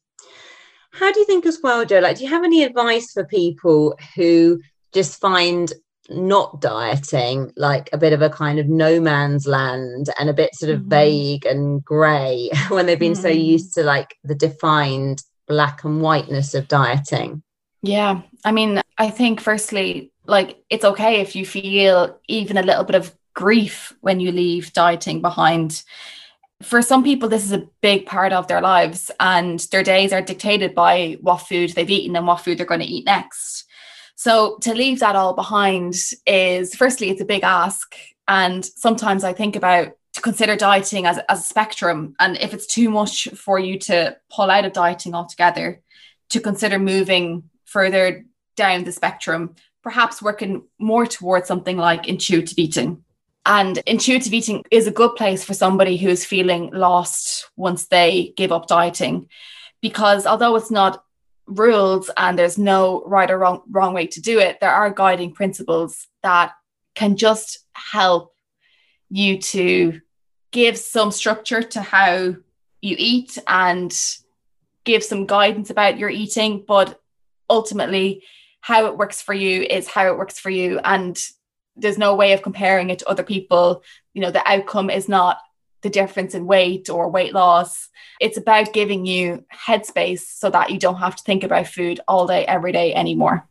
How 0.93 1.13
do 1.13 1.21
you 1.21 1.27
think 1.27 1.45
as 1.45 1.59
well, 1.63 1.85
Jo? 1.85 1.99
Like, 1.99 2.17
do 2.17 2.25
you 2.25 2.31
have 2.31 2.45
any 2.45 2.65
advice 2.65 3.13
for 3.13 3.27
people 3.27 3.99
who 4.17 4.63
just 4.95 5.21
find 5.21 5.71
not 6.09 6.61
dieting 6.61 7.53
like 7.57 7.89
a 7.93 7.99
bit 7.99 8.13
of 8.13 8.23
a 8.23 8.31
kind 8.31 8.59
of 8.59 8.69
no 8.69 9.01
man's 9.01 9.47
land 9.47 10.09
and 10.19 10.29
a 10.29 10.35
bit 10.35 10.55
sort 10.55 10.71
of 10.71 10.81
mm-hmm. 10.81 10.91
vague 10.91 11.47
and 11.47 11.85
grey 11.85 12.51
when 12.69 12.87
they've 12.87 12.99
been 12.99 13.13
mm-hmm. 13.13 13.23
so 13.23 13.29
used 13.29 13.75
to 13.75 13.83
like 13.83 14.17
the 14.25 14.35
defined 14.35 15.23
black 15.47 15.85
and 15.85 16.01
whiteness 16.01 16.55
of 16.55 16.69
dieting 16.69 17.43
yeah 17.83 18.23
i 18.45 18.53
mean 18.53 18.81
i 18.99 19.11
think 19.11 19.41
firstly 19.41 20.11
like 20.27 20.63
it's 20.71 20.85
okay 20.85 21.21
if 21.21 21.37
you 21.37 21.45
feel 21.45 22.19
even 22.29 22.57
a 22.57 22.63
little 22.63 22.85
bit 22.85 22.97
of 22.97 23.15
grief 23.35 23.93
when 24.01 24.21
you 24.21 24.33
leave 24.33 24.73
dieting 24.73 25.21
behind 25.21 25.83
for 26.63 26.81
some 26.81 27.03
people 27.03 27.29
this 27.29 27.45
is 27.45 27.53
a 27.53 27.69
big 27.83 28.07
part 28.07 28.33
of 28.33 28.47
their 28.49 28.61
lives 28.61 29.11
and 29.21 29.61
their 29.71 29.83
days 29.83 30.13
are 30.13 30.23
dictated 30.23 30.75
by 30.75 31.19
what 31.21 31.39
food 31.39 31.71
they've 31.71 31.91
eaten 31.91 32.17
and 32.17 32.27
what 32.27 32.41
food 32.41 32.59
they're 32.59 32.67
going 32.67 32.81
to 32.81 32.87
eat 32.87 33.05
next 33.05 33.54
so 34.15 34.59
to 34.63 34.75
leave 34.75 35.01
that 35.01 35.17
all 35.17 35.35
behind 35.35 35.95
is 36.27 36.75
firstly, 36.75 37.11
it's 37.11 37.21
a 37.21 37.27
big 37.27 37.43
ask. 37.43 37.95
And 38.29 38.65
sometimes 38.65 39.25
I 39.25 39.33
think 39.33 39.57
about 39.57 39.93
to 40.15 40.21
consider 40.21 40.57
dieting 40.57 41.07
as, 41.07 41.19
as 41.29 41.41
a 41.41 41.45
spectrum. 41.45 42.15
And 42.21 42.39
if 42.39 42.55
it's 42.55 42.67
too 42.67 42.89
much 42.89 43.29
for 43.35 43.59
you 43.59 43.79
to 43.81 44.17
pull 44.31 44.51
out 44.51 44.65
of 44.65 44.73
dieting 44.73 45.15
altogether, 45.15 45.83
to 46.31 46.41
consider 46.41 46.79
moving 46.79 47.51
further 47.65 48.25
down 48.57 48.85
the 48.85 48.93
spectrum, 48.93 49.57
perhaps 49.83 50.23
working 50.23 50.63
more 50.79 51.07
towards 51.07 51.49
something 51.49 51.77
like 51.77 52.09
intuitive 52.09 52.59
eating. 52.59 53.03
And 53.45 53.79
intuitive 53.79 54.33
eating 54.33 54.65
is 54.71 54.87
a 54.87 54.93
good 54.93 55.17
place 55.17 55.45
for 55.45 55.53
somebody 55.53 55.97
who's 55.97 56.25
feeling 56.25 56.71
lost 56.73 57.51
once 57.57 57.89
they 57.89 58.33
give 58.37 58.53
up 58.53 58.69
dieting. 58.69 59.29
Because 59.83 60.27
although 60.27 60.57
it's 60.57 60.71
not 60.71 61.05
rules 61.47 62.11
and 62.17 62.39
there's 62.39 62.57
no 62.57 63.03
right 63.07 63.31
or 63.31 63.39
wrong 63.39 63.63
wrong 63.71 63.93
way 63.93 64.07
to 64.07 64.21
do 64.23 64.39
it 64.39 64.59
there 64.61 64.71
are 64.71 64.89
guiding 64.91 65.31
principles 65.31 66.07
that 66.23 66.53
can 66.95 67.17
just 67.17 67.59
help 67.75 68.35
you 69.11 69.39
to 69.39 70.01
give 70.55 70.79
some 70.79 71.11
structure 71.11 71.63
to 71.63 71.83
how 71.83 72.35
you 72.81 72.97
eat 72.99 73.39
and 73.47 73.93
give 74.85 75.03
some 75.03 75.27
guidance 75.27 75.71
about 75.71 75.99
your 75.99 76.11
eating. 76.11 76.65
But 76.67 77.01
ultimately 77.51 78.23
how 78.61 78.87
it 78.87 78.97
works 78.97 79.21
for 79.21 79.35
you 79.35 79.63
is 79.63 79.89
how 79.89 80.07
it 80.07 80.17
works 80.17 80.39
for 80.39 80.51
you. 80.51 80.79
And 80.79 81.21
there's 81.77 81.99
no 81.99 82.15
way 82.15 82.33
of 82.33 82.43
comparing 82.43 82.91
it 82.91 83.01
to 83.01 83.09
other 83.09 83.25
people. 83.25 83.83
You 84.13 84.23
know 84.23 84.31
the 84.31 84.49
outcome 84.49 84.91
is 84.91 85.09
not 85.09 85.39
the 85.85 85.91
difference 85.91 86.35
in 86.35 86.47
weight 86.47 86.91
or 86.91 87.09
weight 87.09 87.33
loss. 87.33 87.89
It's 88.21 88.39
about 88.39 88.73
giving 88.73 89.07
you 89.07 89.45
headspace 89.55 90.21
so 90.21 90.51
that 90.51 90.71
you 90.71 90.79
don't 90.79 90.97
have 90.97 91.15
to 91.15 91.23
think 91.23 91.45
about 91.45 91.69
food 91.69 92.01
all 92.09 92.27
day, 92.27 92.45
every 92.47 92.73
day 92.73 92.93
anymore. 92.95 93.47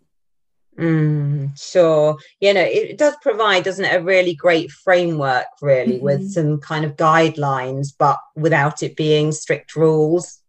Mm, 0.78 1.58
sure. 1.58 2.18
You 2.42 2.56
know, 2.56 2.64
it 2.64 2.98
does 2.98 3.16
provide, 3.22 3.64
doesn't 3.64 3.86
it, 3.86 3.96
a 3.96 4.04
really 4.04 4.34
great 4.34 4.72
framework, 4.72 5.46
really, 5.62 5.98
mm-hmm. 5.98 6.06
with 6.06 6.32
some 6.32 6.60
kind 6.60 6.84
of 6.84 6.96
guidelines, 6.96 7.94
but 7.98 8.20
without 8.36 8.82
it 8.82 8.98
being 8.98 9.32
strict 9.32 9.76
rules. 9.76 10.40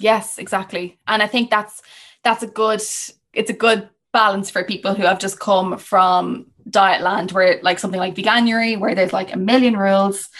Yes, 0.00 0.38
exactly. 0.38 0.98
And 1.06 1.22
I 1.22 1.26
think 1.26 1.50
that's 1.50 1.82
that's 2.24 2.42
a 2.42 2.46
good 2.46 2.80
it's 3.34 3.50
a 3.50 3.52
good 3.52 3.90
balance 4.12 4.48
for 4.48 4.64
people 4.64 4.94
who 4.94 5.02
have 5.02 5.18
just 5.18 5.38
come 5.38 5.76
from 5.76 6.46
diet 6.70 7.02
land 7.02 7.32
where 7.32 7.60
like 7.62 7.78
something 7.78 8.00
like 8.00 8.14
veganuary 8.14 8.78
where 8.78 8.94
there's 8.94 9.12
like 9.12 9.34
a 9.34 9.38
million 9.38 9.76
rules 9.76 10.30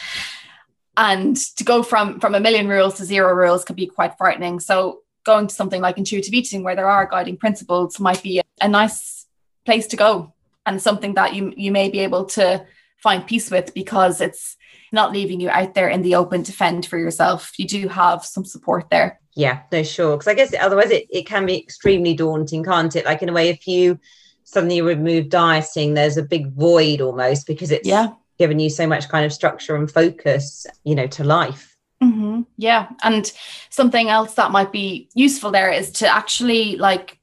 And 0.97 1.37
to 1.57 1.65
go 1.65 1.83
from 1.83 2.21
from 2.21 2.35
a 2.35 2.41
million 2.41 2.69
rules 2.69 2.95
to 2.95 3.05
zero 3.05 3.33
rules 3.35 3.65
can 3.65 3.77
be 3.77 3.87
quite 3.87 4.17
frightening. 4.17 4.61
So 4.61 5.01
going 5.25 5.47
to 5.47 5.55
something 5.55 5.81
like 5.81 5.99
intuitive 5.99 6.35
eating 6.35 6.63
where 6.63 6.77
there 6.77 6.89
are 6.89 7.07
guiding 7.07 7.37
principles 7.37 7.99
might 7.99 8.23
be 8.23 8.43
a, 8.61 8.69
nice 8.69 9.27
place 9.65 9.87
to 9.89 9.97
go 9.97 10.33
and 10.67 10.81
something 10.81 11.15
that 11.15 11.35
you 11.35 11.53
you 11.57 11.73
may 11.73 11.89
be 11.89 12.01
able 12.01 12.27
to 12.27 12.65
find 13.03 13.27
peace 13.27 13.51
with 13.51 13.75
because 13.75 14.21
it's 14.21 14.57
not 14.93 15.13
leaving 15.13 15.41
you 15.41 15.51
out 15.51 15.75
there 15.75 15.89
in 15.89 16.03
the 16.03 16.15
open 16.15 16.45
to 16.45 16.53
fend 16.53 16.87
for 16.87 16.99
yourself. 16.99 17.53
You 17.59 17.67
do 17.67 17.89
have 17.89 18.25
some 18.25 18.45
support 18.45 18.89
there. 18.91 19.21
Yeah, 19.35 19.63
no, 19.73 19.83
sure. 19.83 20.17
Because 20.17 20.29
I 20.29 20.35
guess 20.35 20.55
otherwise 20.59 20.91
it, 20.91 21.07
it 21.11 21.27
can 21.27 21.45
be 21.45 21.59
extremely 21.59 22.15
daunting, 22.15 22.63
can't 22.63 22.95
it? 22.95 23.05
Like 23.05 23.21
in 23.21 23.29
a 23.29 23.33
way, 23.33 23.49
if 23.49 23.67
you 23.67 23.99
suddenly 24.45 24.81
remove 24.81 25.29
dieting, 25.29 25.95
there's 25.95 26.17
a 26.17 26.23
big 26.23 26.53
void 26.53 27.01
almost 27.01 27.47
because 27.47 27.71
it's 27.71 27.89
yeah. 27.89 28.13
Given 28.39 28.59
you 28.59 28.71
so 28.71 28.87
much 28.87 29.09
kind 29.09 29.25
of 29.25 29.33
structure 29.33 29.77
and 29.77 29.91
focus, 29.91 30.67
you 30.85 30.95
know, 30.95 31.07
to 31.09 31.25
life. 31.25 31.77
Mm-hmm. 32.03 32.43
Yeah. 32.57 32.89
And 33.03 33.31
something 33.71 34.09
else 34.09 34.35
that 34.35 34.51
might 34.51 34.73
be 34.73 35.09
useful 35.15 35.51
there 35.51 35.71
is 35.71 35.91
to 35.93 36.09
actually 36.09 36.77
like 36.77 37.19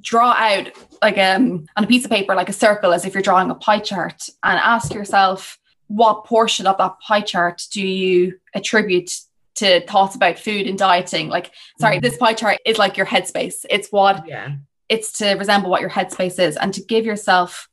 draw 0.00 0.32
out 0.32 0.70
like 1.02 1.18
um 1.18 1.66
on 1.76 1.84
a 1.84 1.86
piece 1.86 2.04
of 2.04 2.10
paper 2.10 2.34
like 2.34 2.48
a 2.48 2.52
circle 2.52 2.92
as 2.92 3.04
if 3.04 3.14
you're 3.14 3.22
drawing 3.22 3.50
a 3.50 3.54
pie 3.54 3.78
chart 3.78 4.28
and 4.44 4.58
ask 4.58 4.92
yourself 4.92 5.58
what 5.86 6.24
portion 6.24 6.66
of 6.66 6.76
that 6.76 7.00
pie 7.00 7.22
chart 7.22 7.62
do 7.72 7.84
you 7.84 8.38
attribute 8.54 9.10
to 9.54 9.84
thoughts 9.86 10.14
about 10.14 10.38
food 10.38 10.66
and 10.66 10.78
dieting 10.78 11.28
like 11.28 11.52
sorry 11.80 11.98
mm. 11.98 12.02
this 12.02 12.18
pie 12.18 12.34
chart 12.34 12.58
is 12.66 12.78
like 12.78 12.96
your 12.96 13.06
headspace 13.06 13.64
it's 13.70 13.88
what 13.88 14.28
yeah 14.28 14.56
it's 14.88 15.12
to 15.12 15.34
resemble 15.34 15.70
what 15.70 15.80
your 15.80 15.90
headspace 15.90 16.38
is 16.38 16.56
and 16.56 16.72
to 16.74 16.82
give 16.82 17.04
yourself 17.04 17.68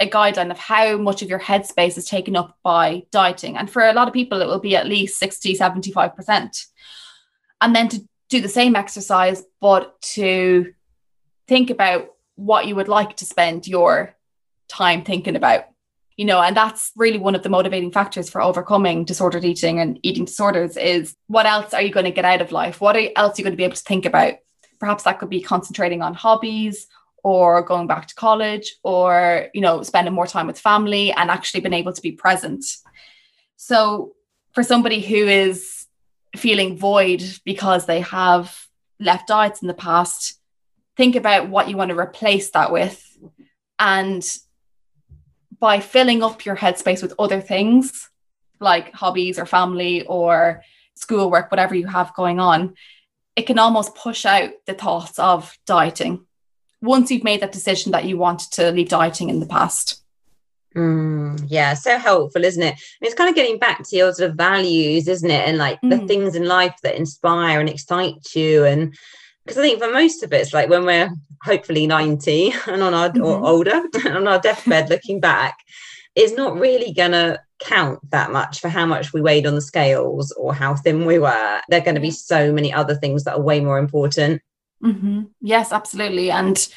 a 0.00 0.08
guideline 0.08 0.50
of 0.50 0.58
how 0.58 0.96
much 0.96 1.22
of 1.22 1.28
your 1.28 1.40
headspace 1.40 1.98
is 1.98 2.08
taken 2.08 2.36
up 2.36 2.56
by 2.62 3.02
dieting. 3.10 3.56
And 3.56 3.70
for 3.70 3.82
a 3.82 3.92
lot 3.92 4.08
of 4.08 4.14
people 4.14 4.40
it 4.40 4.46
will 4.46 4.60
be 4.60 4.76
at 4.76 4.86
least 4.86 5.18
60 5.18 5.56
75% 5.56 6.66
and 7.60 7.74
then 7.74 7.88
to 7.88 8.00
do 8.28 8.40
the 8.40 8.48
same 8.48 8.76
exercise 8.76 9.42
but 9.60 10.00
to 10.00 10.72
think 11.46 11.70
about 11.70 12.08
what 12.36 12.66
you 12.66 12.76
would 12.76 12.88
like 12.88 13.16
to 13.16 13.24
spend 13.24 13.66
your 13.66 14.14
time 14.68 15.02
thinking 15.02 15.34
about 15.34 15.64
you 16.16 16.24
know 16.24 16.40
and 16.40 16.56
that's 16.56 16.92
really 16.94 17.18
one 17.18 17.34
of 17.34 17.42
the 17.42 17.48
motivating 17.48 17.90
factors 17.90 18.28
for 18.28 18.42
overcoming 18.42 19.04
disordered 19.04 19.44
eating 19.44 19.80
and 19.80 19.98
eating 20.02 20.24
disorders 20.24 20.76
is 20.76 21.16
what 21.26 21.46
else 21.46 21.72
are 21.72 21.82
you 21.82 21.90
going 21.90 22.04
to 22.04 22.12
get 22.12 22.24
out 22.24 22.42
of 22.42 22.52
life? 22.52 22.80
What 22.80 22.96
else 23.16 23.38
are 23.38 23.40
you 23.40 23.44
going 23.44 23.52
to 23.52 23.56
be 23.56 23.64
able 23.64 23.76
to 23.76 23.82
think 23.82 24.04
about? 24.04 24.34
Perhaps 24.78 25.04
that 25.04 25.18
could 25.18 25.30
be 25.30 25.40
concentrating 25.40 26.02
on 26.02 26.14
hobbies 26.14 26.86
or 27.24 27.62
going 27.62 27.86
back 27.86 28.06
to 28.06 28.14
college 28.14 28.76
or 28.82 29.48
you 29.54 29.60
know 29.60 29.82
spending 29.82 30.14
more 30.14 30.26
time 30.26 30.46
with 30.46 30.58
family 30.58 31.12
and 31.12 31.30
actually 31.30 31.60
being 31.60 31.72
able 31.72 31.92
to 31.92 32.02
be 32.02 32.12
present. 32.12 32.64
So 33.56 34.14
for 34.52 34.62
somebody 34.62 35.00
who 35.00 35.26
is 35.26 35.86
feeling 36.36 36.76
void 36.76 37.22
because 37.44 37.86
they 37.86 38.00
have 38.00 38.56
left 39.00 39.28
diets 39.28 39.62
in 39.62 39.68
the 39.68 39.74
past 39.74 40.38
think 40.98 41.14
about 41.14 41.48
what 41.48 41.70
you 41.70 41.76
want 41.76 41.90
to 41.90 41.98
replace 41.98 42.50
that 42.50 42.72
with. 42.72 43.04
And 43.78 44.26
by 45.60 45.78
filling 45.80 46.22
up 46.22 46.44
your 46.44 46.56
headspace 46.56 47.02
with 47.02 47.14
other 47.18 47.40
things 47.40 48.10
like 48.60 48.92
hobbies 48.92 49.38
or 49.38 49.46
family 49.46 50.04
or 50.06 50.62
schoolwork 50.94 51.50
whatever 51.50 51.76
you 51.76 51.86
have 51.86 52.14
going 52.14 52.40
on 52.40 52.74
it 53.36 53.46
can 53.46 53.58
almost 53.58 53.94
push 53.94 54.26
out 54.26 54.50
the 54.66 54.74
thoughts 54.74 55.16
of 55.18 55.56
dieting 55.64 56.26
once 56.80 57.10
you've 57.10 57.24
made 57.24 57.40
that 57.40 57.52
decision 57.52 57.92
that 57.92 58.04
you 58.04 58.16
wanted 58.16 58.52
to 58.52 58.70
leave 58.70 58.88
dieting 58.88 59.30
in 59.30 59.40
the 59.40 59.46
past 59.46 60.02
Mm, 60.78 61.44
yeah, 61.48 61.74
so 61.74 61.98
helpful, 61.98 62.44
isn't 62.44 62.62
it? 62.62 62.70
And 62.70 63.06
it's 63.06 63.14
kind 63.14 63.28
of 63.28 63.34
getting 63.34 63.58
back 63.58 63.82
to 63.88 63.96
your 63.96 64.12
sort 64.12 64.30
of 64.30 64.36
values, 64.36 65.08
isn't 65.08 65.30
it? 65.30 65.48
And 65.48 65.58
like 65.58 65.80
mm. 65.80 65.90
the 65.90 66.06
things 66.06 66.34
in 66.34 66.46
life 66.46 66.76
that 66.82 66.96
inspire 66.96 67.58
and 67.58 67.68
excite 67.68 68.34
you. 68.34 68.64
And 68.64 68.94
because 69.44 69.58
I 69.58 69.62
think 69.62 69.80
for 69.80 69.90
most 69.90 70.22
of 70.22 70.32
it, 70.32 70.40
it's 70.40 70.54
like 70.54 70.68
when 70.68 70.84
we're 70.84 71.10
hopefully 71.42 71.86
90 71.86 72.52
and 72.66 72.82
on 72.82 72.94
our 72.94 73.08
mm-hmm. 73.08 73.22
or 73.22 73.44
older 73.44 73.82
on 74.06 74.28
our 74.28 74.38
deathbed 74.38 74.90
looking 74.90 75.20
back, 75.20 75.56
it's 76.14 76.34
not 76.34 76.58
really 76.58 76.92
gonna 76.92 77.38
count 77.60 77.98
that 78.10 78.30
much 78.30 78.60
for 78.60 78.68
how 78.68 78.86
much 78.86 79.12
we 79.12 79.20
weighed 79.20 79.46
on 79.46 79.54
the 79.54 79.60
scales 79.60 80.32
or 80.32 80.54
how 80.54 80.74
thin 80.76 81.06
we 81.06 81.18
were. 81.18 81.60
There 81.68 81.80
are 81.80 81.84
going 81.84 81.96
to 81.96 82.00
be 82.00 82.12
so 82.12 82.52
many 82.52 82.72
other 82.72 82.94
things 82.94 83.24
that 83.24 83.34
are 83.34 83.40
way 83.40 83.60
more 83.60 83.78
important. 83.78 84.40
Mm-hmm. 84.82 85.22
Yes, 85.40 85.72
absolutely. 85.72 86.30
And 86.30 86.68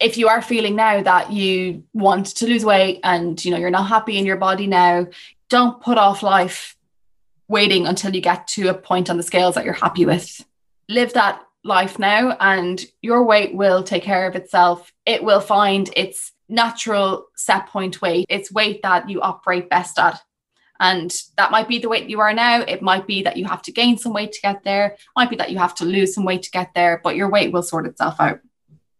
if 0.00 0.16
you 0.16 0.28
are 0.28 0.42
feeling 0.42 0.76
now 0.76 1.02
that 1.02 1.32
you 1.32 1.84
want 1.92 2.26
to 2.36 2.46
lose 2.46 2.64
weight 2.64 3.00
and 3.04 3.42
you 3.44 3.50
know 3.50 3.58
you're 3.58 3.70
not 3.70 3.88
happy 3.88 4.18
in 4.18 4.26
your 4.26 4.36
body 4.36 4.66
now, 4.66 5.06
don't 5.48 5.80
put 5.80 5.98
off 5.98 6.22
life 6.22 6.76
waiting 7.48 7.86
until 7.86 8.14
you 8.14 8.20
get 8.20 8.46
to 8.48 8.68
a 8.68 8.74
point 8.74 9.10
on 9.10 9.16
the 9.16 9.22
scales 9.22 9.54
that 9.54 9.64
you're 9.64 9.74
happy 9.74 10.06
with. 10.06 10.44
Live 10.88 11.12
that 11.12 11.42
life 11.62 11.98
now 11.98 12.36
and 12.40 12.84
your 13.00 13.24
weight 13.24 13.54
will 13.54 13.82
take 13.82 14.02
care 14.02 14.26
of 14.26 14.36
itself. 14.36 14.92
It 15.06 15.22
will 15.22 15.40
find 15.40 15.90
its 15.96 16.32
natural 16.48 17.26
set 17.36 17.68
point 17.68 18.02
weight, 18.02 18.26
it's 18.28 18.52
weight 18.52 18.82
that 18.82 19.08
you 19.08 19.20
operate 19.20 19.70
best 19.70 19.98
at. 19.98 20.20
And 20.80 21.14
that 21.36 21.50
might 21.50 21.68
be 21.68 21.78
the 21.78 21.88
weight 21.88 22.08
you 22.08 22.20
are 22.20 22.34
now. 22.34 22.60
It 22.60 22.82
might 22.82 23.06
be 23.06 23.22
that 23.22 23.36
you 23.36 23.44
have 23.44 23.62
to 23.62 23.72
gain 23.72 23.96
some 23.96 24.12
weight 24.12 24.32
to 24.32 24.40
get 24.40 24.64
there. 24.64 24.86
It 24.86 25.00
might 25.16 25.30
be 25.30 25.36
that 25.36 25.50
you 25.50 25.58
have 25.58 25.74
to 25.76 25.84
lose 25.84 26.14
some 26.14 26.24
weight 26.24 26.42
to 26.42 26.50
get 26.50 26.72
there, 26.74 27.00
but 27.02 27.16
your 27.16 27.30
weight 27.30 27.52
will 27.52 27.62
sort 27.62 27.86
itself 27.86 28.16
out. 28.20 28.40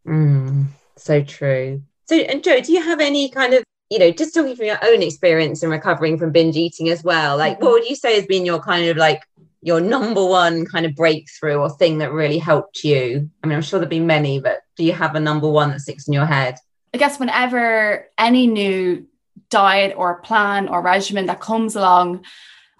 Mm, 0.07 0.67
so 0.97 1.23
true. 1.23 1.83
So, 2.07 2.17
and 2.17 2.45
Jo, 2.45 2.61
do 2.61 2.73
you 2.73 2.83
have 2.83 3.01
any 3.01 3.29
kind 3.29 3.55
of, 3.55 3.65
you 3.91 3.99
know, 3.99 4.11
just 4.11 4.35
talking 4.35 4.55
from 4.55 4.67
your 4.67 4.79
own 4.85 5.03
experience 5.03 5.63
in 5.63 5.71
recovering 5.71 6.19
from 6.19 6.33
binge 6.33 6.57
eating 6.57 6.89
as 6.91 7.03
well? 7.03 7.37
Like, 7.37 7.61
what 7.61 7.73
would 7.73 7.89
you 7.89 7.97
say 7.97 8.15
has 8.17 8.27
been 8.27 8.47
your 8.47 8.61
kind 8.61 8.89
of 8.89 8.97
like 8.97 9.23
your 9.63 9.81
number 9.81 10.25
one 10.25 10.67
kind 10.67 10.85
of 10.85 10.95
breakthrough 10.95 11.57
or 11.57 11.71
thing 11.71 11.99
that 11.99 12.13
really 12.13 12.39
helped 12.39 12.85
you? 12.85 13.31
I 13.43 13.47
mean, 13.47 13.57
I'm 13.57 13.63
sure 13.63 13.81
there'd 13.81 13.91
be 13.91 14.01
many, 14.01 14.39
but 14.39 14.61
do 14.77 14.85
you 14.85 14.93
have 14.93 15.15
a 15.15 15.21
number 15.21 15.49
one 15.49 15.71
that 15.71 15.81
sticks 15.81 16.07
in 16.07 16.13
your 16.13 16.27
head? 16.27 16.57
I 16.93 16.99
guess 16.99 17.19
whenever 17.19 18.07
any 18.19 18.47
new 18.47 19.07
diet 19.55 19.95
or 19.97 20.21
plan 20.21 20.67
or 20.69 20.83
regimen 20.83 21.27
that 21.27 21.41
comes 21.41 21.77
along, 21.77 22.25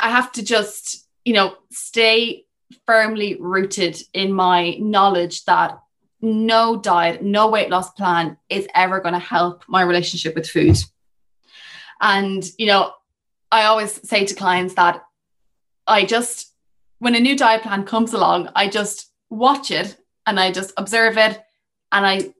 I 0.01 0.11
have 0.11 0.33
to 0.33 0.43
just, 0.43 1.07
you 1.25 1.33
know, 1.33 1.55
stay 1.71 2.47
firmly 2.85 3.37
rooted 3.39 3.97
in 4.13 4.33
my 4.33 4.75
knowledge 4.81 5.45
that 5.45 5.79
no 6.21 6.77
diet, 6.77 7.23
no 7.23 7.49
weight 7.49 7.71
loss 7.71 7.93
plan 7.93 8.37
is 8.49 8.67
ever 8.75 8.99
going 8.99 9.15
to 9.15 9.21
help 9.21 9.63
my 9.69 9.83
relationship 9.83 10.35
with 10.35 10.51
food. 10.51 10.77
And, 12.01 12.45
you 12.59 12.67
know, 12.67 12.93
I 13.53 13.67
always 13.67 13.93
say 14.09 14.25
to 14.25 14.35
clients 14.35 14.75
that 14.75 15.05
I 15.87 16.05
just 16.05 16.51
when 16.99 17.15
a 17.15 17.21
new 17.21 17.37
diet 17.37 17.63
plan 17.63 17.85
comes 17.85 18.15
along, 18.15 18.49
I 18.57 18.69
just 18.69 19.13
watch 19.31 19.71
it 19.71 19.97
and 20.27 20.41
I 20.41 20.51
just 20.51 20.73
observe 20.77 21.19
it 21.19 21.41
and 21.93 22.05
I 22.05 22.35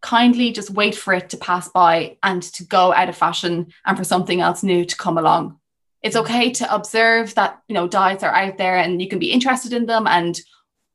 kindly 0.00 0.52
just 0.52 0.70
wait 0.70 0.94
for 0.94 1.12
it 1.12 1.30
to 1.30 1.36
pass 1.36 1.68
by 1.68 2.16
and 2.22 2.42
to 2.42 2.64
go 2.64 2.92
out 2.92 3.08
of 3.08 3.16
fashion 3.16 3.72
and 3.84 3.96
for 3.96 4.04
something 4.04 4.40
else 4.40 4.62
new 4.62 4.84
to 4.84 4.96
come 4.96 5.18
along. 5.18 5.58
It's 6.02 6.16
okay 6.16 6.52
to 6.52 6.74
observe 6.74 7.34
that, 7.34 7.60
you 7.68 7.74
know, 7.74 7.88
diets 7.88 8.22
are 8.22 8.34
out 8.34 8.58
there 8.58 8.76
and 8.76 9.02
you 9.02 9.08
can 9.08 9.18
be 9.18 9.32
interested 9.32 9.72
in 9.72 9.86
them 9.86 10.06
and, 10.06 10.38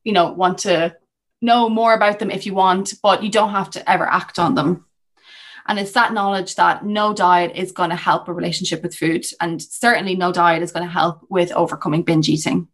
you 0.04 0.14
know, 0.14 0.32
want 0.32 0.60
to 0.60 0.96
know 1.42 1.68
more 1.70 1.94
about 1.94 2.20
them 2.20 2.32
if 2.32 2.46
you 2.46 2.54
want, 2.54 2.94
but 3.04 3.22
you 3.22 3.30
don't 3.30 3.52
have 3.52 3.70
to 3.72 3.90
ever 3.90 4.06
act 4.06 4.40
on 4.40 4.56
them. 4.56 4.86
And 5.68 5.80
it's 5.80 5.92
that 5.94 6.14
knowledge 6.14 6.56
that 6.56 6.86
no 6.86 7.14
diet 7.14 7.56
is 7.56 7.72
going 7.72 7.90
to 7.90 7.96
help 7.96 8.28
a 8.28 8.34
relationship 8.34 8.82
with 8.84 8.96
food. 8.96 9.26
And 9.40 9.62
certainly 9.62 10.16
no 10.16 10.32
diet 10.32 10.64
is 10.64 10.72
going 10.72 10.86
to 10.86 10.92
help 10.92 11.26
with 11.30 11.52
overcoming 11.52 12.04
binge 12.04 12.30
eating. 12.30 12.68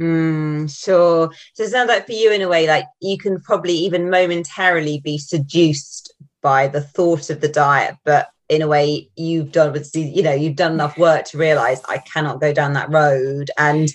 Mm, 0.00 0.70
sure. 0.70 1.30
So 1.54 1.62
it 1.62 1.70
sounds 1.70 1.88
like 1.88 2.06
for 2.06 2.12
you, 2.12 2.30
in 2.32 2.42
a 2.42 2.48
way, 2.48 2.66
like 2.66 2.84
you 3.00 3.16
can 3.16 3.40
probably 3.40 3.74
even 3.74 4.10
momentarily 4.10 5.00
be 5.00 5.18
seduced 5.18 6.14
by 6.42 6.68
the 6.68 6.82
thought 6.82 7.30
of 7.30 7.40
the 7.40 7.48
diet, 7.48 7.96
but 8.04 8.28
in 8.48 8.62
a 8.62 8.68
way, 8.68 9.08
you've 9.16 9.52
done 9.52 9.72
with 9.72 9.90
you 9.94 10.22
know 10.22 10.34
you've 10.34 10.56
done 10.56 10.72
enough 10.72 10.98
work 10.98 11.24
to 11.26 11.38
realize 11.38 11.80
I 11.88 11.98
cannot 11.98 12.40
go 12.40 12.52
down 12.52 12.74
that 12.74 12.90
road, 12.90 13.50
and 13.58 13.88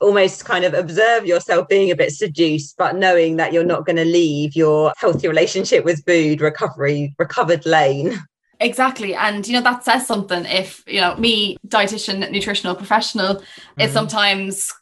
almost 0.00 0.44
kind 0.44 0.64
of 0.64 0.74
observe 0.74 1.26
yourself 1.26 1.68
being 1.68 1.90
a 1.90 1.96
bit 1.96 2.12
seduced, 2.12 2.76
but 2.76 2.96
knowing 2.96 3.36
that 3.36 3.52
you're 3.52 3.64
not 3.64 3.86
going 3.86 3.96
to 3.96 4.04
leave 4.04 4.54
your 4.54 4.92
healthy 4.98 5.26
relationship 5.26 5.84
with 5.84 6.04
food 6.04 6.40
recovery 6.40 7.14
recovered 7.18 7.64
lane. 7.64 8.20
Exactly. 8.60 9.14
And, 9.14 9.46
you 9.46 9.54
know, 9.54 9.62
that 9.62 9.84
says 9.84 10.06
something 10.06 10.44
if, 10.44 10.84
you 10.86 11.00
know, 11.00 11.16
me, 11.16 11.56
dietitian, 11.66 12.30
nutritional 12.30 12.74
professional, 12.74 13.36
mm. 13.36 13.44
is 13.78 13.92
sometimes 13.92 14.72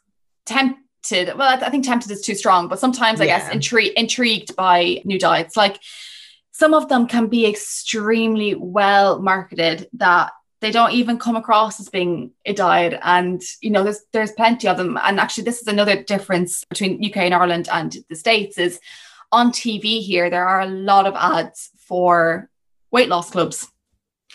tempted 0.45 1.37
well 1.37 1.59
i 1.61 1.69
think 1.69 1.85
tempted 1.85 2.09
is 2.11 2.21
too 2.21 2.35
strong 2.35 2.67
but 2.67 2.79
sometimes 2.79 3.19
i 3.19 3.25
yeah. 3.25 3.39
guess 3.39 3.53
intri- 3.53 3.93
intrigued 3.93 4.55
by 4.55 5.01
new 5.05 5.19
diets. 5.19 5.57
Like 5.57 5.79
some 6.51 6.73
of 6.73 6.87
them 6.87 7.07
can 7.07 7.27
be 7.27 7.45
extremely 7.45 8.55
well 8.55 9.19
marketed 9.19 9.89
that 9.93 10.31
they 10.61 10.71
don't 10.71 10.93
even 10.93 11.17
come 11.17 11.35
across 11.35 11.79
as 11.79 11.89
being 11.89 12.31
a 12.45 12.53
diet. 12.53 12.97
And 13.03 13.41
you 13.61 13.69
know 13.69 13.83
there's 13.83 14.01
there's 14.13 14.31
plenty 14.31 14.67
of 14.67 14.77
them. 14.77 14.97
And 15.03 15.19
actually 15.19 15.43
this 15.43 15.61
is 15.61 15.67
another 15.67 16.01
difference 16.03 16.63
between 16.65 17.03
UK 17.03 17.17
and 17.17 17.33
Ireland 17.33 17.67
and 17.71 17.97
the 18.09 18.15
states 18.15 18.57
is 18.57 18.79
on 19.33 19.51
TV 19.51 19.99
here 19.99 20.29
there 20.29 20.47
are 20.47 20.61
a 20.61 20.67
lot 20.67 21.07
of 21.07 21.15
ads 21.15 21.71
for 21.79 22.49
weight 22.91 23.09
loss 23.09 23.31
clubs 23.31 23.67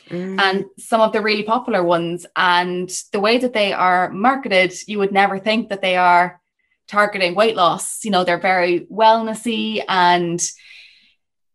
mm. 0.09 0.41
and 0.41 0.65
some 0.79 1.01
of 1.01 1.13
the 1.13 1.23
really 1.23 1.43
popular 1.43 1.83
ones. 1.83 2.27
And 2.37 2.91
the 3.13 3.21
way 3.21 3.39
that 3.39 3.53
they 3.53 3.73
are 3.73 4.11
marketed, 4.11 4.75
you 4.87 4.99
would 4.99 5.13
never 5.13 5.39
think 5.39 5.69
that 5.69 5.83
they 5.83 5.97
are 5.97 6.41
targeting 6.87 7.35
weight 7.35 7.57
loss. 7.57 8.05
You 8.05 8.11
know, 8.11 8.25
they're 8.25 8.39
very 8.39 8.81
wellnessy 8.91 9.83
and 9.89 10.43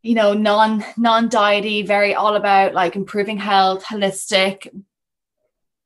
you 0.04 0.16
know 0.16 0.34
non 0.34 0.86
non 0.98 1.30
diety 1.30 1.88
very 1.88 2.14
all 2.14 2.36
about 2.36 2.74
like 2.74 2.96
improving 2.96 3.38
health 3.38 3.84
holistic 3.86 4.68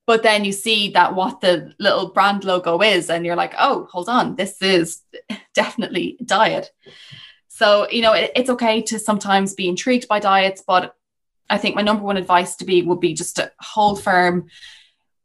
but 0.07 0.23
then 0.23 0.43
you 0.43 0.51
see 0.51 0.89
that 0.91 1.13
what 1.15 1.39
the 1.41 1.73
little 1.79 2.09
brand 2.09 2.43
logo 2.43 2.81
is 2.81 3.09
and 3.09 3.25
you're 3.25 3.35
like 3.35 3.53
oh 3.59 3.87
hold 3.91 4.09
on 4.09 4.35
this 4.35 4.61
is 4.61 5.03
definitely 5.53 6.17
diet 6.25 6.71
so 7.47 7.87
you 7.91 8.01
know 8.01 8.13
it, 8.13 8.31
it's 8.35 8.49
okay 8.49 8.81
to 8.81 8.99
sometimes 8.99 9.53
be 9.53 9.69
intrigued 9.69 10.07
by 10.07 10.19
diets 10.19 10.63
but 10.65 10.96
i 11.49 11.57
think 11.57 11.75
my 11.75 11.81
number 11.81 12.03
one 12.03 12.17
advice 12.17 12.55
to 12.55 12.65
be 12.65 12.81
would 12.81 12.99
be 12.99 13.13
just 13.13 13.37
to 13.37 13.51
hold 13.59 14.01
firm 14.01 14.47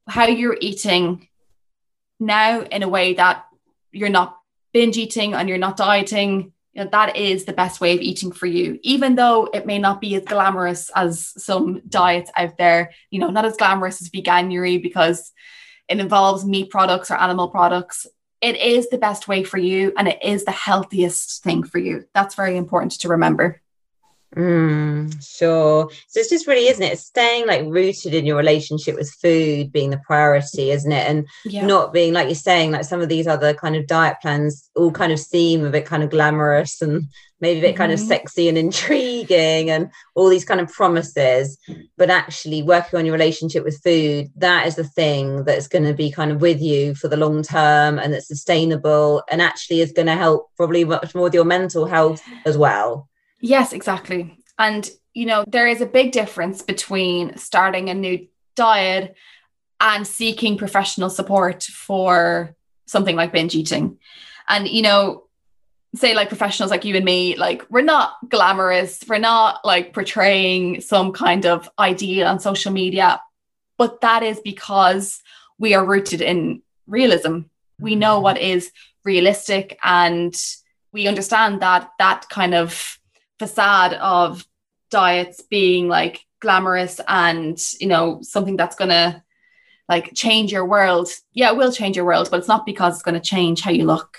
how 0.08 0.26
you're 0.26 0.56
eating 0.60 1.28
now 2.18 2.60
in 2.60 2.82
a 2.82 2.88
way 2.88 3.14
that 3.14 3.44
you're 3.92 4.08
not 4.08 4.38
binge 4.72 4.96
eating 4.96 5.34
and 5.34 5.48
you're 5.48 5.58
not 5.58 5.76
dieting 5.76 6.52
you 6.72 6.82
know, 6.82 6.90
that 6.90 7.16
is 7.16 7.44
the 7.44 7.52
best 7.52 7.80
way 7.80 7.94
of 7.94 8.00
eating 8.00 8.32
for 8.32 8.46
you, 8.46 8.78
even 8.82 9.14
though 9.14 9.44
it 9.52 9.66
may 9.66 9.78
not 9.78 10.00
be 10.00 10.14
as 10.14 10.24
glamorous 10.24 10.90
as 10.94 11.32
some 11.42 11.82
diets 11.88 12.30
out 12.36 12.56
there, 12.56 12.92
you 13.10 13.20
know, 13.20 13.28
not 13.28 13.44
as 13.44 13.58
glamorous 13.58 14.00
as 14.00 14.08
veganuary 14.08 14.82
because 14.82 15.32
it 15.88 16.00
involves 16.00 16.44
meat 16.44 16.70
products 16.70 17.10
or 17.10 17.16
animal 17.16 17.48
products. 17.48 18.06
It 18.40 18.56
is 18.56 18.88
the 18.88 18.98
best 18.98 19.28
way 19.28 19.44
for 19.44 19.58
you 19.58 19.92
and 19.98 20.08
it 20.08 20.22
is 20.22 20.44
the 20.44 20.50
healthiest 20.50 21.44
thing 21.44 21.62
for 21.62 21.78
you. 21.78 22.06
That's 22.14 22.34
very 22.34 22.56
important 22.56 22.92
to 23.00 23.08
remember. 23.08 23.61
Mm, 24.36 25.12
sure. 25.22 25.90
So 26.08 26.20
it's 26.20 26.30
just 26.30 26.46
really, 26.46 26.68
isn't 26.68 26.82
it? 26.82 26.98
staying 26.98 27.46
like 27.46 27.64
rooted 27.66 28.14
in 28.14 28.24
your 28.24 28.36
relationship 28.36 28.96
with 28.96 29.10
food 29.10 29.70
being 29.70 29.90
the 29.90 29.98
priority, 29.98 30.70
isn't 30.70 30.90
it? 30.90 31.06
And 31.06 31.26
yeah. 31.44 31.66
not 31.66 31.92
being 31.92 32.14
like 32.14 32.28
you're 32.28 32.34
saying, 32.34 32.70
like 32.70 32.84
some 32.84 33.02
of 33.02 33.10
these 33.10 33.26
other 33.26 33.52
kind 33.52 33.76
of 33.76 33.86
diet 33.86 34.16
plans 34.22 34.70
all 34.74 34.90
kind 34.90 35.12
of 35.12 35.18
seem 35.18 35.64
a 35.64 35.70
bit 35.70 35.84
kind 35.84 36.02
of 36.02 36.10
glamorous 36.10 36.80
and 36.80 37.08
maybe 37.40 37.58
a 37.58 37.62
bit 37.62 37.68
mm-hmm. 37.70 37.78
kind 37.78 37.92
of 37.92 37.98
mm-hmm. 37.98 38.08
sexy 38.08 38.48
and 38.48 38.56
intriguing 38.56 39.68
and 39.68 39.90
all 40.14 40.30
these 40.30 40.46
kind 40.46 40.60
of 40.60 40.72
promises. 40.72 41.58
But 41.98 42.08
actually, 42.08 42.62
working 42.62 42.98
on 42.98 43.04
your 43.04 43.12
relationship 43.12 43.64
with 43.64 43.82
food, 43.82 44.30
that 44.36 44.66
is 44.66 44.76
the 44.76 44.84
thing 44.84 45.44
that's 45.44 45.68
going 45.68 45.84
to 45.84 45.94
be 45.94 46.10
kind 46.10 46.32
of 46.32 46.40
with 46.40 46.62
you 46.62 46.94
for 46.94 47.08
the 47.08 47.18
long 47.18 47.42
term 47.42 47.98
and 47.98 48.14
that's 48.14 48.28
sustainable 48.28 49.22
and 49.30 49.42
actually 49.42 49.80
is 49.80 49.92
going 49.92 50.06
to 50.06 50.16
help 50.16 50.48
probably 50.56 50.84
much 50.84 51.14
more 51.14 51.24
with 51.24 51.34
your 51.34 51.44
mental 51.44 51.84
health 51.84 52.22
as 52.46 52.56
well. 52.56 53.08
Yes, 53.42 53.72
exactly. 53.72 54.38
And, 54.56 54.88
you 55.12 55.26
know, 55.26 55.44
there 55.48 55.66
is 55.66 55.80
a 55.80 55.86
big 55.86 56.12
difference 56.12 56.62
between 56.62 57.36
starting 57.36 57.90
a 57.90 57.94
new 57.94 58.28
diet 58.54 59.16
and 59.80 60.06
seeking 60.06 60.56
professional 60.56 61.10
support 61.10 61.64
for 61.64 62.54
something 62.86 63.16
like 63.16 63.32
binge 63.32 63.56
eating. 63.56 63.98
And, 64.48 64.68
you 64.68 64.82
know, 64.82 65.24
say 65.96 66.14
like 66.14 66.28
professionals 66.28 66.70
like 66.70 66.84
you 66.84 66.94
and 66.94 67.04
me, 67.04 67.36
like 67.36 67.66
we're 67.68 67.82
not 67.82 68.12
glamorous, 68.28 69.00
we're 69.08 69.18
not 69.18 69.64
like 69.64 69.92
portraying 69.92 70.80
some 70.80 71.12
kind 71.12 71.44
of 71.44 71.68
ideal 71.80 72.28
on 72.28 72.38
social 72.38 72.72
media, 72.72 73.20
but 73.76 74.00
that 74.02 74.22
is 74.22 74.40
because 74.40 75.20
we 75.58 75.74
are 75.74 75.84
rooted 75.84 76.20
in 76.20 76.62
realism. 76.86 77.40
We 77.80 77.96
know 77.96 78.14
mm-hmm. 78.14 78.22
what 78.22 78.38
is 78.38 78.70
realistic 79.04 79.78
and 79.82 80.34
we 80.92 81.08
understand 81.08 81.60
that 81.62 81.90
that 81.98 82.28
kind 82.30 82.54
of 82.54 83.00
facade 83.42 83.94
of 83.94 84.46
diets 84.88 85.42
being 85.50 85.88
like 85.88 86.24
glamorous 86.38 87.00
and 87.08 87.58
you 87.80 87.88
know 87.88 88.20
something 88.22 88.56
that's 88.56 88.76
gonna 88.76 89.24
like 89.88 90.14
change 90.14 90.52
your 90.52 90.64
world 90.64 91.08
yeah 91.32 91.50
it 91.50 91.56
will 91.56 91.72
change 91.72 91.96
your 91.96 92.04
world 92.04 92.28
but 92.30 92.38
it's 92.38 92.46
not 92.46 92.64
because 92.64 92.94
it's 92.94 93.02
going 93.02 93.20
to 93.20 93.28
change 93.34 93.62
how 93.62 93.72
you 93.72 93.84
look 93.84 94.16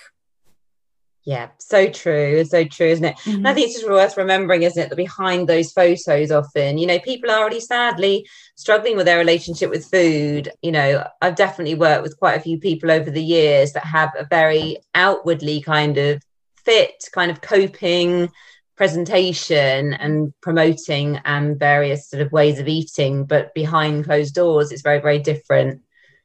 yeah 1.24 1.48
so 1.58 1.90
true 1.90 2.44
so 2.44 2.66
true 2.66 2.88
isn't 2.88 3.06
it 3.06 3.16
mm-hmm. 3.20 3.38
and 3.38 3.48
i 3.48 3.52
mm-hmm. 3.52 3.56
think 3.56 3.68
it's 3.68 3.80
just 3.80 3.90
worth 3.90 4.18
remembering 4.18 4.64
isn't 4.64 4.84
it 4.84 4.90
that 4.90 4.98
behind 4.98 5.48
those 5.48 5.72
photos 5.72 6.32
often 6.32 6.78
you 6.78 6.86
know 6.86 7.00
people 7.00 7.32
are 7.32 7.40
already 7.40 7.62
sadly 7.62 8.28
struggling 8.56 8.98
with 8.98 9.06
their 9.06 9.18
relationship 9.18 9.70
with 9.70 9.90
food 9.90 10.52
you 10.62 10.72
know 10.72 11.08
i've 11.22 11.38
definitely 11.38 11.76
worked 11.76 12.04
with 12.04 12.20
quite 12.20 12.38
a 12.38 12.42
few 12.42 12.60
people 12.60 12.92
over 12.92 13.10
the 13.10 13.24
years 13.24 13.72
that 13.72 13.86
have 13.86 14.12
a 14.20 14.26
very 14.26 14.76
outwardly 14.96 15.62
kind 15.62 15.98
of 15.98 16.22
fit 16.66 17.08
kind 17.14 17.32
of 17.32 17.40
coping 17.40 18.30
presentation 18.76 19.94
and 19.94 20.34
promoting 20.42 21.20
and 21.26 21.60
various 21.60 22.10
sort 22.10 22.22
of 22.22 22.32
ways 22.32 22.60
of 22.60 22.68
eating 22.68 23.26
but 23.26 23.54
behind 23.54 24.06
closed 24.06 24.34
doors 24.34 24.72
it's 24.72 24.82
very 24.82 25.00
very 25.00 25.20
different. 25.20 25.82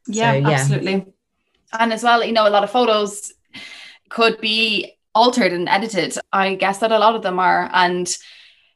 Yeah, 0.06 0.32
so, 0.32 0.38
yeah, 0.38 0.50
absolutely. 0.50 1.06
And 1.78 1.92
as 1.92 2.02
well 2.02 2.24
you 2.24 2.32
know 2.32 2.48
a 2.48 2.50
lot 2.50 2.64
of 2.64 2.70
photos 2.70 3.32
could 4.08 4.40
be 4.40 4.96
altered 5.14 5.52
and 5.52 5.68
edited. 5.68 6.16
I 6.32 6.54
guess 6.54 6.78
that 6.78 6.92
a 6.92 6.98
lot 6.98 7.14
of 7.14 7.22
them 7.22 7.38
are. 7.38 7.68
And 7.72 8.08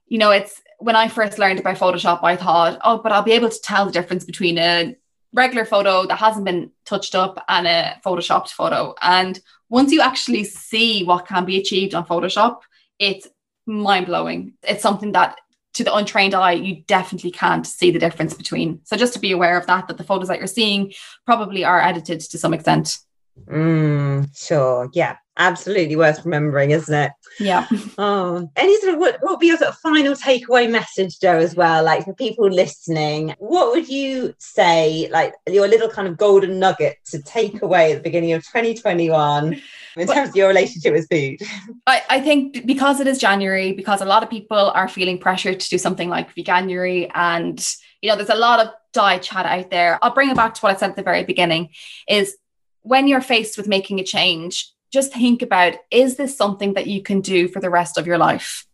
you 0.07 0.18
know 0.18 0.31
it's 0.31 0.61
when 0.79 0.97
i 0.97 1.07
first 1.07 1.39
learned 1.39 1.61
about 1.61 1.77
photoshop 1.77 2.25
i 2.25 2.35
thought 2.35 2.77
oh 2.85 2.99
but 2.99 3.12
i'll 3.12 3.23
be 3.23 3.33
able 3.33 3.49
to 3.49 3.61
tell 3.62 3.87
the 3.87 3.93
difference 3.93 4.25
between 4.25 4.59
a 4.59 4.97
regular 5.33 5.64
photo 5.64 6.07
that 6.07 6.16
hasn't 6.16 6.45
been 6.45 6.70
touched 6.85 7.14
up 7.14 7.43
and 7.49 7.66
a 7.66 7.95
photoshopped 8.05 8.51
photo. 8.51 8.95
And 9.01 9.41
once 9.68 9.91
you 9.91 10.03
actually 10.03 10.45
see 10.45 11.05
what 11.05 11.27
can 11.27 11.45
be 11.45 11.59
achieved 11.59 11.95
on 11.95 12.05
photoshop 12.05 12.61
it's 12.99 13.27
mind 13.67 14.07
blowing. 14.07 14.55
It's 14.63 14.83
something 14.83 15.13
that 15.13 15.39
to 15.75 15.85
the 15.85 15.95
untrained 15.95 16.35
eye, 16.35 16.53
you 16.53 16.83
definitely 16.87 17.31
can't 17.31 17.67
see 17.67 17.91
the 17.91 17.99
difference 17.99 18.35
between. 18.35 18.81
So 18.85 18.97
just 18.97 19.15
to 19.15 19.19
be 19.19 19.33
aware 19.33 19.57
of 19.57 19.67
that, 19.67 19.89
that 19.89 19.97
the 19.97 20.05
photos 20.05 20.29
that 20.29 20.39
you're 20.39 20.47
seeing 20.47 20.93
probably 21.25 21.65
are 21.65 21.81
edited 21.81 22.21
to 22.21 22.39
some 22.39 22.53
extent. 22.53 22.99
Mm, 23.47 24.29
sure. 24.37 24.91
Yeah. 24.93 25.17
Absolutely 25.39 25.97
worth 25.97 26.23
remembering, 26.27 26.73
isn't 26.73 26.95
it? 26.95 27.13
Yeah. 27.41 27.67
Oh, 27.99 28.51
any 28.57 28.79
sort 28.81 28.95
of 28.95 29.01
what, 29.01 29.17
what 29.21 29.33
would 29.33 29.39
be 29.39 29.47
your 29.47 29.57
sort 29.57 29.71
of 29.71 29.79
final 29.79 30.15
takeaway 30.15 30.71
message, 30.71 31.21
Jo, 31.21 31.39
as 31.39 31.55
well? 31.55 31.85
Like 31.85 32.05
for 32.05 32.15
people 32.15 32.49
listening, 32.49 33.35
what 33.39 33.71
would 33.73 33.89
you 33.89 34.35
say, 34.39 35.09
like 35.11 35.35
your 35.47 35.69
little 35.69 35.89
kind 35.89 36.09
of 36.09 36.19
golden 36.19 36.59
nugget 36.59 36.97
to 37.07 37.23
take 37.23 37.63
away 37.63 37.93
at 37.93 37.97
the 37.97 38.03
beginning 38.03 38.33
of 38.33 38.43
2021 38.45 39.61
in 39.97 40.07
terms 40.07 40.30
of 40.30 40.36
your 40.36 40.49
relationship 40.49 40.93
with 40.93 41.09
food? 41.11 41.38
I, 41.86 42.03
I 42.09 42.20
think 42.20 42.66
because 42.66 43.01
it 43.01 43.07
is 43.07 43.18
January, 43.18 43.72
because 43.72 44.01
a 44.01 44.07
lot 44.07 44.22
of 44.22 44.30
people 44.30 44.70
are 44.74 44.88
feeling 44.88 45.18
pressured 45.18 45.61
to 45.61 45.70
do 45.70 45.78
something 45.78 46.09
like 46.09 46.34
veganuary 46.34 47.11
and 47.14 47.64
you 48.03 48.11
know, 48.11 48.16
there's 48.16 48.28
a 48.28 48.34
lot 48.34 48.61
of 48.61 48.72
diet 48.93 49.22
chat 49.22 49.47
out 49.47 49.70
there. 49.70 49.99
I'll 50.03 50.12
bring 50.12 50.28
it 50.28 50.36
back 50.36 50.55
to 50.55 50.61
what 50.61 50.74
I 50.74 50.78
said 50.78 50.90
at 50.90 50.97
the 50.97 51.03
very 51.03 51.24
beginning 51.24 51.70
is 52.09 52.36
when 52.82 53.07
you're 53.07 53.20
faced 53.20 53.57
with 53.57 53.68
making 53.68 54.01
a 54.01 54.05
change, 54.05 54.70
just 54.93 55.14
think 55.14 55.40
about 55.40 55.74
is 55.90 56.16
this 56.16 56.36
something 56.36 56.74
that 56.74 56.88
you 56.88 57.01
can 57.01 57.20
do 57.20 57.49
for 57.49 57.61
the 57.61 57.70
rest 57.70 57.97
of 57.97 58.07
your 58.07 58.18
life? 58.18 58.66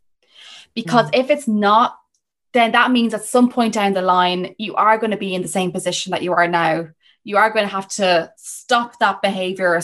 Because 0.74 1.10
mm. 1.10 1.18
if 1.18 1.30
it's 1.30 1.46
not, 1.46 1.96
then 2.54 2.72
that 2.72 2.90
means 2.90 3.12
at 3.12 3.24
some 3.24 3.50
point 3.50 3.74
down 3.74 3.92
the 3.92 4.02
line, 4.02 4.54
you 4.58 4.74
are 4.74 4.98
going 4.98 5.10
to 5.10 5.18
be 5.18 5.34
in 5.34 5.42
the 5.42 5.48
same 5.48 5.70
position 5.70 6.10
that 6.12 6.22
you 6.22 6.32
are 6.32 6.48
now. 6.48 6.88
You 7.22 7.36
are 7.36 7.50
going 7.50 7.66
to 7.66 7.72
have 7.72 7.88
to 7.88 8.32
stop 8.38 8.98
that 8.98 9.20
behavior, 9.20 9.78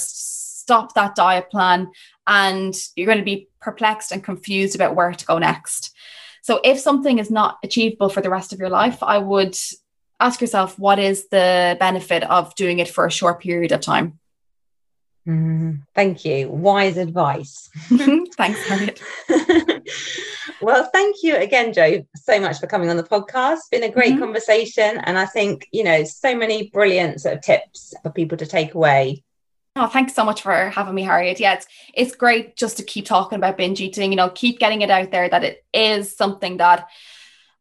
stop 0.64 0.94
that 0.94 1.14
diet 1.14 1.50
plan, 1.50 1.90
and 2.26 2.74
you're 2.96 3.06
going 3.06 3.18
to 3.18 3.24
be 3.24 3.48
perplexed 3.60 4.12
and 4.12 4.24
confused 4.24 4.74
about 4.74 4.96
where 4.96 5.12
to 5.12 5.26
go 5.26 5.38
next. 5.38 5.94
So, 6.42 6.60
if 6.64 6.78
something 6.78 7.18
is 7.18 7.30
not 7.30 7.58
achievable 7.62 8.08
for 8.08 8.22
the 8.22 8.30
rest 8.30 8.52
of 8.52 8.58
your 8.58 8.70
life, 8.70 9.02
I 9.02 9.18
would 9.18 9.56
ask 10.20 10.40
yourself 10.40 10.78
what 10.78 10.98
is 10.98 11.28
the 11.28 11.76
benefit 11.78 12.22
of 12.24 12.54
doing 12.54 12.78
it 12.78 12.88
for 12.88 13.04
a 13.04 13.10
short 13.10 13.42
period 13.42 13.72
of 13.72 13.80
time? 13.80 14.18
Mm, 15.28 15.82
thank 15.94 16.24
you. 16.24 16.48
Wise 16.48 16.96
advice. 16.96 17.70
Thanks, 18.36 18.68
Harriet. 18.68 19.00
well, 20.60 20.88
thank 20.92 21.16
you 21.22 21.36
again, 21.36 21.72
Jo, 21.72 22.06
so 22.14 22.38
much 22.40 22.58
for 22.60 22.66
coming 22.66 22.90
on 22.90 22.98
the 22.98 23.02
podcast. 23.02 23.54
It's 23.54 23.68
been 23.70 23.82
a 23.84 23.90
great 23.90 24.12
mm-hmm. 24.12 24.20
conversation. 24.20 24.98
And 25.04 25.18
I 25.18 25.24
think, 25.24 25.66
you 25.72 25.82
know, 25.82 26.04
so 26.04 26.36
many 26.36 26.68
brilliant 26.70 27.22
sort 27.22 27.36
of 27.36 27.40
tips 27.40 27.94
for 28.02 28.10
people 28.10 28.36
to 28.36 28.46
take 28.46 28.74
away. 28.74 29.24
Oh, 29.76 29.88
thanks 29.88 30.14
so 30.14 30.24
much 30.24 30.42
for 30.42 30.70
having 30.70 30.94
me, 30.94 31.02
Harriet. 31.02 31.40
Yeah, 31.40 31.54
it's 31.54 31.66
it's 31.94 32.14
great 32.14 32.56
just 32.56 32.76
to 32.76 32.84
keep 32.84 33.06
talking 33.06 33.36
about 33.36 33.56
binge 33.56 33.80
eating, 33.80 34.12
you 34.12 34.16
know, 34.16 34.30
keep 34.30 34.60
getting 34.60 34.82
it 34.82 34.90
out 34.90 35.10
there 35.10 35.28
that 35.28 35.42
it 35.42 35.64
is 35.72 36.16
something 36.16 36.58
that 36.58 36.88